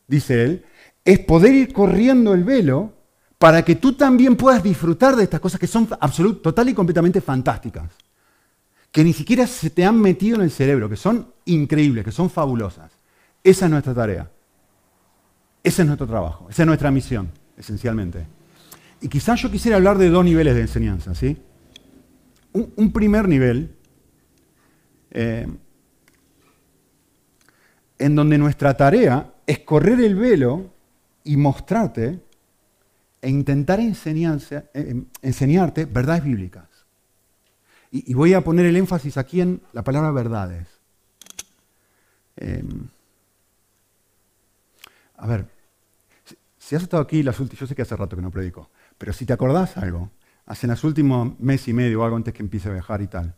dice 0.06 0.44
él, 0.44 0.64
es 1.04 1.20
poder 1.20 1.54
ir 1.54 1.72
corriendo 1.72 2.34
el 2.34 2.44
velo 2.44 2.92
para 3.38 3.64
que 3.64 3.76
tú 3.76 3.92
también 3.92 4.36
puedas 4.36 4.62
disfrutar 4.62 5.14
de 5.14 5.24
estas 5.24 5.40
cosas 5.40 5.60
que 5.60 5.66
son 5.66 5.88
absolut, 6.00 6.42
total 6.42 6.68
y 6.68 6.74
completamente 6.74 7.20
fantásticas, 7.20 7.92
que 8.90 9.04
ni 9.04 9.12
siquiera 9.12 9.46
se 9.46 9.70
te 9.70 9.84
han 9.84 10.00
metido 10.00 10.36
en 10.36 10.42
el 10.42 10.50
cerebro, 10.50 10.88
que 10.88 10.96
son 10.96 11.32
increíbles, 11.44 12.04
que 12.04 12.12
son 12.12 12.30
fabulosas. 12.30 12.90
Esa 13.44 13.66
es 13.66 13.70
nuestra 13.70 13.94
tarea. 13.94 14.30
Ese 15.66 15.82
es 15.82 15.86
nuestro 15.88 16.06
trabajo, 16.06 16.46
esa 16.48 16.62
es 16.62 16.66
nuestra 16.68 16.92
misión, 16.92 17.28
esencialmente. 17.56 18.24
Y 19.00 19.08
quizás 19.08 19.42
yo 19.42 19.50
quisiera 19.50 19.78
hablar 19.78 19.98
de 19.98 20.10
dos 20.10 20.24
niveles 20.24 20.54
de 20.54 20.60
enseñanza, 20.60 21.12
¿sí? 21.12 21.36
Un, 22.52 22.92
primer 22.92 23.26
nivel, 23.26 23.74
eh, 25.10 25.48
en 27.98 28.14
donde 28.14 28.38
nuestra 28.38 28.76
tarea 28.76 29.34
es 29.44 29.58
correr 29.58 29.98
el 30.02 30.14
velo 30.14 30.72
y 31.24 31.36
mostrarte 31.36 32.20
e 33.20 33.28
intentar 33.28 33.80
eh, 33.80 35.04
enseñarte 35.20 35.84
verdades 35.84 36.22
bíblicas. 36.22 36.68
Y, 37.90 38.14
voy 38.14 38.34
a 38.34 38.44
poner 38.44 38.66
el 38.66 38.76
énfasis 38.76 39.16
aquí 39.16 39.40
en 39.40 39.62
la 39.72 39.82
palabra 39.82 40.12
verdades. 40.12 40.68
Em, 42.36 42.88
a 45.16 45.26
ver, 45.26 45.55
si 46.66 46.74
has 46.74 46.82
estado 46.82 47.00
aquí 47.00 47.22
las 47.22 47.38
últimas, 47.38 47.60
yo 47.60 47.66
sé 47.68 47.76
que 47.76 47.82
hace 47.82 47.94
rato 47.94 48.16
que 48.16 48.22
no 48.22 48.32
predico, 48.32 48.70
pero 48.98 49.12
si 49.12 49.24
te 49.24 49.32
acordás 49.32 49.76
algo, 49.76 50.10
hace 50.46 50.66
en 50.66 50.72
los 50.72 50.82
últimos 50.82 51.38
mes 51.38 51.68
y 51.68 51.72
medio 51.72 52.00
o 52.00 52.04
algo 52.04 52.16
antes 52.16 52.34
que 52.34 52.42
empiece 52.42 52.68
a 52.68 52.72
viajar 52.72 53.00
y 53.02 53.06
tal, 53.06 53.36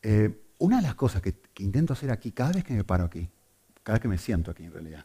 eh, 0.00 0.40
una 0.60 0.76
de 0.76 0.84
las 0.84 0.94
cosas 0.94 1.20
que, 1.20 1.34
intento 1.58 1.92
hacer 1.92 2.10
aquí, 2.10 2.32
cada 2.32 2.52
vez 2.52 2.64
que 2.64 2.72
me 2.72 2.82
paro 2.82 3.04
aquí, 3.04 3.28
cada 3.82 3.96
vez 3.96 4.00
que 4.00 4.08
me 4.08 4.16
siento 4.16 4.52
aquí 4.52 4.64
en 4.64 4.72
realidad, 4.72 5.04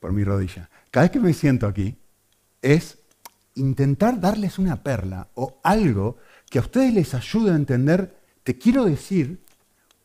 por 0.00 0.10
mi 0.10 0.24
rodilla, 0.24 0.68
cada 0.90 1.04
vez 1.04 1.12
que 1.12 1.20
me 1.20 1.32
siento 1.32 1.68
aquí, 1.68 1.96
es 2.60 2.98
intentar 3.54 4.18
darles 4.18 4.58
una 4.58 4.82
perla 4.82 5.28
o 5.34 5.60
algo 5.62 6.16
que 6.50 6.58
a 6.58 6.62
ustedes 6.62 6.92
les 6.92 7.14
ayude 7.14 7.52
a 7.52 7.54
entender, 7.54 8.16
te 8.42 8.58
quiero 8.58 8.84
decir, 8.84 9.44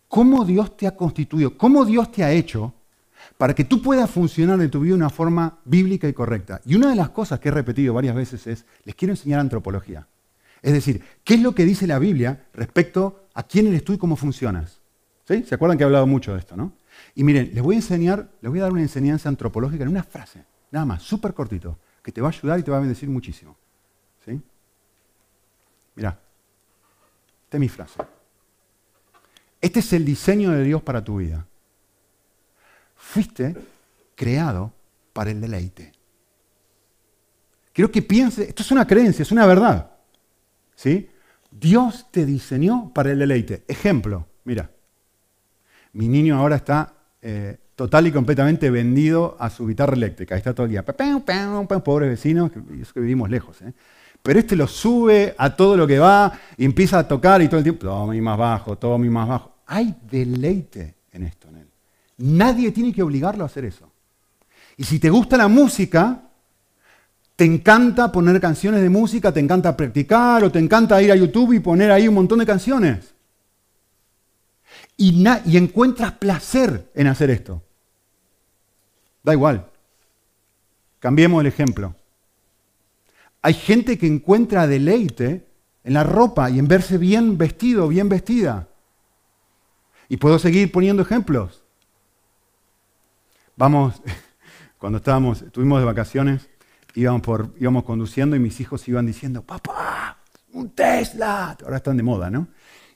cómo 0.08 0.46
Dios 0.46 0.78
te 0.78 0.86
ha 0.86 0.96
constituido, 0.96 1.58
cómo 1.58 1.84
Dios 1.84 2.12
te 2.12 2.24
ha 2.24 2.32
hecho 2.32 2.76
para 3.40 3.56
que 3.56 3.64
tú 3.64 3.82
puedas 3.82 4.12
funcionar 4.12 4.60
en 4.60 4.70
tu 4.70 4.82
vida 4.82 4.92
de 4.92 4.98
una 4.98 5.10
forma 5.10 5.60
bíblica 5.64 6.10
y 6.10 6.14
correcta. 6.14 6.60
Y 6.66 6.76
una 6.76 6.90
de 6.90 6.96
las 6.98 7.12
cosas 7.12 7.40
que 7.40 7.48
he 7.48 7.52
repetido 7.54 7.94
varias 7.94 8.14
veces 8.14 8.46
es, 8.48 8.66
les 8.84 8.96
quiero 8.96 9.14
enseñar 9.14 9.40
antropología. 9.40 10.06
Es 10.62 10.74
decir, 10.74 11.02
¿qué 11.24 11.36
es 11.36 11.42
lo 11.42 11.56
que 11.56 11.64
dice 11.64 11.88
la 11.88 12.00
Biblia 12.00 12.48
respecto 12.54 13.30
a 13.34 13.44
quién 13.44 13.68
eres 13.68 13.86
tú 13.86 13.94
y 13.94 13.98
cómo 13.98 14.18
funcionas? 14.18 14.82
¿Sí? 15.26 15.44
¿Se 15.44 15.56
acuerdan 15.56 15.78
que 15.78 15.86
he 15.86 15.86
hablado 15.86 16.06
mucho 16.06 16.34
de 16.34 16.40
esto, 16.40 16.58
no? 16.58 16.74
Y 17.16 17.24
miren, 17.24 17.52
les 17.54 17.64
voy 17.64 17.76
a 17.76 17.78
enseñar, 17.78 18.30
les 18.42 18.50
voy 18.50 18.60
a 18.60 18.64
dar 18.64 18.74
una 18.74 18.82
enseñanza 18.82 19.30
antropológica 19.30 19.84
en 19.84 19.90
una 19.90 20.04
frase, 20.04 20.44
nada 20.70 20.86
más, 20.86 21.02
súper 21.02 21.34
cortito, 21.34 21.80
que 22.04 22.12
te 22.12 22.20
va 22.20 22.28
a 22.28 22.32
ayudar 22.32 22.60
y 22.60 22.64
te 22.64 22.72
va 22.72 22.76
a 22.76 22.82
bendecir 22.82 23.08
muchísimo. 23.08 23.56
¿Sí? 24.26 24.38
Mira, 25.96 26.20
esta 27.46 27.56
es 27.56 27.62
mi 27.62 27.70
frase. 27.70 28.02
Este 29.62 29.80
es 29.80 29.94
el 29.94 30.04
diseño 30.04 30.52
de 30.52 30.62
Dios 30.62 30.82
para 30.82 31.02
tu 31.02 31.20
vida. 31.20 31.46
Fuiste 33.00 33.56
creado 34.14 34.74
para 35.14 35.32
el 35.32 35.40
deleite. 35.40 35.94
Quiero 37.74 37.90
que 37.90 38.02
pienses, 38.02 38.50
esto 38.50 38.62
es 38.62 38.72
una 38.72 38.86
creencia, 38.86 39.24
es 39.24 39.32
una 39.32 39.46
verdad. 39.48 39.92
¿Sí? 40.76 41.10
Dios 41.50 42.08
te 42.12 42.26
diseñó 42.26 42.92
para 42.94 43.12
el 43.12 43.20
deleite. 43.20 43.64
Ejemplo, 43.68 44.28
mira, 44.44 44.70
mi 45.94 46.08
niño 46.10 46.38
ahora 46.38 46.58
está 46.58 46.94
eh, 47.22 47.58
total 47.76 48.08
y 48.08 48.12
completamente 48.12 48.70
vendido 48.70 49.38
a 49.40 49.50
su 49.50 49.66
guitarra 49.66 49.94
eléctrica. 49.94 50.36
Ahí 50.36 50.40
está 50.40 50.54
todo 50.54 50.66
el 50.66 50.72
día. 50.72 50.84
Pobres 50.86 52.10
vecinos, 52.10 52.52
y 52.78 52.82
eso 52.82 52.94
que 52.94 53.00
vivimos 53.00 53.30
lejos. 53.30 53.62
¿eh? 53.62 53.74
Pero 54.22 54.40
este 54.40 54.56
lo 54.56 54.68
sube 54.68 55.34
a 55.38 55.56
todo 55.56 55.78
lo 55.78 55.88
que 55.88 56.00
va 56.00 56.38
y 56.58 56.66
empieza 56.66 57.00
a 57.00 57.08
tocar 57.08 57.42
y 57.42 57.48
todo 57.48 57.60
el 57.60 57.64
tiempo, 57.64 57.86
todo 57.86 58.08
mi 58.08 58.20
más 58.20 58.38
bajo, 58.38 58.78
todo 58.78 58.98
mi 58.98 59.10
más 59.10 59.28
bajo. 59.28 59.56
Hay 59.68 59.96
deleite 60.12 60.96
en 61.14 61.24
esto 61.24 61.48
en 61.48 61.56
él. 61.56 61.69
Nadie 62.20 62.72
tiene 62.72 62.94
que 62.94 63.02
obligarlo 63.02 63.44
a 63.44 63.48
hacer 63.48 63.66
eso. 63.66 63.90
Y 64.76 64.84
si 64.84 65.00
te 65.00 65.10
gusta 65.10 65.38
la 65.38 65.48
música, 65.48 66.22
te 67.36 67.46
encanta 67.46 68.12
poner 68.12 68.42
canciones 68.42 68.82
de 68.82 68.90
música, 68.90 69.32
te 69.32 69.40
encanta 69.40 69.76
practicar 69.76 70.44
o 70.44 70.52
te 70.52 70.60
encanta 70.60 71.02
ir 71.02 71.12
a 71.12 71.16
YouTube 71.16 71.54
y 71.54 71.62
poner 71.62 71.90
ahí 71.92 72.08
un 72.08 72.16
montón 72.16 72.40
de 72.40 72.46
canciones. 72.46 73.14
Y, 74.98 75.26
encuentras 75.56 76.12
placer 76.14 76.92
en 76.94 77.08
hacer 77.08 77.30
esto. 77.30 77.64
Da 79.24 79.32
igual. 79.32 79.68
Cambiemos 81.00 81.40
el 81.40 81.48
ejemplo. 81.48 81.96
Hay 83.42 83.54
gente 83.54 83.98
que 83.98 84.08
encuentra 84.08 84.68
deleite 84.68 85.48
en 85.86 85.94
la 85.94 86.04
ropa 86.04 86.50
y 86.50 86.60
en 86.60 86.68
verse 86.68 86.98
bien 86.98 87.38
vestido, 87.38 87.88
bien 87.88 88.10
vestida. 88.10 88.68
Y 90.10 90.18
puedo 90.18 90.38
seguir 90.38 90.70
poniendo 90.70 91.04
ejemplos. 91.04 91.64
Vamos, 93.60 94.02
cuando 94.78 95.00
estábamos, 95.00 95.42
estuvimos 95.42 95.80
de 95.80 95.86
vacaciones, 95.86 96.50
íbamos, 96.96 97.22
íbamos 97.60 97.84
conduciendo 97.84 98.38
y 98.38 98.40
mis 98.40 98.58
hijos 98.62 98.88
iban 98.88 99.06
diciendo, 99.06 99.42
papá, 99.42 100.18
un 100.54 100.70
Tesla. 100.70 101.58
Ahora 101.62 101.76
están 101.76 101.98
de 101.98 102.04
moda, 102.04 102.30
¿no? 102.30 102.48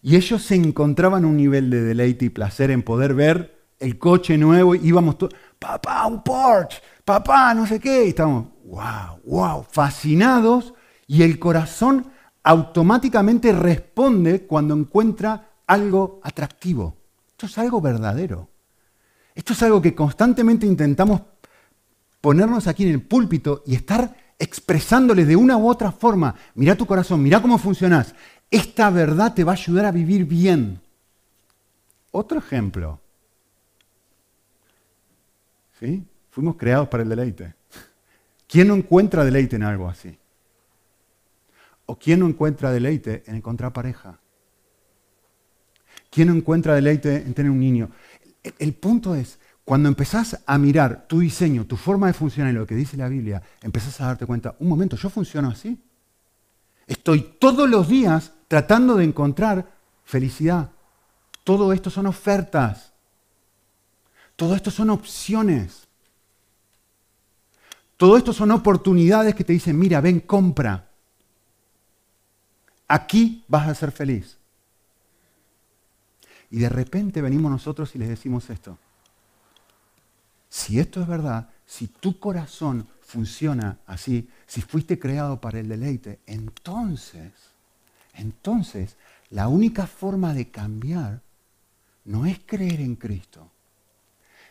Y 0.02 0.16
ellos 0.16 0.42
se 0.42 0.56
encontraban 0.56 1.26
un 1.26 1.36
nivel 1.36 1.70
de 1.70 1.82
deleite 1.82 2.24
y 2.24 2.30
placer 2.30 2.72
en 2.72 2.82
poder 2.82 3.14
ver 3.14 3.66
el 3.78 4.00
coche 4.00 4.38
nuevo. 4.38 4.74
Y 4.74 4.88
íbamos 4.88 5.18
todos, 5.18 5.34
papá, 5.60 6.08
un 6.08 6.24
Porsche, 6.24 6.82
papá, 7.04 7.54
no 7.54 7.68
sé 7.68 7.78
qué. 7.78 8.06
Y 8.06 8.10
estábamos, 8.10 8.46
wow, 8.64 9.20
wow, 9.26 9.66
fascinados 9.70 10.74
y 11.08 11.24
el 11.24 11.40
corazón 11.40 12.10
automáticamente 12.42 13.52
responde 13.52 14.46
cuando 14.48 14.74
encuentra 14.74 15.56
algo 15.68 16.22
atractivo. 16.24 16.96
Esto 17.32 17.48
es 17.48 17.58
algo 17.58 17.82
verdadero. 17.82 18.53
Esto 19.36 19.54
es 19.54 19.64
algo 19.64 19.82
que 19.82 19.96
constantemente 19.96 20.66
intentamos 20.66 21.22
ponernos 22.22 22.68
aquí 22.68 22.84
en 22.84 22.92
el 22.92 23.02
púlpito 23.02 23.64
y 23.66 23.76
estar 23.76 24.16
expresándole 24.40 25.26
de 25.26 25.36
una 25.36 25.58
u 25.58 25.68
otra 25.68 25.92
forma. 25.92 26.36
Mira 26.56 26.76
tu 26.76 26.86
corazón, 26.86 27.22
mira 27.22 27.42
cómo 27.42 27.58
funcionas. 27.58 28.14
Esta 28.50 28.90
verdad 28.90 29.34
te 29.34 29.44
va 29.44 29.54
a 29.54 29.56
ayudar 29.56 29.86
a 29.86 29.92
vivir 29.92 30.26
bien. 30.26 30.80
Otro 32.12 32.40
ejemplo. 32.40 33.00
¿Sí? 35.80 36.04
Fuimos 36.30 36.56
creados 36.56 36.88
para 36.88 37.04
el 37.04 37.10
deleite. 37.10 37.56
¿Quién 38.48 38.68
no 38.68 38.76
encuentra 38.76 39.26
deleite 39.26 39.56
en 39.56 39.64
algo 39.64 39.90
así? 39.90 40.18
¿O 41.86 41.98
quién 41.98 42.20
no 42.20 42.28
encuentra 42.28 42.72
deleite 42.72 43.24
en 43.26 43.36
encontrar 43.36 43.74
pareja? 43.74 44.20
¿Quién 46.10 46.28
no 46.28 46.36
encuentra 46.36 46.76
deleite 46.76 47.16
en 47.16 47.34
tener 47.34 47.52
un 47.52 47.60
niño? 47.60 47.90
El, 48.44 48.74
punto 48.74 49.16
es, 49.16 49.40
cuando 49.64 49.88
empezás 49.88 50.40
a 50.46 50.58
mirar 50.58 51.08
tu 51.08 51.20
diseño, 51.20 51.66
tu 51.66 51.78
forma 51.78 52.08
de 52.08 52.14
funcionar 52.14 52.52
y 52.54 52.58
lo 52.58 52.68
que 52.68 52.76
dice 52.76 52.98
la 52.98 53.08
Biblia, 53.08 53.42
empezás 53.62 54.02
a 54.02 54.08
darte 54.08 54.26
cuenta, 54.26 54.56
un 54.60 54.68
momento, 54.68 54.98
yo 54.98 55.10
funciono 55.10 55.50
así. 55.50 55.82
Estoy 56.86 57.36
todos 57.40 57.70
los 57.70 57.88
días 57.88 58.34
tratando 58.50 58.96
de 58.96 59.06
encontrar 59.06 59.72
felicidad. 60.04 60.72
Todo 61.44 61.72
esto 61.72 61.90
son 61.90 62.08
ofertas. 62.08 62.92
Todo 64.36 64.56
esto 64.56 64.72
son 64.72 64.90
opciones. 64.90 65.88
Todo 67.98 68.18
esto 68.18 68.34
son 68.34 68.52
oportunidades 68.52 69.36
que 69.36 69.44
te 69.44 69.54
dicen, 69.54 69.80
mira, 69.80 70.02
ven, 70.02 70.20
compra. 70.20 70.90
Aquí 72.88 73.46
vas 73.48 73.68
a 73.70 73.76
ser 73.76 73.92
feliz. 73.92 74.38
Y 76.54 76.60
de 76.60 76.70
repente 76.70 77.20
venimos 77.20 77.52
nosotros 77.52 77.96
y 77.96 77.98
les 77.98 78.10
decimos 78.10 78.48
esto. 78.52 78.78
Si 80.50 80.80
esto 80.80 81.02
es 81.02 81.08
verdad, 81.08 81.50
si 81.66 81.88
tu 81.88 82.20
corazón 82.20 82.88
funciona 83.02 83.80
así, 83.88 84.30
si 84.46 84.62
fuiste 84.62 85.00
creado 85.00 85.42
para 85.42 85.60
el 85.60 85.68
deleite, 85.68 86.20
entonces, 86.28 87.32
entonces, 88.14 88.98
la 89.32 89.48
única 89.48 89.88
forma 89.88 90.36
de 90.36 90.52
cambiar 90.52 91.22
no 92.06 92.28
es 92.28 92.40
creer 92.46 92.82
en 92.82 92.98
Cristo. 92.98 93.50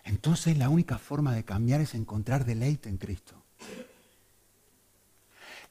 Entonces 0.03 0.59
la 0.59 0.71
única 0.71 0.99
forma 0.99 1.37
de 1.37 1.45
cambiar 1.45 1.83
es 1.83 1.95
encontrar 1.95 2.45
deleite 2.45 2.89
en 2.89 2.97
Cristo. 2.97 3.37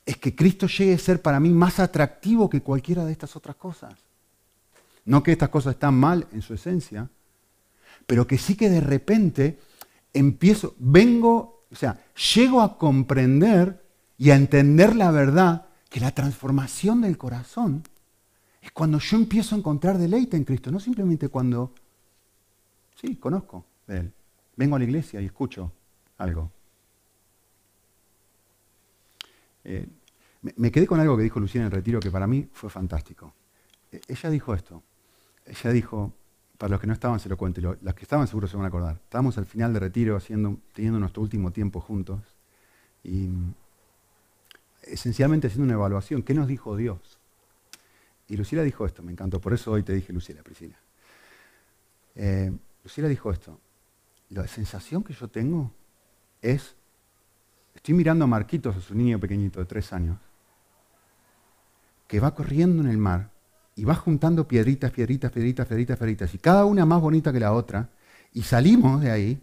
Es 0.06 0.16
que 0.16 0.34
Cristo 0.34 0.68
llegue 0.68 0.94
a 0.94 0.98
ser 0.98 1.22
para 1.22 1.42
mí 1.42 1.50
más 1.50 1.82
atractivo 1.82 2.50
que 2.50 2.62
cualquiera 2.62 3.04
de 3.04 3.12
estas 3.12 3.36
otras 3.36 3.58
cosas. 3.58 4.11
No 5.06 5.24
que 5.24 5.32
estas 5.32 5.50
cosas 5.50 5.74
están 5.74 5.96
mal 5.96 6.28
en 6.32 6.42
su 6.42 6.54
esencia, 6.54 7.10
pero 8.06 8.28
que 8.28 8.38
sí 8.38 8.56
que 8.56 8.70
de 8.70 8.82
repente 8.82 9.60
empiezo, 10.14 10.76
vengo, 10.80 11.66
o 11.72 11.76
sea, 11.76 12.04
llego 12.36 12.62
a 12.62 12.78
comprender 12.78 13.82
y 14.18 14.32
a 14.32 14.36
entender 14.36 14.96
la 14.96 15.12
verdad 15.12 15.66
que 15.90 16.00
la 16.00 16.12
transformación 16.12 17.02
del 17.02 17.18
corazón 17.18 17.84
es 18.62 18.72
cuando 18.72 19.00
yo 19.00 19.18
empiezo 19.18 19.56
a 19.56 19.58
encontrar 19.58 19.98
deleite 19.98 20.38
en 20.38 20.44
Cristo, 20.44 20.72
no 20.72 20.80
simplemente 20.80 21.30
cuando, 21.30 21.74
sí, 22.96 23.16
conozco 23.16 23.66
de 23.88 23.98
Él, 23.98 24.14
vengo 24.56 24.76
a 24.76 24.80
la 24.80 24.86
iglesia 24.86 25.20
y 25.22 25.26
escucho 25.26 25.72
algo. 26.18 26.52
Eh, 29.64 29.88
me 30.56 30.72
quedé 30.72 30.88
con 30.88 31.00
algo 31.00 31.18
que 31.18 31.24
dijo 31.24 31.40
Lucía 31.40 31.62
en 31.62 31.66
el 31.66 31.72
retiro 31.72 32.00
que 32.00 32.10
para 32.12 32.28
mí 32.28 32.48
fue 32.52 32.70
fantástico. 32.70 33.34
E, 33.92 34.02
ella 34.08 34.30
dijo 34.30 34.54
esto, 34.54 34.84
ella 35.46 35.72
dijo, 35.72 36.14
para 36.58 36.72
los 36.72 36.80
que 36.80 36.88
no 36.88 36.94
estaban 36.94 37.20
se 37.20 37.28
lo 37.28 37.38
cuento, 37.38 37.60
los 37.82 37.96
que 37.96 38.04
estaban 38.04 38.28
seguro 38.28 38.48
se 38.48 38.56
van 38.56 38.66
a 38.66 38.68
acordar, 38.68 39.00
estábamos 39.04 39.38
al 39.38 39.46
final 39.46 39.74
de 39.74 39.80
retiro 39.80 40.16
haciendo, 40.16 40.60
teniendo 40.74 41.00
nuestro 41.00 41.24
último 41.24 41.52
tiempo 41.52 41.82
juntos 41.82 42.22
y 43.04 43.30
esencialmente 44.84 45.48
haciendo 45.48 45.66
una 45.66 45.74
evaluación, 45.74 46.22
¿qué 46.22 46.36
nos 46.36 46.48
dijo 46.48 46.76
Dios? 46.76 47.18
Y 48.28 48.38
Lucila 48.38 48.62
dijo 48.62 48.86
esto, 48.86 49.02
me 49.02 49.12
encantó, 49.12 49.42
por 49.42 49.54
eso 49.54 49.72
hoy 49.72 49.84
te 49.84 49.94
dije 49.94 50.14
Lucila, 50.14 50.44
Priscila. 50.44 50.78
Eh, 52.16 52.52
Lucila 52.84 53.08
dijo 53.08 53.32
esto, 53.32 53.60
la 54.30 54.48
sensación 54.48 55.04
que 55.04 55.14
yo 55.14 55.28
tengo 55.30 55.72
es, 56.44 56.76
estoy 57.74 57.96
mirando 57.96 58.26
a 58.26 58.28
Marquitos, 58.28 58.76
a 58.76 58.82
su 58.82 58.94
niño 58.94 59.20
pequeñito 59.20 59.60
de 59.60 59.66
tres 59.66 59.92
años, 59.94 60.20
que 62.08 62.20
va 62.20 62.36
corriendo 62.36 62.84
en 62.84 62.90
el 62.90 62.98
mar 62.98 63.31
y 63.82 63.84
va 63.84 63.96
juntando 63.96 64.48
piedritas, 64.48 64.92
piedritas, 64.92 65.32
piedritas, 65.32 65.66
piedritas, 65.66 65.98
piedritas, 65.98 66.36
y 66.36 66.38
cada 66.38 66.66
una 66.66 66.86
más 66.86 67.02
bonita 67.02 67.34
que 67.34 67.40
la 67.40 67.52
otra, 67.52 67.90
y 68.32 68.44
salimos 68.44 69.02
de 69.02 69.10
ahí, 69.10 69.42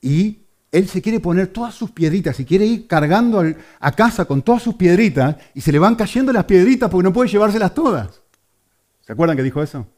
y 0.00 0.42
él 0.70 0.86
se 0.86 1.02
quiere 1.02 1.18
poner 1.18 1.48
todas 1.48 1.74
sus 1.74 1.90
piedritas 1.90 2.38
y 2.38 2.44
quiere 2.44 2.66
ir 2.66 2.86
cargando 2.86 3.42
a 3.80 3.92
casa 3.92 4.26
con 4.26 4.42
todas 4.42 4.62
sus 4.62 4.76
piedritas, 4.76 5.34
y 5.54 5.60
se 5.60 5.72
le 5.72 5.80
van 5.80 5.96
cayendo 5.96 6.32
las 6.32 6.44
piedritas 6.44 6.88
porque 6.88 7.02
no 7.02 7.12
puede 7.12 7.30
llevárselas 7.30 7.74
todas. 7.74 8.22
¿Se 9.00 9.12
acuerdan 9.12 9.36
que 9.36 9.42
dijo 9.42 9.60
eso? 9.60 9.88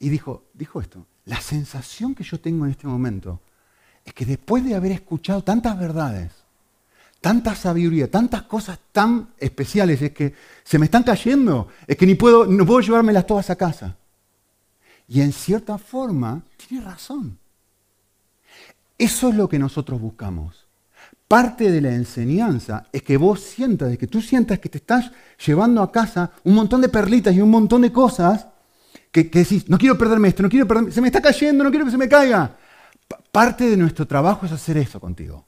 Y 0.00 0.08
dijo, 0.08 0.46
dijo 0.52 0.80
esto, 0.80 1.06
la 1.26 1.40
sensación 1.40 2.12
que 2.12 2.24
yo 2.24 2.40
tengo 2.40 2.64
en 2.64 2.72
este 2.72 2.88
momento 2.88 3.40
es 4.04 4.12
que 4.12 4.26
después 4.26 4.64
de 4.64 4.74
haber 4.74 4.90
escuchado 4.90 5.44
tantas 5.44 5.78
verdades, 5.78 6.32
tanta 7.20 7.54
sabiduría, 7.54 8.10
tantas 8.10 8.42
cosas 8.42 8.78
tan 8.92 9.30
especiales, 9.38 10.00
es 10.02 10.12
que 10.12 10.34
se 10.62 10.78
me 10.78 10.86
están 10.86 11.02
cayendo, 11.02 11.68
es 11.86 11.96
que 11.96 12.06
ni 12.06 12.14
puedo, 12.14 12.46
no 12.46 12.64
puedo 12.64 12.80
llevármelas 12.80 13.26
todas 13.26 13.50
a 13.50 13.56
casa. 13.56 13.96
Y 15.08 15.20
en 15.20 15.32
cierta 15.32 15.78
forma, 15.78 16.42
tiene 16.56 16.84
razón. 16.84 17.38
Eso 18.98 19.28
es 19.28 19.34
lo 19.34 19.48
que 19.48 19.58
nosotros 19.58 20.00
buscamos. 20.00 20.66
Parte 21.28 21.70
de 21.70 21.80
la 21.80 21.92
enseñanza 21.92 22.86
es 22.92 23.02
que 23.02 23.16
vos 23.16 23.40
sientas, 23.40 23.96
que 23.98 24.06
tú 24.06 24.20
sientas 24.22 24.58
que 24.58 24.68
te 24.68 24.78
estás 24.78 25.10
llevando 25.44 25.82
a 25.82 25.90
casa 25.90 26.32
un 26.44 26.54
montón 26.54 26.80
de 26.80 26.88
perlitas 26.88 27.34
y 27.34 27.40
un 27.40 27.50
montón 27.50 27.82
de 27.82 27.92
cosas 27.92 28.46
que, 29.10 29.24
decís, 29.24 29.68
no 29.68 29.78
quiero 29.78 29.98
perderme 29.98 30.28
esto, 30.28 30.42
no 30.42 30.48
quiero 30.48 30.68
perderme, 30.68 30.92
se 30.92 31.00
me 31.00 31.08
está 31.08 31.20
cayendo, 31.20 31.64
no 31.64 31.70
quiero 31.70 31.84
que 31.84 31.90
se 31.90 31.98
me 31.98 32.08
caiga. 32.08 32.56
parte 33.32 33.68
de 33.68 33.76
nuestro 33.76 34.06
trabajo 34.06 34.46
es 34.46 34.52
hacer 34.52 34.76
eso 34.78 35.00
contigo. 35.00 35.46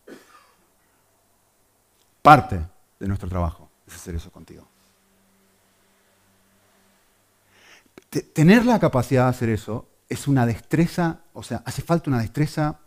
Parte 2.23 2.61
de 2.99 3.09
nuestro 3.09 3.29
trabajo 3.29 3.71
es 3.87 3.95
hacer 3.95 4.15
eso 4.15 4.31
contigo. 4.31 4.67
tener 8.33 8.65
la 8.65 8.79
capacidad 8.79 9.25
de 9.25 9.31
hacer 9.31 9.49
eso 9.51 9.87
es 10.09 10.27
una 10.29 10.47
destreza, 10.47 11.21
o 11.35 11.43
sea, 11.43 11.63
hace 11.67 11.83
falta 11.83 12.09
una 12.09 12.21
destreza 12.21 12.79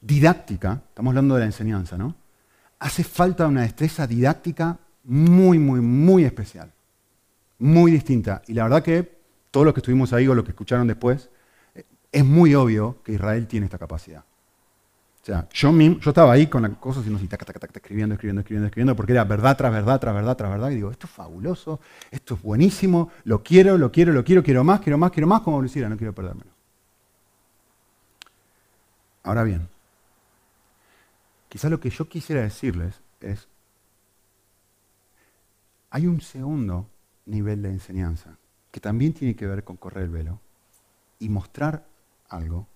didáctica, 0.00 0.82
estamos 0.88 1.12
hablando 1.12 1.34
de 1.34 1.40
la 1.40 1.46
enseñanza, 1.46 1.96
¿no? 1.96 2.16
Hace 2.80 3.04
falta 3.04 3.46
una 3.46 3.62
destreza 3.62 4.06
didáctica 4.06 4.78
muy, 5.04 5.58
muy, 5.58 5.80
muy 5.80 6.24
especial, 6.24 6.72
muy 7.58 7.92
distinta. 7.92 8.42
Y 8.46 8.54
la 8.54 8.64
verdad 8.64 8.82
que 8.82 9.18
todos 9.50 9.64
los 9.64 9.74
que 9.74 9.80
estuvimos 9.80 10.12
ahí 10.12 10.28
o 10.28 10.34
los 10.34 10.44
que 10.44 10.50
escucharon 10.50 10.86
después, 10.86 11.30
eh, 11.74 11.84
es 12.12 12.24
muy 12.24 12.54
obvio 12.54 13.02
que 13.02 13.12
Israel 13.12 13.46
tiene 13.46 13.66
esta 13.66 13.78
capacidad. 13.78 14.24
O 15.28 15.30
sea, 15.30 15.46
yo, 15.52 15.70
yo 15.78 16.10
estaba 16.10 16.32
ahí 16.32 16.46
con 16.46 16.62
las 16.62 16.76
cosas 16.78 17.04
y 17.06 17.10
escribiendo, 17.78 18.14
escribiendo, 18.14 18.40
escribiendo, 18.40 18.66
escribiendo, 18.66 18.96
porque 18.96 19.12
era 19.12 19.24
verdad 19.24 19.56
tras 19.58 19.70
verdad, 19.70 20.00
tras 20.00 20.14
verdad, 20.14 20.36
tras 20.36 20.50
verdad. 20.50 20.70
Y 20.70 20.76
digo, 20.76 20.90
esto 20.90 21.06
es 21.06 21.12
fabuloso, 21.12 21.80
esto 22.10 22.34
es 22.34 22.42
buenísimo, 22.42 23.10
lo 23.24 23.42
quiero, 23.42 23.76
lo 23.76 23.92
quiero, 23.92 24.12
lo 24.12 24.24
quiero, 24.24 24.42
quiero 24.42 24.64
más, 24.64 24.80
quiero 24.80 24.96
más, 24.96 25.12
quiero 25.12 25.26
más, 25.26 25.42
como 25.42 25.60
lo 25.60 25.68
no 25.88 25.96
quiero 25.98 26.14
perdérmelo. 26.14 26.50
Ahora 29.22 29.42
bien, 29.42 29.68
Quizás 31.48 31.70
lo 31.70 31.80
que 31.80 31.90
yo 31.90 32.08
quisiera 32.08 32.42
decirles 32.42 33.00
es, 33.20 33.48
hay 35.90 36.06
un 36.06 36.20
segundo 36.20 36.88
nivel 37.24 37.62
de 37.62 37.70
enseñanza 37.70 38.36
que 38.70 38.80
también 38.80 39.14
tiene 39.14 39.34
que 39.34 39.46
ver 39.46 39.64
con 39.64 39.76
correr 39.76 40.04
el 40.04 40.10
velo 40.10 40.40
y 41.18 41.30
mostrar 41.30 41.86
algo 42.28 42.66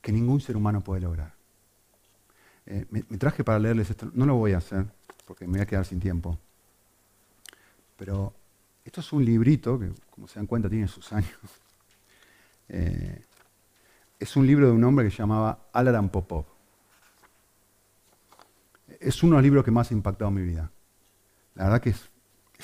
que 0.00 0.12
ningún 0.12 0.40
ser 0.40 0.56
humano 0.56 0.80
puede 0.80 1.02
lograr. 1.02 1.34
Eh, 2.66 2.86
me, 2.90 3.02
traje 3.18 3.42
para 3.42 3.58
leerles 3.58 3.90
esto, 3.90 4.10
no 4.14 4.26
lo 4.26 4.36
voy 4.36 4.52
a 4.52 4.58
hacer 4.58 4.86
porque 5.26 5.46
me 5.46 5.52
voy 5.52 5.60
a 5.60 5.66
quedar 5.66 5.84
sin 5.84 6.00
tiempo, 6.00 6.38
pero 7.96 8.34
esto 8.84 9.00
es 9.00 9.12
un 9.12 9.24
librito 9.24 9.78
que, 9.78 9.92
como 10.10 10.28
se 10.28 10.38
dan 10.38 10.46
cuenta, 10.46 10.68
tiene 10.68 10.88
sus 10.88 11.12
años. 11.12 11.30
Eh, 12.72 13.24
es 14.20 14.36
un 14.36 14.46
libro 14.46 14.66
de 14.66 14.72
un 14.72 14.84
hombre 14.84 15.04
que 15.04 15.10
se 15.10 15.16
llamaba 15.16 15.66
Alaran 15.72 16.08
Popov 16.08 16.46
es 19.00 19.22
uno 19.22 19.32
de 19.32 19.36
los 19.38 19.44
libros 19.44 19.64
que 19.64 19.70
más 19.70 19.90
ha 19.90 19.94
impactado 19.94 20.30
mi 20.30 20.42
vida. 20.42 20.70
La 21.54 21.64
verdad 21.64 21.80
que 21.80 21.90
es, 21.90 22.10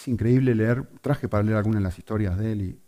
increíble 0.07 0.55
leer, 0.55 0.87
traje 1.01 1.29
para 1.29 1.43
leer 1.43 1.57
algunas 1.57 1.81
de 1.81 1.85
las 1.85 1.99
historias 1.99 2.39
de 2.39 2.53
él 2.53 2.63
y 2.63 2.81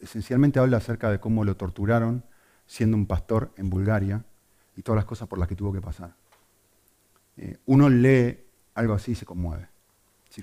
esencialmente 0.00 0.58
habla 0.58 0.78
acerca 0.78 1.10
de 1.10 1.20
cómo 1.20 1.44
lo 1.44 1.56
torturaron 1.56 2.24
siendo 2.68 2.96
un 2.96 3.06
pastor 3.06 3.50
en 3.56 3.68
Bulgaria 3.70 4.22
y 4.76 4.82
todas 4.82 4.98
las 4.98 5.06
cosas 5.06 5.26
por 5.26 5.40
las 5.40 5.48
que 5.48 5.56
tuvo 5.56 5.72
que 5.72 5.80
pasar. 5.80 6.14
Eh, 7.36 7.56
uno 7.66 7.88
lee 7.88 8.38
algo 8.74 8.94
así 8.94 9.12
y 9.12 9.14
se 9.16 9.26
conmueve. 9.26 9.66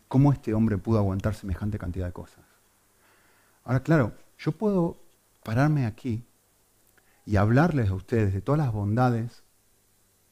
¿Cómo 0.09 0.33
este 0.33 0.53
hombre 0.53 0.77
pudo 0.77 0.97
aguantar 0.97 1.35
semejante 1.35 1.77
cantidad 1.77 2.07
de 2.07 2.11
cosas? 2.11 2.43
Ahora, 3.63 3.81
claro, 3.81 4.13
yo 4.38 4.51
puedo 4.51 4.97
pararme 5.43 5.85
aquí 5.85 6.25
y 7.25 7.38
hablarles 7.38 7.89
a 7.89 7.93
ustedes 7.93 8.33
de 8.33 8.41
todas 8.41 8.59
las 8.59 8.73
bondades 8.73 9.43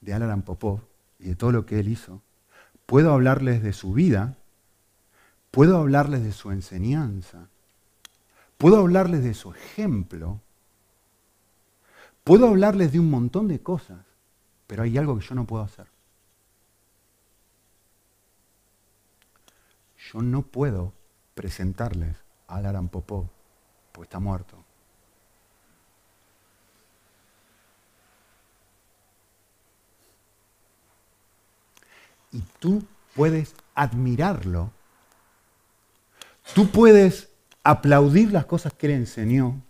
de 0.01 0.13
Alaran 0.13 0.41
Popov 0.41 0.82
y 1.19 1.29
de 1.29 1.36
todo 1.36 1.51
lo 1.51 1.65
que 1.65 1.79
Él 1.79 1.88
hizo. 1.88 2.21
Puedo 2.86 3.13
hablarles 3.13 3.63
de 3.63 3.71
su 3.71 3.93
vida, 3.93 4.36
puedo 5.51 5.77
hablarles 5.77 6.23
de 6.23 6.34
su 6.34 6.51
enseñanza, 6.51 7.47
puedo 8.58 8.79
hablarles 8.79 9.23
de 9.23 9.34
su 9.34 9.53
ejemplo, 9.53 10.41
puedo 12.23 12.47
hablarles 12.47 12.91
de 12.91 12.99
un 12.99 13.09
montón 13.09 13.47
de 13.47 13.62
cosas, 13.62 14.05
pero 14.67 14.83
hay 14.83 14.97
algo 14.97 15.17
que 15.17 15.25
yo 15.25 15.36
no 15.36 15.45
puedo 15.45 15.63
hacer. 15.63 15.88
Yo 20.12 20.21
no 20.21 20.41
puedo 20.41 20.93
presentarles 21.33 22.17
a 22.47 22.57
Alaran 22.57 22.89
Popov, 22.89 23.27
porque 23.91 24.05
está 24.05 24.19
muerto. 24.19 24.63
y 32.33 32.41
tú 32.59 32.83
puedes 33.15 33.55
admirarlo. 33.75 34.71
Tú 36.53 36.69
puedes 36.69 37.29
aplaudir 37.63 38.33
las 38.33 38.45
cosas 38.45 38.73
que 38.73 38.88
él 38.88 38.93
enseñó. 38.93 39.62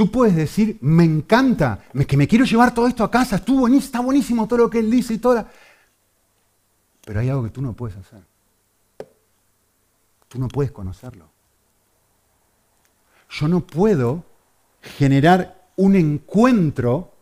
Tú 0.00 0.10
puedes 0.10 0.34
decir, 0.34 0.78
me 0.80 1.04
encanta, 1.04 1.84
que 2.08 2.16
me 2.16 2.26
quiero 2.26 2.46
llevar 2.46 2.72
todo 2.72 2.88
esto 2.88 3.04
a 3.04 3.10
casa, 3.10 3.36
Estuvo 3.36 3.60
buenísimo, 3.60 3.84
está 3.84 4.00
buenísimo 4.00 4.48
todo 4.48 4.60
lo 4.60 4.70
que 4.70 4.78
él 4.78 4.90
dice 4.90 5.12
y 5.12 5.18
toda. 5.18 5.52
Pero 7.04 7.20
hay 7.20 7.28
algo 7.28 7.44
que 7.44 7.50
tú 7.50 7.60
no 7.60 7.74
puedes 7.74 7.98
hacer. 7.98 8.22
Tú 10.26 10.38
no 10.38 10.48
puedes 10.48 10.72
conocerlo. 10.72 11.28
Yo 13.28 13.46
no 13.46 13.60
puedo 13.60 14.24
generar 14.80 15.68
un 15.76 15.94
encuentro 15.94 17.12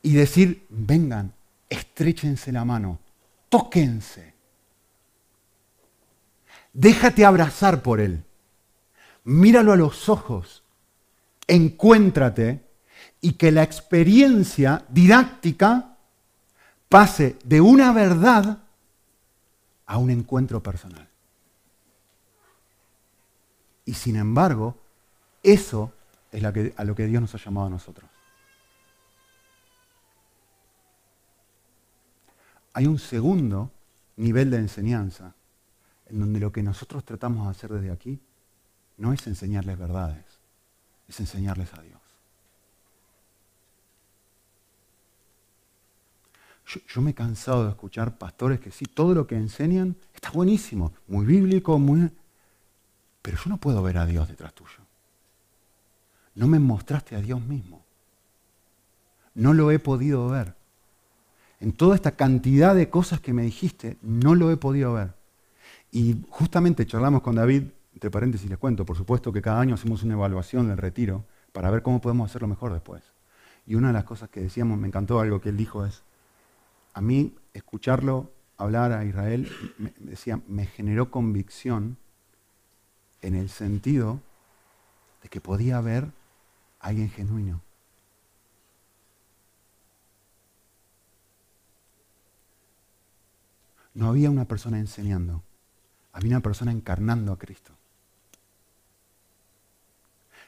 y 0.00 0.14
decir, 0.14 0.64
vengan, 0.70 1.34
estréchense 1.68 2.52
la 2.52 2.64
mano, 2.64 3.00
tóquense. 3.50 4.32
Déjate 6.72 7.26
abrazar 7.26 7.82
por 7.82 8.00
Él. 8.00 8.24
Míralo 9.24 9.72
a 9.72 9.76
los 9.76 10.08
ojos. 10.08 10.63
Encuéntrate 11.46 12.64
y 13.20 13.34
que 13.34 13.52
la 13.52 13.62
experiencia 13.62 14.84
didáctica 14.88 15.96
pase 16.88 17.36
de 17.44 17.60
una 17.60 17.92
verdad 17.92 18.58
a 19.86 19.98
un 19.98 20.10
encuentro 20.10 20.62
personal. 20.62 21.08
Y 23.84 23.94
sin 23.94 24.16
embargo, 24.16 24.76
eso 25.42 25.92
es 26.32 26.42
a 26.42 26.84
lo 26.84 26.94
que 26.94 27.06
Dios 27.06 27.20
nos 27.20 27.34
ha 27.34 27.38
llamado 27.38 27.66
a 27.66 27.70
nosotros. 27.70 28.08
hay 32.74 32.86
un 32.86 32.98
segundo 32.98 33.70
nivel 34.16 34.50
de 34.50 34.58
enseñanza 34.58 35.34
en 36.06 36.20
donde 36.20 36.40
lo 36.40 36.52
que 36.52 36.62
nosotros 36.62 37.04
tratamos 37.04 37.46
de 37.46 37.50
hacer 37.50 37.72
desde 37.72 37.90
aquí 37.90 38.20
no 38.98 39.12
es 39.12 39.26
enseñarles 39.26 39.78
verdades, 39.78 40.33
es 41.08 41.20
enseñarles 41.20 41.72
a 41.74 41.82
Dios. 41.82 42.00
Yo, 46.88 47.02
me 47.02 47.10
he 47.10 47.14
cansado 47.14 47.64
de 47.64 47.70
escuchar 47.70 48.16
pastores 48.16 48.58
que 48.58 48.70
sí, 48.70 48.86
todo 48.86 49.14
lo 49.14 49.26
que 49.26 49.36
enseñan 49.36 49.96
está 50.14 50.30
buenísimo, 50.30 50.92
muy 51.06 51.26
bíblico, 51.26 51.78
muy... 51.78 52.10
Pero 53.22 53.36
yo 53.36 53.50
no 53.50 53.58
puedo 53.58 53.82
ver 53.82 53.98
a 53.98 54.06
Dios 54.06 54.28
detrás 54.28 54.54
tuyo. 54.54 54.78
No 56.34 56.46
me 56.46 56.58
mostraste 56.58 57.16
a 57.16 57.20
Dios 57.20 57.40
mismo. 57.40 57.84
No 59.34 59.52
lo 59.52 59.70
he 59.70 59.78
podido 59.78 60.28
ver 60.28 60.54
en 61.64 61.72
toda 61.72 61.94
esta 61.94 62.12
cantidad 62.12 62.74
de 62.74 62.90
cosas 62.90 63.20
que 63.20 63.32
me 63.32 63.42
dijiste, 63.42 63.96
no 64.02 64.34
lo 64.34 64.50
he 64.50 64.56
podido 64.58 64.92
ver. 64.92 65.14
Y 65.92 66.16
justamente 66.28 66.86
charlamos 66.86 67.22
con 67.22 67.36
David, 67.36 67.64
entre 67.94 68.10
paréntesis 68.10 68.50
les 68.50 68.58
cuento, 68.58 68.84
por 68.84 68.96
supuesto 68.96 69.32
que 69.32 69.40
cada 69.40 69.60
año 69.60 69.74
hacemos 69.74 70.02
una 70.02 70.14
evaluación 70.14 70.68
del 70.68 70.76
retiro 70.76 71.24
para 71.52 71.70
ver 71.70 71.82
cómo 71.82 72.00
podemos 72.00 72.28
hacerlo 72.28 72.48
mejor 72.48 72.72
después. 72.72 73.02
Y 73.66 73.76
una 73.76 73.88
de 73.88 73.94
las 73.94 74.04
cosas 74.04 74.28
que 74.28 74.40
decíamos, 74.40 74.78
me 74.78 74.88
encantó 74.88 75.20
algo 75.20 75.40
que 75.40 75.48
él 75.48 75.56
dijo 75.56 75.86
es, 75.86 76.02
a 76.92 77.00
mí 77.00 77.34
escucharlo 77.54 78.32
hablar 78.56 78.92
a 78.92 79.04
Israel, 79.04 79.50
me, 79.78 79.92
decía, 79.98 80.40
me 80.48 80.66
generó 80.66 81.10
convicción 81.10 81.96
en 83.22 83.36
el 83.36 83.48
sentido 83.48 84.20
de 85.22 85.28
que 85.28 85.40
podía 85.40 85.78
haber 85.78 86.10
alguien 86.80 87.08
genuino. 87.10 87.62
No 93.94 94.08
había 94.08 94.30
una 94.30 94.44
persona 94.44 94.80
enseñando, 94.80 95.42
había 96.12 96.32
una 96.32 96.40
persona 96.40 96.72
encarnando 96.72 97.32
a 97.32 97.38
Cristo. 97.38 97.72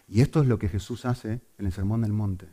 Y 0.08 0.20
esto 0.20 0.40
es 0.40 0.46
lo 0.46 0.58
que 0.58 0.68
Jesús 0.68 1.04
hace 1.04 1.40
en 1.58 1.66
el 1.66 1.72
Sermón 1.72 2.02
del 2.02 2.12
Monte. 2.12 2.48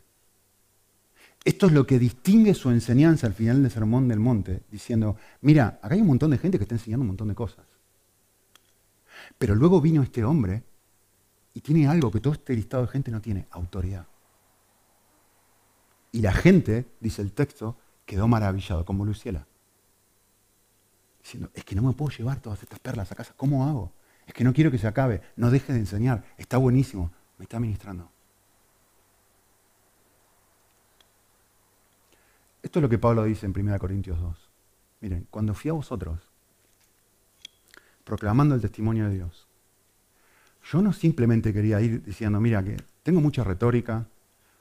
Esto 1.44 1.66
es 1.66 1.72
lo 1.72 1.86
que 1.86 1.98
distingue 1.98 2.54
su 2.54 2.70
enseñanza 2.70 3.26
al 3.26 3.34
final 3.34 3.62
del 3.62 3.70
Sermón 3.70 4.08
del 4.08 4.18
Monte, 4.18 4.62
diciendo, 4.70 5.16
mira, 5.42 5.78
acá 5.82 5.94
hay 5.94 6.00
un 6.00 6.06
montón 6.06 6.30
de 6.30 6.38
gente 6.38 6.58
que 6.58 6.64
está 6.64 6.74
enseñando 6.74 7.02
un 7.02 7.08
montón 7.08 7.28
de 7.28 7.34
cosas. 7.34 7.66
Pero 9.38 9.54
luego 9.54 9.80
vino 9.80 10.02
este 10.02 10.24
hombre 10.24 10.62
y 11.52 11.60
tiene 11.60 11.86
algo 11.86 12.10
que 12.10 12.20
todo 12.20 12.32
este 12.32 12.54
listado 12.54 12.84
de 12.84 12.92
gente 12.92 13.10
no 13.10 13.20
tiene, 13.20 13.46
autoridad. 13.50 14.06
Y 16.12 16.20
la 16.20 16.32
gente, 16.32 16.86
dice 17.00 17.22
el 17.22 17.32
texto, 17.32 17.76
quedó 18.06 18.26
maravillado, 18.26 18.84
como 18.84 19.04
Luciela. 19.04 19.46
Diciendo, 21.22 21.50
es 21.54 21.64
que 21.64 21.74
no 21.74 21.82
me 21.82 21.92
puedo 21.92 22.16
llevar 22.16 22.40
todas 22.40 22.62
estas 22.62 22.78
perlas 22.78 23.12
a 23.12 23.14
casa, 23.14 23.34
¿cómo 23.36 23.66
hago? 23.66 23.92
Es 24.26 24.32
que 24.32 24.44
no 24.44 24.54
quiero 24.54 24.70
que 24.70 24.78
se 24.78 24.86
acabe, 24.86 25.20
no 25.36 25.50
deje 25.50 25.72
de 25.72 25.78
enseñar, 25.78 26.24
está 26.38 26.56
buenísimo, 26.56 27.10
me 27.38 27.44
está 27.44 27.58
ministrando. 27.60 28.10
Esto 32.62 32.78
es 32.78 32.82
lo 32.82 32.88
que 32.88 32.98
Pablo 32.98 33.24
dice 33.24 33.46
en 33.46 33.52
1 33.56 33.78
Corintios 33.78 34.20
2. 34.20 34.36
Miren, 35.00 35.26
cuando 35.30 35.54
fui 35.54 35.70
a 35.70 35.74
vosotros, 35.74 36.18
proclamando 38.04 38.54
el 38.54 38.60
testimonio 38.60 39.08
de 39.08 39.16
Dios, 39.16 39.46
yo 40.64 40.80
no 40.80 40.92
simplemente 40.92 41.52
quería 41.52 41.80
ir 41.80 42.02
diciendo, 42.02 42.40
mira, 42.40 42.64
que 42.64 42.76
tengo 43.02 43.20
mucha 43.20 43.44
retórica, 43.44 44.06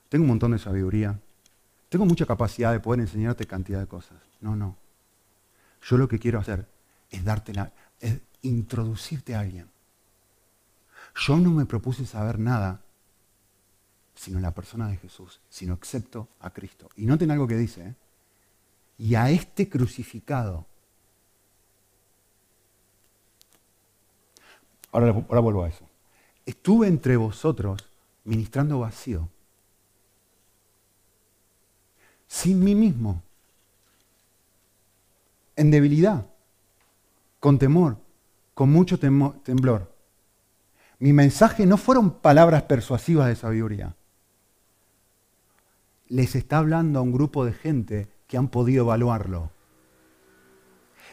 tengo 0.09 0.23
un 0.23 0.29
montón 0.29 0.51
de 0.51 0.59
sabiduría, 0.59 1.17
tengo 1.87 2.05
mucha 2.05 2.25
capacidad 2.25 2.73
de 2.73 2.79
poder 2.79 2.99
enseñarte 2.99 3.45
cantidad 3.45 3.79
de 3.79 3.87
cosas. 3.87 4.17
No, 4.41 4.55
no. 4.55 4.75
Yo 5.81 5.97
lo 5.97 6.07
que 6.07 6.19
quiero 6.19 6.39
hacer 6.39 6.67
es 7.09 7.23
darte 7.23 7.53
la, 7.53 7.71
es 7.99 8.19
introducirte 8.41 9.35
a 9.35 9.39
alguien. 9.39 9.72
Yo 11.15 11.37
no 11.37 11.51
me 11.51 11.65
propuse 11.65 12.05
saber 12.05 12.39
nada 12.39 12.83
sino 14.15 14.39
la 14.39 14.51
persona 14.51 14.87
de 14.87 14.97
Jesús, 14.97 15.41
sino 15.49 15.73
excepto 15.73 16.27
a 16.39 16.51
Cristo. 16.51 16.89
Y 16.95 17.05
noten 17.05 17.31
algo 17.31 17.47
que 17.47 17.57
dice, 17.57 17.87
¿eh? 17.87 17.95
y 18.97 19.15
a 19.15 19.29
este 19.29 19.69
crucificado. 19.69 20.65
Ahora, 24.91 25.09
ahora 25.11 25.39
vuelvo 25.39 25.63
a 25.63 25.69
eso. 25.69 25.85
Estuve 26.45 26.87
entre 26.87 27.17
vosotros 27.17 27.89
ministrando 28.23 28.79
vacío, 28.79 29.27
sin 32.27 32.63
mí 32.63 32.75
mismo, 32.75 33.21
en 35.55 35.71
debilidad, 35.71 36.25
con 37.39 37.59
temor, 37.59 37.97
con 38.53 38.71
mucho 38.71 38.99
temblor. 38.99 39.92
Mi 41.03 41.11
mensaje 41.11 41.65
no 41.65 41.75
fueron 41.75 42.11
palabras 42.11 42.63
persuasivas 42.63 43.27
de 43.27 43.35
sabiduría 43.35 43.95
les 46.13 46.35
está 46.35 46.59
hablando 46.59 46.99
a 46.99 47.01
un 47.01 47.11
grupo 47.11 47.43
de 47.43 47.53
gente 47.53 48.07
que 48.27 48.37
han 48.37 48.47
podido 48.47 48.83
evaluarlo. 48.83 49.49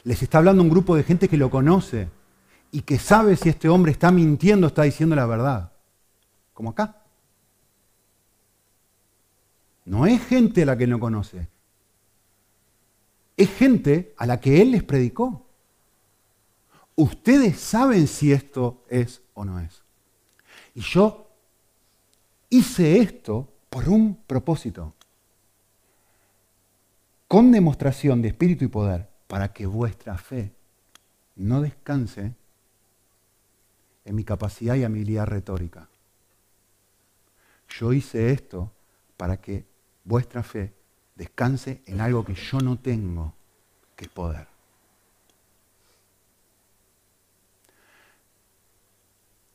Les 0.05 0.22
está 0.22 0.37
hablando 0.37 0.61
a 0.61 0.64
un 0.64 0.70
grupo 0.70 0.94
de 0.94 1.05
gente 1.05 1.26
que 1.26 1.38
lo 1.38 1.48
conoce 1.48 2.11
y 2.70 2.83
que 2.83 2.98
sabe 2.98 3.37
si 3.37 3.48
este 3.48 3.70
hombre 3.70 3.92
está 3.92 4.11
mintiendo 4.11 4.66
o 4.66 4.68
está 4.68 4.83
diciendo 4.83 5.16
la 5.16 5.24
verdad. 5.24 5.72
Como 6.53 6.70
acá. 6.70 7.03
No 9.87 10.05
es 10.05 10.22
gente 10.26 10.64
a 10.64 10.66
la 10.66 10.76
que 10.76 10.87
no 10.87 11.00
conoce. 11.00 11.48
Es 13.38 13.50
gente 13.55 14.14
a 14.18 14.26
la 14.26 14.38
que 14.38 14.61
él 14.61 14.72
les 14.72 14.83
predicó. 14.83 15.46
Ustedes 16.96 17.59
saben 17.59 18.07
si 18.07 18.33
esto 18.33 18.85
es 18.88 19.22
o 19.35 19.44
no 19.44 19.59
es. 19.59 19.83
Y 20.74 20.81
yo 20.81 21.31
hice 22.48 22.98
esto 22.98 23.48
por 23.70 23.88
un 23.88 24.16
propósito, 24.26 24.94
con 27.29 27.53
demostración 27.53 28.20
de 28.20 28.29
espíritu 28.29 28.64
y 28.64 28.68
poder, 28.68 29.09
para 29.26 29.53
que 29.53 29.66
vuestra 29.66 30.18
fe 30.18 30.53
no 31.37 31.62
descanse 31.62 32.35
en 34.05 34.14
mi 34.14 34.24
capacidad 34.24 34.74
y 34.74 34.85
habilidad 34.85 35.26
retórica. 35.26 35.88
Yo 37.68 37.92
hice 37.92 38.33
esto 38.33 38.72
para 39.16 39.40
que 39.40 39.64
vuestra 40.05 40.42
fe 40.42 40.74
descanse 41.14 41.83
en 41.87 42.00
algo 42.00 42.24
que 42.24 42.35
yo 42.35 42.59
no 42.59 42.79
tengo, 42.79 43.35
que 43.94 44.07
es 44.07 44.11
poder. 44.11 44.48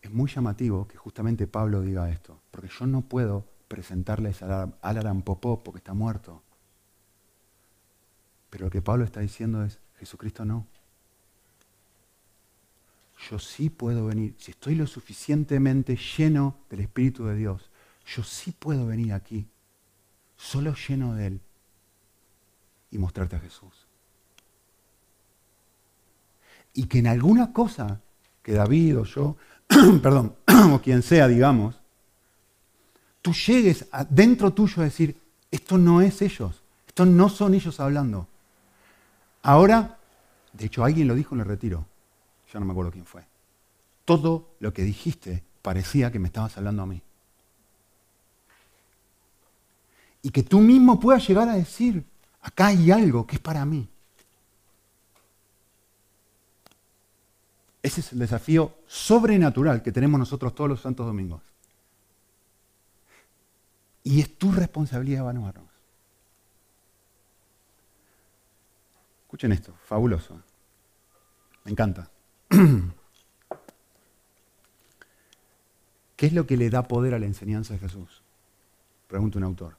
Es 0.05 0.11
muy 0.11 0.29
llamativo 0.29 0.87
que 0.87 0.97
justamente 0.97 1.47
Pablo 1.47 1.81
diga 1.81 2.11
esto, 2.11 2.39
porque 2.51 2.69
yo 2.69 2.85
no 2.85 3.01
puedo 3.01 3.43
presentarles 3.67 4.43
al 4.43 4.75
Alaram 4.83 5.23
Popó 5.23 5.63
porque 5.63 5.79
está 5.79 5.95
muerto. 5.95 6.43
Pero 8.51 8.65
lo 8.65 8.71
que 8.71 8.83
Pablo 8.83 9.03
está 9.03 9.21
diciendo 9.21 9.63
es, 9.63 9.79
Jesucristo 9.97 10.45
no. 10.45 10.67
Yo 13.31 13.39
sí 13.39 13.71
puedo 13.71 14.05
venir, 14.05 14.35
si 14.37 14.51
estoy 14.51 14.75
lo 14.75 14.85
suficientemente 14.85 15.97
lleno 16.17 16.55
del 16.69 16.81
Espíritu 16.81 17.25
de 17.25 17.35
Dios, 17.35 17.71
yo 18.05 18.21
sí 18.21 18.51
puedo 18.51 18.85
venir 18.85 19.11
aquí, 19.11 19.47
solo 20.37 20.75
lleno 20.87 21.15
de 21.15 21.25
Él, 21.25 21.41
y 22.91 22.99
mostrarte 22.99 23.37
a 23.37 23.39
Jesús. 23.39 23.87
Y 26.75 26.85
que 26.85 26.99
en 26.99 27.07
alguna 27.07 27.51
cosa 27.51 28.01
que 28.43 28.53
David 28.53 28.99
o 28.99 29.03
yo, 29.05 29.37
perdón, 30.01 30.35
o 30.73 30.81
quien 30.81 31.01
sea, 31.01 31.27
digamos, 31.27 31.75
tú 33.21 33.33
llegues 33.33 33.85
dentro 34.09 34.53
tuyo 34.53 34.81
a 34.81 34.85
decir, 34.85 35.19
esto 35.51 35.77
no 35.77 36.01
es 36.01 36.21
ellos, 36.21 36.61
esto 36.87 37.05
no 37.05 37.29
son 37.29 37.53
ellos 37.53 37.79
hablando. 37.79 38.27
Ahora, 39.41 39.97
de 40.53 40.65
hecho 40.65 40.83
alguien 40.83 41.07
lo 41.07 41.15
dijo 41.15 41.35
en 41.35 41.41
el 41.41 41.47
retiro, 41.47 41.85
yo 42.51 42.59
no 42.59 42.65
me 42.65 42.71
acuerdo 42.71 42.91
quién 42.91 43.05
fue. 43.05 43.23
Todo 44.05 44.55
lo 44.59 44.73
que 44.73 44.83
dijiste 44.83 45.43
parecía 45.61 46.11
que 46.11 46.19
me 46.19 46.27
estabas 46.27 46.57
hablando 46.57 46.83
a 46.83 46.85
mí. 46.85 47.01
Y 50.21 50.29
que 50.29 50.43
tú 50.43 50.59
mismo 50.59 50.99
puedas 50.99 51.27
llegar 51.27 51.49
a 51.49 51.53
decir, 51.53 52.03
acá 52.41 52.67
hay 52.67 52.91
algo 52.91 53.27
que 53.27 53.35
es 53.35 53.41
para 53.41 53.65
mí. 53.65 53.87
Ese 57.85 58.01
es 58.01 58.11
el 58.13 58.19
desafío 58.19 58.79
sobrenatural 58.87 59.83
que 59.83 59.91
tenemos 59.91 60.17
nosotros 60.19 60.55
todos 60.55 60.67
los 60.67 60.81
santos 60.81 61.05
domingos. 61.05 61.43
Y 64.01 64.21
es 64.21 64.39
tu 64.39 64.51
responsabilidad 64.51 65.19
evaluarnos. 65.21 65.69
Escuchen 69.25 69.51
esto, 69.51 69.75
fabuloso. 69.85 70.41
Me 71.63 71.73
encanta. 71.73 72.09
¿Qué 76.15 76.25
es 76.25 76.33
lo 76.33 76.47
que 76.47 76.57
le 76.57 76.71
da 76.71 76.87
poder 76.87 77.13
a 77.13 77.19
la 77.19 77.27
enseñanza 77.27 77.75
de 77.75 77.81
Jesús? 77.81 78.23
Pregunta 79.07 79.37
un 79.37 79.43
autor. 79.43 79.77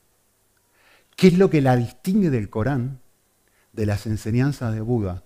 ¿Qué 1.16 1.26
es 1.26 1.37
lo 1.37 1.51
que 1.51 1.61
la 1.61 1.74
distingue 1.74 2.31
del 2.31 2.51
Corán, 2.51 3.01
de 3.72 3.85
las 3.85 4.07
enseñanzas 4.07 4.72
de 4.72 4.81
Buda 4.81 5.24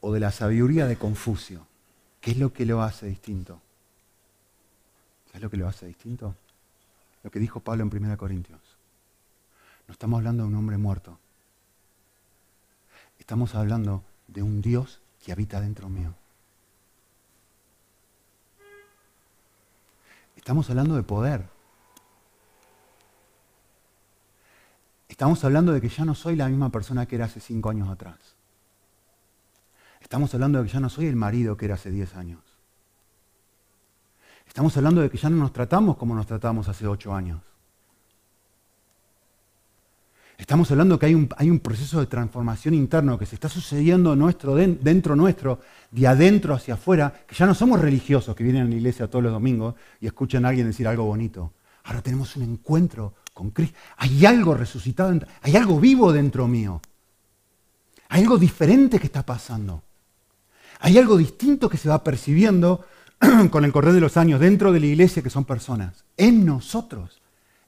o 0.00 0.12
de 0.12 0.20
la 0.20 0.30
sabiduría 0.30 0.86
de 0.86 0.94
Confucio? 0.94 1.68
¿Qué 2.20 2.32
es 2.32 2.38
lo 2.38 2.52
que 2.52 2.66
lo 2.66 2.82
hace 2.82 3.06
distinto? 3.06 3.60
¿Qué 5.30 5.38
es 5.38 5.42
lo 5.42 5.50
que 5.50 5.56
lo 5.56 5.68
hace 5.68 5.86
distinto? 5.86 6.34
lo 7.22 7.30
que 7.30 7.38
dijo 7.38 7.60
Pablo 7.60 7.84
en 7.84 8.04
1 8.04 8.16
Corintios. 8.16 8.60
No 9.86 9.92
estamos 9.92 10.18
hablando 10.18 10.44
de 10.44 10.48
un 10.48 10.54
hombre 10.54 10.78
muerto. 10.78 11.18
Estamos 13.18 13.54
hablando 13.54 14.02
de 14.28 14.42
un 14.42 14.62
Dios 14.62 15.00
que 15.22 15.32
habita 15.32 15.60
dentro 15.60 15.88
mío. 15.88 16.14
Estamos 20.36 20.70
hablando 20.70 20.96
de 20.96 21.02
poder. 21.02 21.46
Estamos 25.08 25.44
hablando 25.44 25.72
de 25.72 25.80
que 25.82 25.88
ya 25.88 26.04
no 26.04 26.14
soy 26.14 26.36
la 26.36 26.48
misma 26.48 26.70
persona 26.70 27.04
que 27.04 27.16
era 27.16 27.26
hace 27.26 27.40
cinco 27.40 27.68
años 27.68 27.90
atrás. 27.90 28.16
Estamos 30.10 30.34
hablando 30.34 30.58
de 30.58 30.66
que 30.66 30.72
ya 30.72 30.80
no 30.80 30.88
soy 30.88 31.06
el 31.06 31.14
marido 31.14 31.56
que 31.56 31.66
era 31.66 31.74
hace 31.74 31.88
diez 31.88 32.16
años. 32.16 32.40
Estamos 34.44 34.76
hablando 34.76 35.02
de 35.02 35.08
que 35.08 35.16
ya 35.16 35.30
no 35.30 35.36
nos 35.36 35.52
tratamos 35.52 35.96
como 35.96 36.16
nos 36.16 36.26
tratamos 36.26 36.66
hace 36.66 36.84
ocho 36.88 37.14
años. 37.14 37.40
Estamos 40.36 40.68
hablando 40.72 40.98
que 40.98 41.06
hay 41.06 41.14
un, 41.14 41.28
hay 41.36 41.48
un 41.48 41.60
proceso 41.60 42.00
de 42.00 42.06
transformación 42.06 42.74
interno 42.74 43.20
que 43.20 43.24
se 43.24 43.36
está 43.36 43.48
sucediendo 43.48 44.16
nuestro, 44.16 44.56
dentro 44.56 45.14
nuestro, 45.14 45.60
de 45.92 46.08
adentro 46.08 46.54
hacia 46.54 46.74
afuera, 46.74 47.22
que 47.28 47.36
ya 47.36 47.46
no 47.46 47.54
somos 47.54 47.80
religiosos 47.80 48.34
que 48.34 48.42
vienen 48.42 48.62
a 48.62 48.68
la 48.68 48.74
iglesia 48.74 49.06
todos 49.06 49.22
los 49.22 49.32
domingos 49.32 49.76
y 50.00 50.08
escuchan 50.08 50.44
a 50.44 50.48
alguien 50.48 50.66
decir 50.66 50.88
algo 50.88 51.04
bonito. 51.04 51.52
Ahora 51.84 52.02
tenemos 52.02 52.34
un 52.34 52.42
encuentro 52.42 53.14
con 53.32 53.52
Cristo. 53.52 53.78
Hay 53.98 54.26
algo 54.26 54.54
resucitado, 54.54 55.20
hay 55.40 55.54
algo 55.54 55.78
vivo 55.78 56.12
dentro 56.12 56.48
mío. 56.48 56.82
Hay 58.08 58.22
algo 58.22 58.38
diferente 58.38 58.98
que 58.98 59.06
está 59.06 59.24
pasando. 59.24 59.84
Hay 60.80 60.98
algo 60.98 61.16
distinto 61.16 61.68
que 61.68 61.76
se 61.76 61.88
va 61.88 62.02
percibiendo 62.02 62.84
con 63.50 63.64
el 63.64 63.72
correr 63.72 63.92
de 63.92 64.00
los 64.00 64.16
años 64.16 64.40
dentro 64.40 64.72
de 64.72 64.80
la 64.80 64.86
iglesia 64.86 65.22
que 65.22 65.30
son 65.30 65.44
personas. 65.44 66.04
En 66.16 66.44
nosotros, 66.44 67.20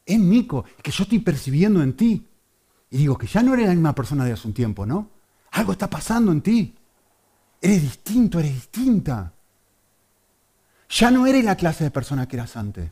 en 0.06 0.28
Nico, 0.28 0.64
que 0.82 0.90
yo 0.90 1.04
estoy 1.04 1.18
percibiendo 1.20 1.82
en 1.82 1.92
ti. 1.92 2.26
Y 2.90 2.98
digo 2.98 3.16
que 3.16 3.26
ya 3.26 3.42
no 3.42 3.54
eres 3.54 3.68
la 3.68 3.74
misma 3.74 3.94
persona 3.94 4.24
de 4.24 4.32
hace 4.32 4.48
un 4.48 4.54
tiempo, 4.54 4.86
¿no? 4.86 5.10
Algo 5.52 5.72
está 5.72 5.88
pasando 5.88 6.32
en 6.32 6.40
ti. 6.40 6.74
Eres 7.60 7.82
distinto, 7.82 8.40
eres 8.40 8.54
distinta. 8.54 9.32
Ya 10.88 11.10
no 11.10 11.26
eres 11.26 11.44
la 11.44 11.56
clase 11.56 11.84
de 11.84 11.90
persona 11.90 12.26
que 12.26 12.36
eras 12.36 12.56
antes. 12.56 12.90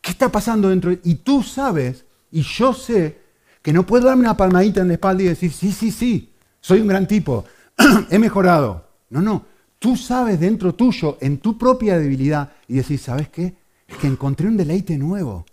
¿Qué 0.00 0.10
está 0.10 0.30
pasando 0.30 0.68
dentro? 0.68 0.92
Y 1.04 1.16
tú 1.16 1.42
sabes, 1.42 2.04
y 2.30 2.42
yo 2.42 2.74
sé, 2.74 3.20
que 3.62 3.72
no 3.72 3.86
puedo 3.86 4.06
darme 4.06 4.22
una 4.22 4.36
palmadita 4.36 4.80
en 4.80 4.88
la 4.88 4.94
espalda 4.94 5.22
y 5.22 5.26
decir, 5.26 5.52
sí, 5.52 5.72
sí, 5.72 5.92
sí, 5.92 6.32
soy 6.60 6.80
un 6.80 6.88
gran 6.88 7.06
tipo, 7.06 7.44
he 8.10 8.18
mejorado. 8.18 8.91
No, 9.12 9.22
no. 9.22 9.44
Tú 9.78 9.96
sabes 9.96 10.38
dentro 10.40 10.74
tuyo, 10.74 11.18
en 11.20 11.38
tu 11.38 11.56
propia 11.56 11.98
debilidad, 11.98 12.52
y 12.68 12.74
decir, 12.74 12.98
¿sabes 12.98 13.28
qué? 13.28 13.56
Es 13.86 13.96
que 13.96 14.06
encontré 14.06 14.46
un 14.48 14.56
deleite 14.56 14.96
nuevo 14.98 15.44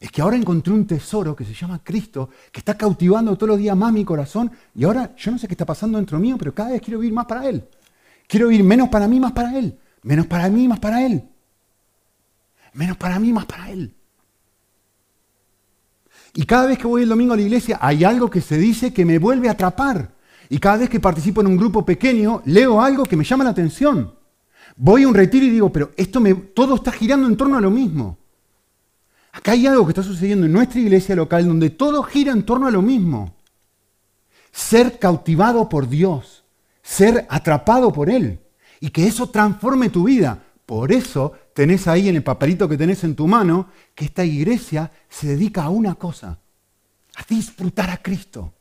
es 0.00 0.12
que 0.12 0.22
ahora 0.22 0.36
encontré 0.36 0.72
un 0.72 0.86
tesoro 0.86 1.34
que 1.34 1.44
se 1.44 1.54
llama 1.54 1.82
Cristo, 1.82 2.30
que 2.52 2.60
está 2.60 2.76
cautivando 2.76 3.36
todos 3.36 3.48
los 3.48 3.58
días 3.58 3.76
más 3.76 3.92
mi 3.92 4.04
corazón, 4.04 4.50
y 4.74 4.84
ahora 4.84 5.14
yo 5.16 5.32
no 5.32 5.38
sé 5.38 5.48
qué 5.48 5.54
está 5.54 5.66
pasando 5.66 5.98
dentro 5.98 6.18
mío, 6.20 6.36
pero 6.38 6.54
cada 6.54 6.70
vez 6.70 6.80
quiero 6.80 7.00
vivir 7.00 7.12
más 7.12 7.26
para 7.26 7.48
Él. 7.48 7.64
Quiero 8.28 8.48
vivir 8.48 8.64
menos 8.64 8.88
para 8.90 9.08
mí, 9.08 9.18
más 9.18 9.32
para 9.32 9.58
Él. 9.58 9.76
Menos 10.02 10.26
para 10.26 10.48
mí, 10.48 10.68
más 10.68 10.78
para 10.78 11.04
Él. 11.04 11.24
Menos 12.74 12.96
para 12.96 13.18
mí, 13.18 13.32
más 13.32 13.46
para 13.46 13.70
Él. 13.70 13.92
Y 16.34 16.44
cada 16.44 16.66
vez 16.66 16.78
que 16.78 16.86
voy 16.86 17.02
el 17.02 17.08
domingo 17.08 17.32
a 17.32 17.36
la 17.36 17.42
iglesia 17.42 17.78
hay 17.80 18.04
algo 18.04 18.30
que 18.30 18.40
se 18.40 18.56
dice 18.56 18.92
que 18.92 19.04
me 19.04 19.18
vuelve 19.18 19.48
a 19.48 19.52
atrapar. 19.52 20.12
Y 20.50 20.58
cada 20.58 20.78
vez 20.78 20.88
que 20.88 21.00
participo 21.00 21.40
en 21.40 21.48
un 21.48 21.56
grupo 21.56 21.84
pequeño, 21.84 22.42
leo 22.46 22.80
algo 22.80 23.04
que 23.04 23.16
me 23.16 23.24
llama 23.24 23.44
la 23.44 23.50
atención. 23.50 24.14
Voy 24.76 25.02
a 25.02 25.08
un 25.08 25.14
retiro 25.14 25.44
y 25.44 25.50
digo, 25.50 25.70
pero 25.70 25.90
esto 25.96 26.20
me, 26.20 26.34
todo 26.34 26.76
está 26.76 26.92
girando 26.92 27.26
en 27.26 27.36
torno 27.36 27.58
a 27.58 27.60
lo 27.60 27.70
mismo. 27.70 28.18
Acá 29.32 29.52
hay 29.52 29.66
algo 29.66 29.84
que 29.84 29.90
está 29.90 30.02
sucediendo 30.02 30.46
en 30.46 30.52
nuestra 30.52 30.80
iglesia 30.80 31.14
local 31.14 31.46
donde 31.46 31.70
todo 31.70 32.02
gira 32.02 32.32
en 32.32 32.44
torno 32.44 32.66
a 32.66 32.70
lo 32.70 32.82
mismo. 32.82 33.34
Ser 34.50 34.98
cautivado 34.98 35.68
por 35.68 35.88
Dios, 35.88 36.44
ser 36.82 37.26
atrapado 37.28 37.92
por 37.92 38.08
Él 38.08 38.40
y 38.80 38.90
que 38.90 39.06
eso 39.06 39.28
transforme 39.28 39.90
tu 39.90 40.04
vida. 40.04 40.42
Por 40.64 40.92
eso 40.92 41.32
tenés 41.54 41.86
ahí 41.88 42.08
en 42.08 42.16
el 42.16 42.22
papelito 42.22 42.68
que 42.68 42.76
tenés 42.76 43.04
en 43.04 43.14
tu 43.14 43.26
mano 43.26 43.68
que 43.94 44.06
esta 44.06 44.24
iglesia 44.24 44.90
se 45.08 45.28
dedica 45.28 45.64
a 45.64 45.70
una 45.70 45.94
cosa, 45.94 46.38
a 47.16 47.24
disfrutar 47.28 47.90
a 47.90 48.02
Cristo. 48.02 48.54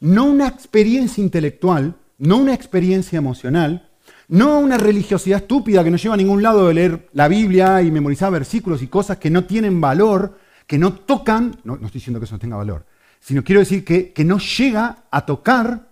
No 0.00 0.24
una 0.24 0.48
experiencia 0.48 1.22
intelectual, 1.22 1.96
no 2.18 2.38
una 2.38 2.54
experiencia 2.54 3.16
emocional, 3.16 3.90
no 4.28 4.58
una 4.58 4.76
religiosidad 4.76 5.42
estúpida 5.42 5.84
que 5.84 5.90
no 5.90 5.96
lleva 5.96 6.14
a 6.14 6.18
ningún 6.18 6.42
lado 6.42 6.66
de 6.66 6.74
leer 6.74 7.08
la 7.12 7.28
Biblia 7.28 7.82
y 7.82 7.90
memorizar 7.90 8.32
versículos 8.32 8.82
y 8.82 8.88
cosas 8.88 9.18
que 9.18 9.30
no 9.30 9.44
tienen 9.44 9.80
valor, 9.80 10.38
que 10.66 10.78
no 10.78 10.94
tocan, 10.94 11.60
no, 11.64 11.74
estoy 11.74 11.90
diciendo 11.92 12.18
que 12.18 12.24
eso 12.24 12.34
no 12.34 12.40
tenga 12.40 12.56
valor, 12.56 12.84
sino 13.20 13.44
quiero 13.44 13.60
decir 13.60 13.84
que, 13.84 14.12
que 14.12 14.24
no 14.24 14.38
llega 14.38 15.04
a 15.10 15.24
tocar 15.24 15.88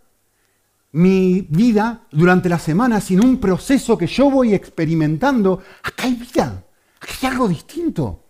mi 0.92 1.46
vida 1.50 2.06
durante 2.12 2.48
la 2.48 2.58
semana, 2.58 3.00
sino 3.00 3.24
un 3.24 3.38
proceso 3.38 3.98
que 3.98 4.06
yo 4.06 4.30
voy 4.30 4.54
experimentando. 4.54 5.60
Acá 5.82 6.04
hay 6.04 6.14
vida, 6.14 6.64
acá 7.00 7.12
hay 7.20 7.28
algo 7.28 7.48
distinto. 7.48 8.22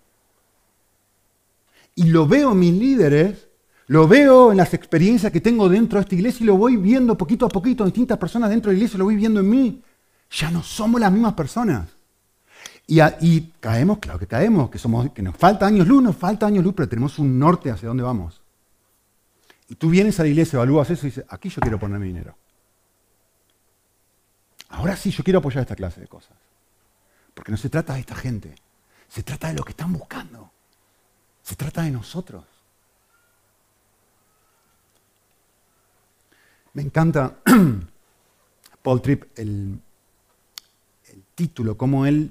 Y 1.95 2.05
lo 2.05 2.27
veo 2.27 2.55
mis 2.55 2.73
líderes, 2.73 3.49
lo 3.87 4.09
veo 4.09 4.51
en 4.51 4.57
las 4.57 4.73
experiencias 4.75 5.33
que 5.33 5.41
tengo 5.41 5.69
dentro 5.69 5.99
de 5.99 6.03
esta 6.03 6.15
iglesia 6.15 6.45
y 6.45 6.47
lo 6.47 6.57
voy 6.57 6.77
viendo 6.77 7.17
poquito 7.17 7.47
a 7.47 7.49
poquito, 7.49 7.85
distintas 7.85 8.19
personas 8.19 8.51
dentro 8.51 8.71
de 8.71 8.77
la 8.77 8.79
iglesia, 8.79 8.99
lo 8.99 9.05
voy 9.05 9.17
viendo 9.17 9.41
en 9.41 9.51
mí 9.51 9.83
ya 10.31 10.51
no 10.51 10.63
somos 10.63 11.01
las 11.01 11.13
mismas 11.13 11.35
personas. 11.35 11.89
Y, 12.87 13.41
caemos, 13.61 13.99
claro 13.99 14.19
que 14.19 14.27
caemos, 14.27 14.69
que, 14.69 14.79
somos, 14.79 15.11
que 15.13 15.23
nos 15.23 15.37
falta 15.37 15.67
años 15.67 15.87
luz, 15.87 16.03
nos 16.03 16.17
falta 16.17 16.47
años 16.47 16.63
luz, 16.63 16.75
pero 16.77 16.89
tenemos 16.89 17.19
un 17.19 17.39
norte 17.39 17.71
hacia 17.71 17.89
dónde 17.89 18.03
vamos. 18.03 18.43
Y 19.69 19.77
tú 19.77 19.89
vienes 19.89 20.21
a 20.21 20.23
la 20.23 20.29
iglesia, 20.29 20.57
evalúas 20.57 20.91
eso 20.91 21.07
y 21.07 21.11
dices, 21.11 21.25
aquí 21.29 21.49
yo 21.49 21.61
quiero 21.63 21.79
poner 21.79 21.99
mi 21.99 22.09
dinero. 22.09 22.37
Ahora 24.69 24.97
sí, 24.97 25.11
yo 25.11 25.25
quiero 25.25 25.39
apoyar 25.39 25.63
esta 25.63 25.77
clase 25.77 26.01
de 26.01 26.09
cosas. 26.09 26.37
Porque 27.33 27.51
no 27.51 27.57
se 27.57 27.71
trata 27.71 27.95
de 27.95 28.01
esta 28.01 28.15
gente, 28.15 28.55
se 29.09 29.23
trata 29.23 29.49
de 29.49 29.55
lo 29.55 29.65
que 29.65 29.71
están 29.71 29.93
buscando. 29.93 30.51
Se 31.43 31.57
trata 31.57 31.83
de 31.83 31.91
nosotros. 31.91 32.45
Me 36.75 36.83
encanta 36.83 37.37
Paul 38.83 39.01
Tripp, 39.01 39.39
el, 39.39 39.81
título, 41.35 41.77
cómo 41.77 42.07
él 42.07 42.31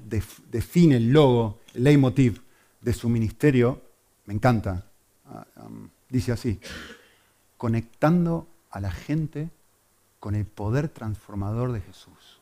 define 0.50 0.96
el 0.96 1.12
logo, 1.12 1.60
el 1.74 1.84
leitmotiv 1.84 2.42
de 2.80 2.92
su 2.92 3.08
ministerio, 3.08 3.82
me 4.26 4.34
encanta. 4.34 4.86
Ah, 5.26 5.46
dice 6.08 6.32
así, 6.32 6.58
conectando 7.58 8.46
a 8.70 8.80
la 8.80 8.90
gente 8.90 9.50
con 10.20 10.34
el 10.34 10.46
poder 10.46 10.88
transformador 10.88 11.72
de 11.72 11.80
Jesús. 11.80 12.40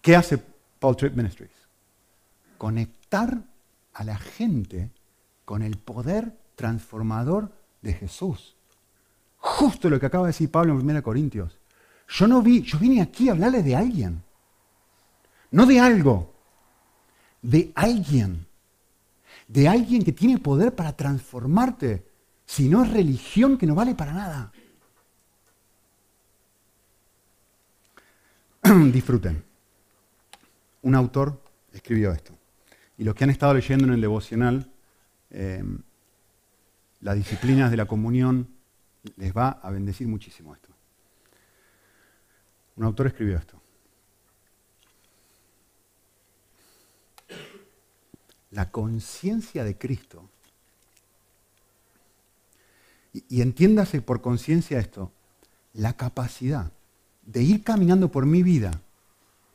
¿Qué 0.00 0.16
hace 0.16 0.38
Paul 0.78 0.96
Tripp 0.96 1.16
Ministries? 1.16 1.52
Conectar 2.56 3.42
a 3.94 4.04
la 4.04 4.16
gente 4.16 4.90
con 5.44 5.62
el 5.62 5.78
poder 5.78 6.32
transformador 6.56 7.52
de 7.82 7.92
Jesús. 7.94 8.57
Justo 9.38 9.88
lo 9.88 9.98
que 9.98 10.06
acaba 10.06 10.24
de 10.24 10.32
decir 10.32 10.50
Pablo 10.50 10.72
en 10.72 10.88
1 10.88 11.02
Corintios. 11.02 11.58
Yo 12.08 12.26
no 12.26 12.42
vi, 12.42 12.62
yo 12.62 12.78
vine 12.78 13.02
aquí 13.02 13.28
a 13.28 13.32
hablarle 13.32 13.62
de 13.62 13.76
alguien. 13.76 14.22
No 15.50 15.66
de 15.66 15.80
algo, 15.80 16.34
de 17.42 17.72
alguien. 17.74 18.46
De 19.46 19.68
alguien 19.68 20.04
que 20.04 20.12
tiene 20.12 20.38
poder 20.38 20.74
para 20.74 20.94
transformarte. 20.96 22.06
Si 22.44 22.68
no 22.68 22.82
es 22.82 22.92
religión 22.92 23.56
que 23.56 23.66
no 23.66 23.74
vale 23.74 23.94
para 23.94 24.12
nada. 24.12 24.52
Disfruten. 28.92 29.44
Un 30.82 30.94
autor 30.94 31.42
escribió 31.72 32.12
esto. 32.12 32.32
Y 32.96 33.04
los 33.04 33.14
que 33.14 33.24
han 33.24 33.30
estado 33.30 33.54
leyendo 33.54 33.84
en 33.84 33.92
el 33.92 34.00
devocional, 34.00 34.70
eh, 35.30 35.62
las 37.00 37.16
disciplinas 37.16 37.70
de 37.70 37.76
la 37.76 37.86
comunión, 37.86 38.48
les 39.16 39.36
va 39.36 39.48
a 39.62 39.70
bendecir 39.70 40.06
muchísimo 40.08 40.54
esto. 40.54 40.68
Un 42.76 42.84
autor 42.84 43.08
escribió 43.08 43.36
esto. 43.36 43.60
la 48.50 48.70
conciencia 48.70 49.64
de 49.64 49.76
Cristo. 49.76 50.28
Y, 53.12 53.40
entiéndase 53.40 54.00
por 54.00 54.20
conciencia 54.20 54.78
esto, 54.78 55.12
la 55.74 55.94
capacidad 55.94 56.72
de 57.22 57.42
ir 57.42 57.62
caminando 57.62 58.10
por 58.10 58.26
mi 58.26 58.42
vida 58.42 58.80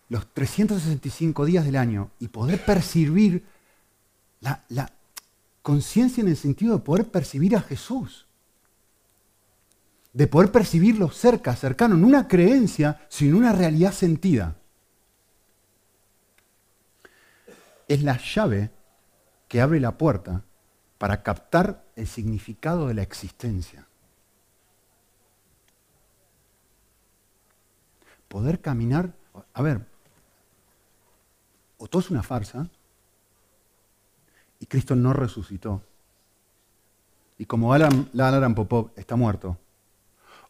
los 0.10 0.32
365 0.34 1.46
días 1.46 1.66
del 1.66 1.76
año 1.76 2.12
y 2.20 2.28
poder 2.28 2.64
percibir 2.64 3.46
la, 4.42 4.64
la 4.70 4.92
conciencia 5.62 6.22
en 6.22 6.28
el 6.28 6.38
sentido 6.38 6.78
de 6.78 6.84
poder 6.84 7.10
percibir 7.10 7.56
a 7.56 7.62
Jesús, 7.62 8.28
de 10.14 10.28
poder 10.28 10.52
percibirlo 10.52 11.10
cerca, 11.10 11.56
cercano, 11.56 11.98
no 11.98 12.08
una 12.08 12.28
creencia, 12.28 13.02
sino 13.10 13.38
una 13.38 13.52
realidad 13.52 13.92
sentida. 13.92 14.56
Es 17.88 18.04
la 18.04 18.18
llave 18.18 18.72
que 19.48 19.60
abre 19.60 19.80
la 19.80 19.98
puerta 19.98 20.44
para 20.98 21.22
captar 21.24 21.84
el 21.96 22.08
significado 22.08 22.88
de 22.88 22.94
la 22.94 23.02
existencia. 23.02 23.88
Poder 28.28 28.62
caminar, 28.62 29.14
a 29.54 29.62
ver, 29.62 29.86
o 31.78 31.88
todo 31.88 32.02
es 32.02 32.10
una 32.10 32.24
farsa 32.24 32.70
y 34.60 34.66
Cristo 34.66 34.96
no 34.96 35.12
resucitó. 35.12 35.82
Y 37.38 37.46
como 37.46 37.74
Alan, 37.74 38.56
Popov 38.56 38.92
está 38.96 39.16
muerto, 39.16 39.58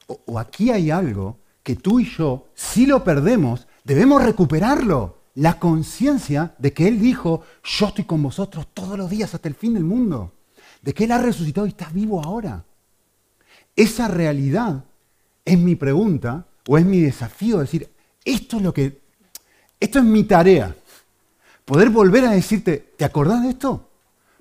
o, 0.08 0.40
aquí 0.40 0.72
hay 0.72 0.92
algo 0.92 1.38
que 1.62 1.76
tú 1.76 2.00
y 2.00 2.06
yo, 2.06 2.48
si 2.54 2.86
lo 2.86 3.04
perdemos, 3.04 3.68
debemos 3.84 4.24
recuperarlo 4.24 5.18
la 5.36 5.60
conciencia 5.60 6.56
de 6.58 6.74
que 6.74 6.88
Él 6.88 7.00
dijo, 7.00 7.44
yo 7.64 7.88
estoy 7.88 8.04
con 8.04 8.22
vosotros 8.22 8.68
todos 8.74 8.98
los 8.98 9.10
días 9.10 9.34
hasta 9.34 9.48
el 9.48 9.56
fin 9.56 9.74
del 9.74 9.84
mundo. 9.84 10.34
de 10.82 10.94
que 10.94 11.06
Él 11.06 11.14
ha 11.14 11.18
resucitado 11.18 11.66
y 11.66 11.70
está 11.70 11.90
vivo 11.94 12.22
ahora. 12.22 12.66
Esa 13.74 14.10
realidad 14.10 14.84
es 15.46 15.58
mi 15.58 15.76
pregunta 15.76 16.46
o 16.68 16.78
es 16.78 16.86
mi 16.86 17.00
desafío, 17.00 17.60
decir, 17.60 17.90
esto 18.26 18.58
es 18.58 18.64
lo 18.64 18.74
que, 18.74 19.02
esto 19.80 20.00
es 20.00 20.06
mi 20.06 20.26
tarea. 20.26 20.76
Poder 21.64 21.90
volver 21.90 22.26
a 22.26 22.32
decirte, 22.32 22.94
¿te 22.98 23.06
acordás 23.06 23.44
de 23.44 23.50
esto? 23.50 23.90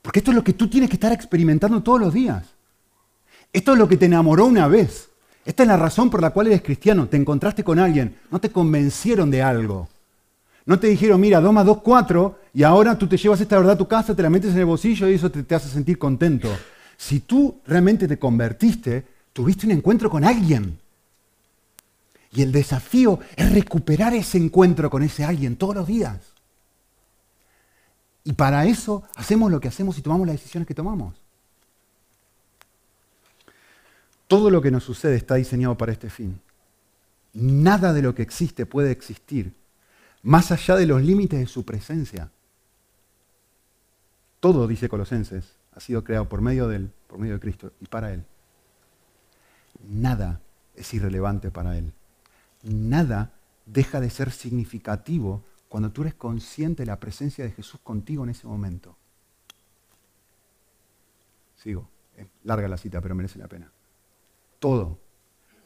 Porque 0.03 0.19
esto 0.19 0.33
es 0.33 0.35
lo 0.35 0.43
que 0.43 0.53
tú 0.53 0.69
tienes 0.69 0.91
que 0.91 0.97
estar 0.97 1.13
experimentando 1.13 1.81
todos 1.81 2.01
los 2.01 2.13
días. 2.13 2.45
Esto 3.53 3.73
es 3.73 3.79
lo 3.79 3.89
que 3.89 3.97
te 3.97 4.07
enamoró 4.07 4.47
una 4.47 4.67
vez. 4.67 5.12
Esta 5.45 5.63
es 5.65 5.69
la 5.69 5.77
razón 5.77 6.09
por 6.09 6.23
la 6.23 6.31
cual 6.31 6.49
eres 6.49 6.63
cristiano. 6.63 7.09
Te 7.09 7.17
encontraste 7.17 7.65
con 7.65 7.79
alguien, 7.79 8.17
no 8.31 8.41
te 8.41 8.51
convencieron 8.51 9.31
de 9.31 9.43
algo. 9.43 9.89
No 10.65 10.79
te 10.79 10.87
dijeron, 10.87 11.21
mira, 11.21 11.41
2 11.41 11.53
más 11.53 11.67
2, 11.67 11.79
4, 11.83 12.39
y 12.55 12.63
ahora 12.63 12.97
tú 12.97 13.09
te 13.09 13.17
llevas 13.17 13.41
esta 13.41 13.57
verdad 13.57 13.75
a 13.75 13.79
tu 13.79 13.89
casa, 13.89 14.15
te 14.15 14.23
la 14.23 14.31
metes 14.31 14.53
en 14.53 14.61
el 14.61 14.65
bolsillo 14.65 15.09
y 15.09 15.15
eso 15.15 15.31
te, 15.31 15.43
te 15.43 15.55
hace 15.55 15.69
sentir 15.69 15.99
contento. 15.99 16.49
Si 16.97 17.21
tú 17.21 17.61
realmente 17.67 18.07
te 18.07 18.19
convertiste, 18.19 19.05
tuviste 19.33 19.67
un 19.67 19.73
encuentro 19.73 20.09
con 20.09 20.25
alguien. 20.25 20.79
Y 22.31 22.43
el 22.43 22.53
desafío 22.53 23.19
es 23.37 23.53
recuperar 23.53 24.15
ese 24.15 24.39
encuentro 24.39 24.89
con 24.89 25.03
ese 25.03 25.25
alguien 25.25 25.57
todos 25.57 25.75
los 25.75 25.87
días. 25.87 26.19
Y 28.25 28.35
para 28.35 28.65
eso 28.67 29.03
hacemos 29.17 29.51
lo 29.51 29.61
que 29.61 29.69
hacemos 29.69 29.99
y 29.99 30.03
tomamos 30.03 30.27
las 30.27 30.37
decisiones 30.37 30.67
que 30.67 30.75
tomamos. 30.75 31.22
Todo 34.33 34.49
lo 34.49 34.63
que 34.63 34.71
nos 34.71 34.83
sucede 34.83 35.17
está 35.17 35.35
diseñado 35.35 35.77
para 35.77 35.93
este 35.93 36.09
fin. 36.09 36.41
Nada 37.35 37.93
de 37.93 38.01
lo 38.01 38.15
que 38.15 38.23
existe 38.23 38.65
puede 38.65 38.91
existir 38.91 39.55
más 40.23 40.51
allá 40.51 40.75
de 40.77 40.87
los 40.87 41.03
límites 41.03 41.39
de 41.39 41.47
su 41.47 41.67
presencia. 41.67 42.31
Todo, 44.41 44.67
dice 44.67 44.89
Colosenses, 44.89 45.57
ha 45.75 45.81
sido 45.81 46.03
creado 46.03 46.31
por 46.31 46.41
medio 46.41 46.67
de 46.67 46.77
Él, 46.77 46.93
por 47.09 47.19
medio 47.19 47.35
de 47.35 47.41
Cristo 47.41 47.75
y 47.79 47.85
para 47.85 48.11
Él. 48.11 48.25
Nada 49.87 50.41
es 50.77 50.95
irrelevante 50.95 51.51
para 51.51 51.77
Él. 51.77 51.93
Nada 52.63 53.35
deja 53.67 54.01
de 54.01 54.09
ser 54.09 54.31
significativo 54.31 55.45
cuando 55.69 55.93
tú 55.93 56.01
eres 56.05 56.15
consciente 56.15 56.85
de 56.85 56.87
la 56.87 56.99
presencia 56.99 57.45
de 57.45 57.51
Jesús 57.51 57.81
contigo 57.85 58.25
en 58.25 58.31
ese 58.31 58.47
momento. 58.47 58.97
Sigo, 61.63 61.87
larga 62.45 62.67
la 62.67 62.79
cita, 62.79 63.03
pero 63.03 63.15
merece 63.15 63.39
la 63.39 63.47
pena 63.47 63.71
todo, 64.63 65.01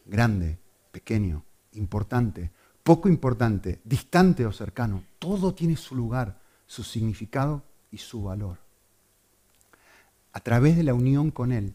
grande, 0.06 0.58
pequeño, 0.90 1.44
importante, 1.72 2.50
poco 2.82 3.10
importante, 3.10 3.78
distante 3.84 4.46
o 4.46 4.52
cercano, 4.52 5.04
todo 5.18 5.52
tiene 5.52 5.76
su 5.76 5.94
lugar, 5.94 6.40
su 6.66 6.82
significado 6.82 7.62
y 7.90 7.98
su 7.98 8.22
valor. 8.22 8.56
A 10.32 10.40
través 10.40 10.78
de 10.78 10.82
la 10.82 10.94
unión 10.94 11.30
con 11.30 11.52
Él, 11.52 11.74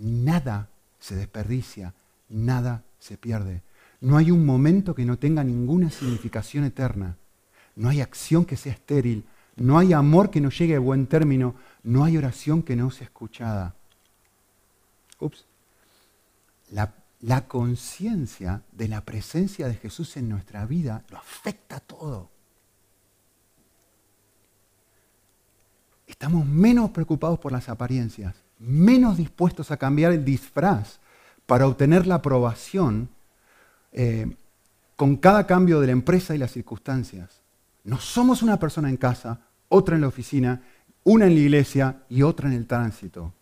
nada 0.00 0.70
se 0.98 1.14
desperdicia, 1.14 1.92
nada 2.30 2.84
se 2.98 3.18
pierde. 3.18 3.62
No 4.00 4.16
hay 4.16 4.30
un 4.30 4.46
momento 4.46 4.94
que 4.94 5.04
no 5.04 5.18
tenga 5.18 5.44
ninguna 5.44 5.90
significación 5.90 6.64
eterna. 6.64 7.18
No 7.76 7.90
hay 7.90 8.00
acción 8.00 8.46
que 8.46 8.56
sea 8.56 8.72
estéril. 8.72 9.26
No 9.56 9.78
hay 9.78 9.92
amor 9.92 10.30
que 10.30 10.40
no 10.40 10.48
llegue 10.48 10.76
a 10.76 10.80
buen 10.80 11.06
término. 11.06 11.54
No 11.82 12.02
hay 12.04 12.16
oración 12.16 12.62
que 12.62 12.76
no 12.76 12.90
sea 12.90 13.04
escuchada. 13.04 13.74
Ups 15.20 15.44
la, 16.72 17.46
conciencia 17.46 18.62
de 18.72 18.88
la 18.88 19.02
presencia 19.02 19.68
de 19.68 19.74
Jesús 19.74 20.16
en 20.16 20.28
nuestra 20.28 20.66
vida 20.66 21.04
lo 21.10 21.18
afecta 21.18 21.80
todo. 21.80 22.30
Estamos 26.06 26.44
menos 26.46 26.90
preocupados 26.90 27.38
por 27.38 27.52
las 27.52 27.68
apariencias, 27.68 28.34
menos 28.58 29.16
dispuestos 29.16 29.70
a 29.70 29.76
cambiar 29.76 30.12
el 30.12 30.24
disfraz 30.24 30.98
para 31.46 31.66
obtener 31.66 32.06
la 32.06 32.16
aprobación 32.16 33.08
eh, 33.92 34.34
con 34.96 35.16
cada 35.16 35.46
cambio 35.46 35.80
de 35.80 35.86
la 35.86 35.92
empresa 35.92 36.34
y 36.34 36.38
las 36.38 36.52
circunstancias. 36.52 37.40
No 37.84 37.98
somos 37.98 38.42
una 38.42 38.58
persona 38.58 38.88
en 38.88 38.96
casa, 38.96 39.40
otra 39.68 39.94
en 39.94 40.02
la 40.02 40.08
oficina, 40.08 40.62
una 41.04 41.26
en 41.26 41.34
la 41.34 41.40
iglesia 41.40 42.02
y 42.08 42.22
otra 42.22 42.48
en 42.48 42.54
el 42.54 42.66
tránsito. 42.66 43.32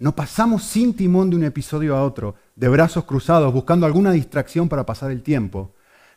No 0.00 0.16
pasamos 0.16 0.64
sin 0.64 0.94
timón 0.94 1.28
de 1.28 1.36
un 1.36 1.44
episodio 1.44 1.94
a 1.94 2.02
otro, 2.02 2.34
de 2.56 2.68
brazos 2.68 3.04
cruzados, 3.04 3.52
buscando 3.52 3.84
alguna 3.84 4.12
distracción 4.12 4.66
para 4.66 4.86
pasar 4.86 5.10
el 5.10 5.22
tiempo, 5.22 5.74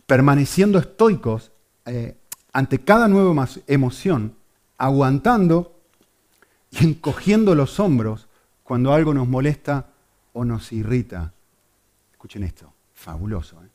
permaneciendo 0.08 0.80
estoicos 0.80 1.52
eh, 1.86 2.16
ante 2.54 2.80
cada 2.80 3.10
nueva 3.10 3.46
emoción, 3.68 4.38
aguantando 4.78 5.82
y 6.72 6.86
encogiendo 6.86 7.56
los 7.56 7.78
hombros 7.82 8.30
cuando 8.64 8.94
algo 8.94 9.14
nos 9.14 9.28
molesta 9.28 9.88
o 10.32 10.46
nos 10.46 10.72
irrita. 10.72 11.34
Escuchen 12.14 12.44
esto, 12.44 12.74
fabuloso. 12.94 13.62
¿eh? 13.66 13.70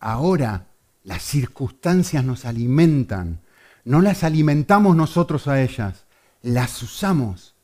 Ahora 0.00 0.66
las 1.02 1.22
circunstancias 1.22 2.22
nos 2.22 2.44
alimentan, 2.44 3.40
no 3.86 4.02
las 4.02 4.22
alimentamos 4.22 4.94
nosotros 4.94 5.48
a 5.48 5.62
ellas, 5.62 6.04
las 6.42 6.82
usamos, 6.82 7.54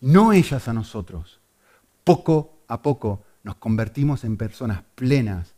no 0.00 0.32
ellas 0.32 0.66
a 0.66 0.72
nosotros 0.72 1.41
poco 2.04 2.58
a 2.68 2.82
poco 2.82 3.24
nos 3.42 3.56
convertimos 3.56 4.24
en 4.24 4.36
personas 4.36 4.82
plenas 4.94 5.54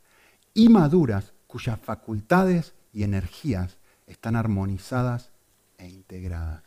y 0.54 0.68
maduras 0.68 1.32
cuyas 1.46 1.78
facultades 1.80 2.74
y 2.92 3.02
energías 3.02 3.76
están 4.06 4.36
armonizadas 4.36 5.30
e 5.78 5.88
integradas. 5.88 6.62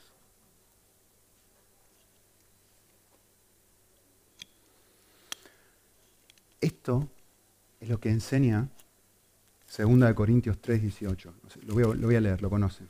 Esto 6.62 7.08
es 7.80 7.90
lo 7.90 8.00
que 8.00 8.10
enseña 8.10 8.70
2 9.76 10.14
Corintios 10.14 10.60
3, 10.60 10.82
18. 10.82 11.34
Lo 11.64 11.74
voy, 11.74 11.84
a, 11.84 11.88
lo 11.88 12.08
voy 12.08 12.16
a 12.16 12.22
leer, 12.22 12.42
lo 12.42 12.50
conocen. 12.50 12.90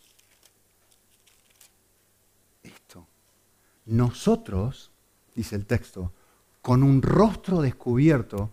Esto. 2.64 3.08
Nosotros, 3.86 4.92
dice 5.36 5.56
el 5.56 5.66
texto, 5.66 6.14
con 6.68 6.84
un 6.84 7.02
rostro 7.02 7.62
descubierto, 7.62 8.52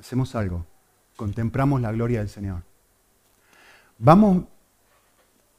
hacemos 0.00 0.34
algo, 0.34 0.64
contemplamos 1.14 1.78
la 1.78 1.92
gloria 1.92 2.20
del 2.20 2.30
Señor. 2.30 2.62
Vamos, 3.98 4.44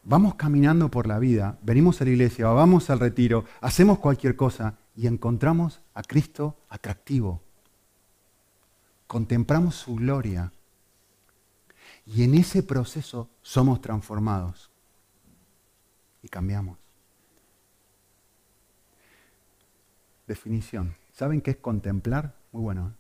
vamos 0.03 0.33
caminando 0.33 0.89
por 0.89 1.05
la 1.05 1.19
vida, 1.19 1.59
venimos 1.61 2.01
a 2.01 2.05
la 2.05 2.09
iglesia, 2.09 2.47
vamos 2.47 2.89
al 2.89 2.99
retiro, 2.99 3.45
hacemos 3.61 3.99
cualquier 3.99 4.35
cosa 4.35 4.79
y 4.95 5.05
encontramos 5.05 5.79
a 5.93 6.01
Cristo 6.01 6.57
atractivo. 6.69 7.43
Contemplamos 9.05 9.75
su 9.75 9.93
gloria 9.93 10.51
y 12.07 12.23
en 12.23 12.33
ese 12.33 12.63
proceso 12.63 13.29
somos 13.43 13.79
transformados 13.79 14.71
y 16.23 16.29
cambiamos. 16.29 16.79
Definición. 20.25 21.04
¿Saben 21.15 21.41
qué 21.41 21.51
es 21.51 21.57
contemplar? 21.57 22.35
Muy 22.51 22.61
bueno. 22.61 22.89
¿eh? 22.89 22.91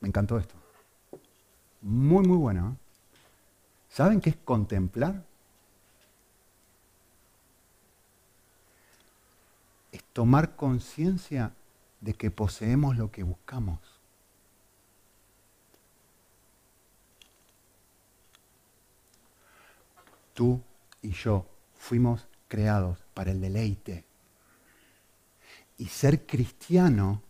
Me 0.00 0.08
encantó 0.08 0.38
esto. 0.38 0.54
Muy, 1.82 2.26
muy 2.26 2.38
bueno. 2.38 2.70
¿eh? 2.70 3.18
¿Saben 3.90 4.22
qué 4.22 4.30
es 4.30 4.36
contemplar? 4.36 5.22
Es 9.92 10.02
tomar 10.14 10.56
conciencia 10.56 11.52
de 12.00 12.14
que 12.14 12.30
poseemos 12.30 12.96
lo 12.96 13.10
que 13.10 13.22
buscamos. 13.22 13.78
Tú 20.32 20.62
y 21.02 21.10
yo 21.10 21.44
fuimos 21.74 22.26
creados 22.48 22.98
para 23.12 23.30
el 23.30 23.42
deleite 23.42 24.06
y 25.82 25.86
ser 25.86 26.26
cristiano 26.26 27.22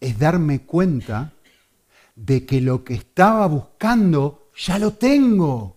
es 0.00 0.18
darme 0.18 0.62
cuenta 0.62 1.34
de 2.16 2.46
que 2.46 2.62
lo 2.62 2.82
que 2.84 2.94
estaba 2.94 3.46
buscando 3.46 4.48
ya 4.56 4.78
lo 4.78 4.94
tengo. 4.94 5.76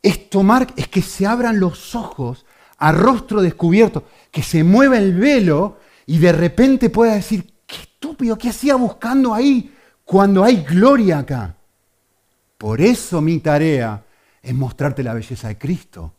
Es 0.00 0.30
tomar, 0.30 0.72
es 0.76 0.86
que 0.86 1.02
se 1.02 1.26
abran 1.26 1.58
los 1.58 1.96
ojos 1.96 2.46
a 2.78 2.92
rostro 2.92 3.42
descubierto, 3.42 4.04
que 4.30 4.44
se 4.44 4.62
mueva 4.62 4.96
el 4.96 5.14
velo 5.14 5.80
y 6.06 6.18
de 6.18 6.30
repente 6.30 6.88
pueda 6.88 7.14
decir, 7.14 7.52
qué 7.66 7.76
estúpido, 7.76 8.38
¿qué 8.38 8.50
hacía 8.50 8.76
buscando 8.76 9.34
ahí 9.34 9.74
cuando 10.04 10.44
hay 10.44 10.62
gloria 10.62 11.18
acá? 11.18 11.56
Por 12.56 12.80
eso 12.80 13.20
mi 13.20 13.40
tarea 13.40 14.04
es 14.40 14.54
mostrarte 14.54 15.02
la 15.02 15.14
belleza 15.14 15.48
de 15.48 15.58
Cristo 15.58 16.15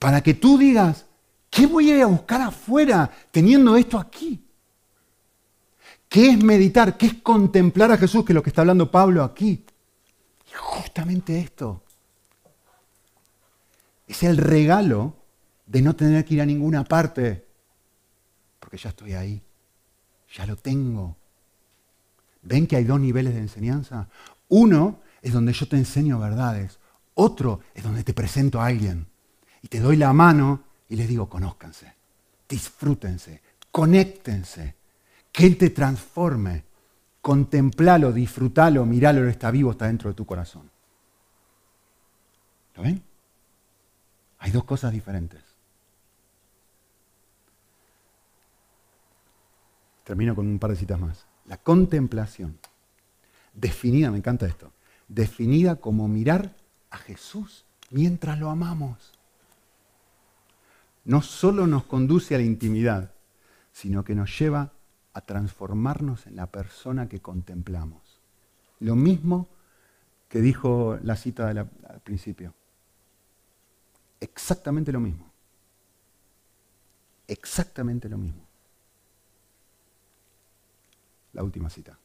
para 0.00 0.22
que 0.22 0.32
tú 0.32 0.56
digas, 0.56 1.04
¿qué 1.50 1.66
voy 1.66 1.90
a 1.90 1.96
ir 1.98 2.02
a 2.02 2.06
buscar 2.06 2.40
afuera 2.40 3.08
teniendo 3.30 3.76
esto 3.76 3.98
aquí? 3.98 4.42
¿Qué 6.08 6.30
es 6.30 6.42
meditar? 6.42 6.96
¿Qué 6.96 7.06
es 7.06 7.14
contemplar 7.22 7.92
a 7.92 7.98
Jesús? 7.98 8.24
Que 8.24 8.32
es 8.32 8.34
lo 8.34 8.42
que 8.42 8.48
está 8.48 8.62
hablando 8.62 8.90
Pablo 8.90 9.22
aquí. 9.22 9.62
Y 10.48 10.52
justamente 10.56 11.38
esto 11.38 11.84
es 14.08 14.22
el 14.22 14.38
regalo 14.38 15.16
de 15.66 15.82
no 15.82 15.94
tener 15.94 16.24
que 16.24 16.34
ir 16.34 16.40
a 16.40 16.46
ninguna 16.46 16.82
parte, 16.82 17.46
porque 18.58 18.78
ya 18.78 18.88
estoy 18.88 19.12
ahí, 19.12 19.42
ya 20.34 20.46
lo 20.46 20.56
tengo. 20.56 21.18
¿Ven 22.40 22.66
que 22.66 22.76
hay 22.76 22.84
dos 22.84 22.98
niveles 22.98 23.34
de 23.34 23.40
enseñanza? 23.40 24.08
Uno 24.48 25.00
es 25.20 25.34
donde 25.34 25.52
yo 25.52 25.68
te 25.68 25.76
enseño 25.76 26.18
verdades, 26.18 26.80
otro 27.12 27.60
es 27.74 27.84
donde 27.84 28.02
te 28.02 28.14
presento 28.14 28.62
a 28.62 28.66
alguien 28.66 29.09
y 29.62 29.68
te 29.68 29.80
doy 29.80 29.96
la 29.96 30.12
mano 30.12 30.64
y 30.88 30.96
les 30.96 31.08
digo, 31.08 31.28
conózcanse, 31.28 31.94
disfrútense, 32.48 33.40
conéctense, 33.70 34.74
que 35.32 35.46
Él 35.46 35.56
te 35.56 35.70
transforme, 35.70 36.64
contemplalo, 37.20 38.12
disfrútalo, 38.12 38.84
miralo, 38.84 39.28
está 39.28 39.50
vivo, 39.50 39.72
está 39.72 39.86
dentro 39.86 40.10
de 40.10 40.14
tu 40.14 40.26
corazón. 40.26 40.70
¿Lo 42.76 42.82
ven? 42.82 43.02
Hay 44.38 44.50
dos 44.50 44.64
cosas 44.64 44.92
diferentes. 44.92 45.42
Termino 50.04 50.34
con 50.34 50.46
un 50.46 50.58
par 50.58 50.70
de 50.70 50.76
citas 50.76 50.98
más. 50.98 51.26
La 51.46 51.58
contemplación, 51.58 52.58
definida, 53.54 54.10
me 54.10 54.18
encanta 54.18 54.46
esto, 54.46 54.72
definida 55.08 55.76
como 55.76 56.08
mirar 56.08 56.54
a 56.90 56.98
Jesús 56.98 57.64
mientras 57.90 58.38
lo 58.38 58.50
amamos. 58.50 59.19
No 61.04 61.22
solo 61.22 61.66
nos 61.66 61.84
conduce 61.84 62.34
a 62.34 62.38
la 62.38 62.44
intimidad, 62.44 63.14
sino 63.72 64.04
que 64.04 64.14
nos 64.14 64.38
lleva 64.38 64.72
a 65.12 65.20
transformarnos 65.22 66.26
en 66.26 66.36
la 66.36 66.46
persona 66.46 67.08
que 67.08 67.20
contemplamos. 67.20 68.20
Lo 68.78 68.96
mismo 68.96 69.48
que 70.28 70.40
dijo 70.40 70.98
la 71.02 71.16
cita 71.16 71.48
al 71.48 71.68
principio. 72.04 72.54
Exactamente 74.20 74.92
lo 74.92 75.00
mismo. 75.00 75.30
Exactamente 77.26 78.08
lo 78.08 78.18
mismo. 78.18 78.46
La 81.32 81.42
última 81.42 81.70
cita. 81.70 81.98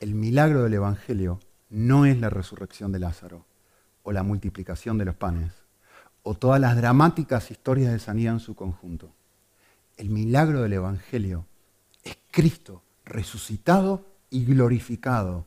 El 0.00 0.14
milagro 0.14 0.62
del 0.62 0.74
Evangelio 0.74 1.40
no 1.70 2.04
es 2.04 2.18
la 2.18 2.30
resurrección 2.30 2.92
de 2.92 2.98
Lázaro 2.98 3.46
o 4.02 4.12
la 4.12 4.22
multiplicación 4.22 4.98
de 4.98 5.04
los 5.06 5.14
panes 5.14 5.65
o 6.28 6.34
todas 6.34 6.60
las 6.60 6.74
dramáticas 6.74 7.52
historias 7.52 7.92
de 7.92 8.00
sanidad 8.00 8.34
en 8.34 8.40
su 8.40 8.56
conjunto. 8.56 9.12
El 9.96 10.10
milagro 10.10 10.62
del 10.62 10.72
Evangelio 10.72 11.46
es 12.02 12.18
Cristo 12.32 12.82
resucitado 13.04 14.04
y 14.28 14.44
glorificado, 14.44 15.46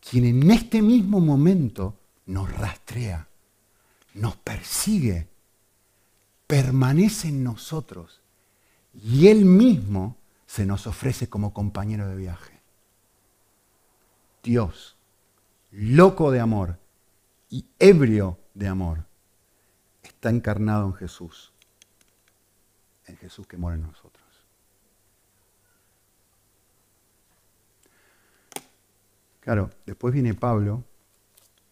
quien 0.00 0.24
en 0.24 0.50
este 0.50 0.80
mismo 0.80 1.20
momento 1.20 1.98
nos 2.24 2.50
rastrea, 2.50 3.28
nos 4.14 4.34
persigue, 4.36 5.28
permanece 6.46 7.28
en 7.28 7.44
nosotros 7.44 8.22
y 8.94 9.26
Él 9.26 9.44
mismo 9.44 10.16
se 10.46 10.64
nos 10.64 10.86
ofrece 10.86 11.28
como 11.28 11.52
compañero 11.52 12.08
de 12.08 12.16
viaje. 12.16 12.62
Dios, 14.42 14.96
loco 15.70 16.30
de 16.30 16.40
amor 16.40 16.78
y 17.50 17.66
ebrio 17.78 18.38
de 18.54 18.66
amor, 18.66 19.09
está 20.20 20.28
encarnado 20.28 20.84
en 20.84 20.92
Jesús, 20.92 21.50
en 23.06 23.16
Jesús 23.16 23.46
que 23.46 23.56
mora 23.56 23.76
en 23.76 23.80
nosotros. 23.80 24.22
Claro, 29.40 29.70
después 29.86 30.12
viene 30.12 30.34
Pablo 30.34 30.84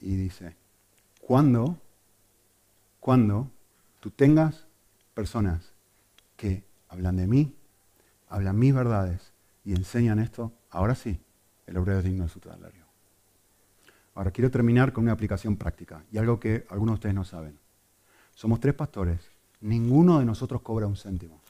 y 0.01 0.16
dice, 0.16 0.57
cuando, 1.20 1.78
cuando 3.01 3.51
tú 4.01 4.11
tengas 4.12 4.66
personas 5.12 5.74
que 6.34 6.64
hablan 6.88 7.16
de 7.16 7.26
mí, 7.26 7.55
hablan 8.30 8.59
mis 8.59 8.74
verdades 8.74 9.34
y 9.62 9.74
enseñan 9.74 10.20
esto, 10.20 10.55
ahora 10.70 10.94
sí, 10.94 11.20
el 11.66 11.76
obrero 11.76 11.99
es 11.99 12.05
digno 12.07 12.24
de 12.24 12.30
su 12.30 12.40
salario. 12.40 12.86
Ahora 14.14 14.30
quiero 14.30 14.51
terminar 14.51 14.94
con 14.94 15.05
una 15.05 15.12
aplicación 15.12 15.59
práctica 15.59 16.03
y 16.11 16.16
algo 16.16 16.40
que 16.40 16.66
algunos 16.70 16.94
de 16.94 16.94
ustedes 16.94 17.14
no 17.14 17.24
saben. 17.24 17.68
Somos 18.39 18.61
tres 18.61 18.72
pastores, 18.72 19.18
ninguno 19.62 20.20
de 20.20 20.24
nosotros 20.24 20.62
cobra 20.62 20.86
un 20.86 20.95
céntimo. 20.95 21.41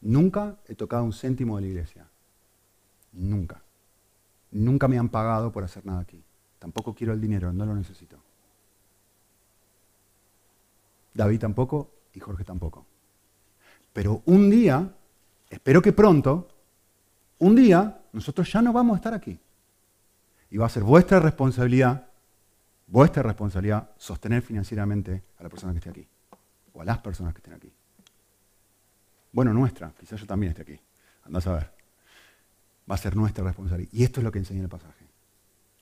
Nunca 0.00 0.56
he 0.66 0.74
tocado 0.74 1.04
un 1.04 1.12
céntimo 1.12 1.56
de 1.56 1.60
la 1.60 1.68
iglesia. 1.68 2.08
Nunca. 3.12 3.60
Nunca 4.52 4.88
me 4.88 4.96
han 4.96 5.10
pagado 5.10 5.52
por 5.52 5.62
hacer 5.62 5.84
nada 5.84 6.00
aquí. 6.00 6.24
Tampoco 6.58 6.94
quiero 6.94 7.12
el 7.12 7.20
dinero, 7.20 7.52
no 7.52 7.66
lo 7.66 7.74
necesito. 7.74 8.16
David 11.12 11.40
tampoco 11.40 11.90
y 12.14 12.20
Jorge 12.20 12.44
tampoco. 12.44 12.86
Pero 13.92 14.22
un 14.24 14.48
día, 14.48 14.90
espero 15.50 15.82
que 15.82 15.92
pronto, 15.92 16.48
un 17.40 17.54
día 17.54 18.00
nosotros 18.14 18.50
ya 18.50 18.62
no 18.62 18.72
vamos 18.72 18.94
a 18.94 18.96
estar 19.00 19.12
aquí. 19.12 19.38
Y 20.50 20.56
va 20.56 20.64
a 20.64 20.70
ser 20.70 20.82
vuestra 20.82 21.20
responsabilidad, 21.20 22.07
vuestra 22.88 23.22
responsabilidad 23.22 23.90
sostener 23.96 24.42
financieramente 24.42 25.22
a 25.38 25.44
la 25.44 25.48
persona 25.48 25.72
que 25.72 25.78
esté 25.78 25.90
aquí. 25.90 26.08
O 26.72 26.82
a 26.82 26.84
las 26.84 26.98
personas 26.98 27.32
que 27.32 27.38
estén 27.38 27.54
aquí. 27.54 27.72
Bueno, 29.32 29.52
nuestra, 29.52 29.92
quizás 29.98 30.20
yo 30.20 30.26
también 30.26 30.50
esté 30.50 30.62
aquí. 30.62 30.80
Andás 31.24 31.46
a 31.46 31.54
ver 31.54 31.78
va 32.90 32.94
a 32.94 32.98
ser 32.98 33.16
nuestra 33.16 33.44
responsabilidad. 33.44 33.90
Y 33.92 34.04
esto 34.04 34.20
es 34.20 34.24
lo 34.24 34.32
que 34.32 34.38
enseña 34.38 34.62
el 34.62 34.68
pasaje. 34.68 35.07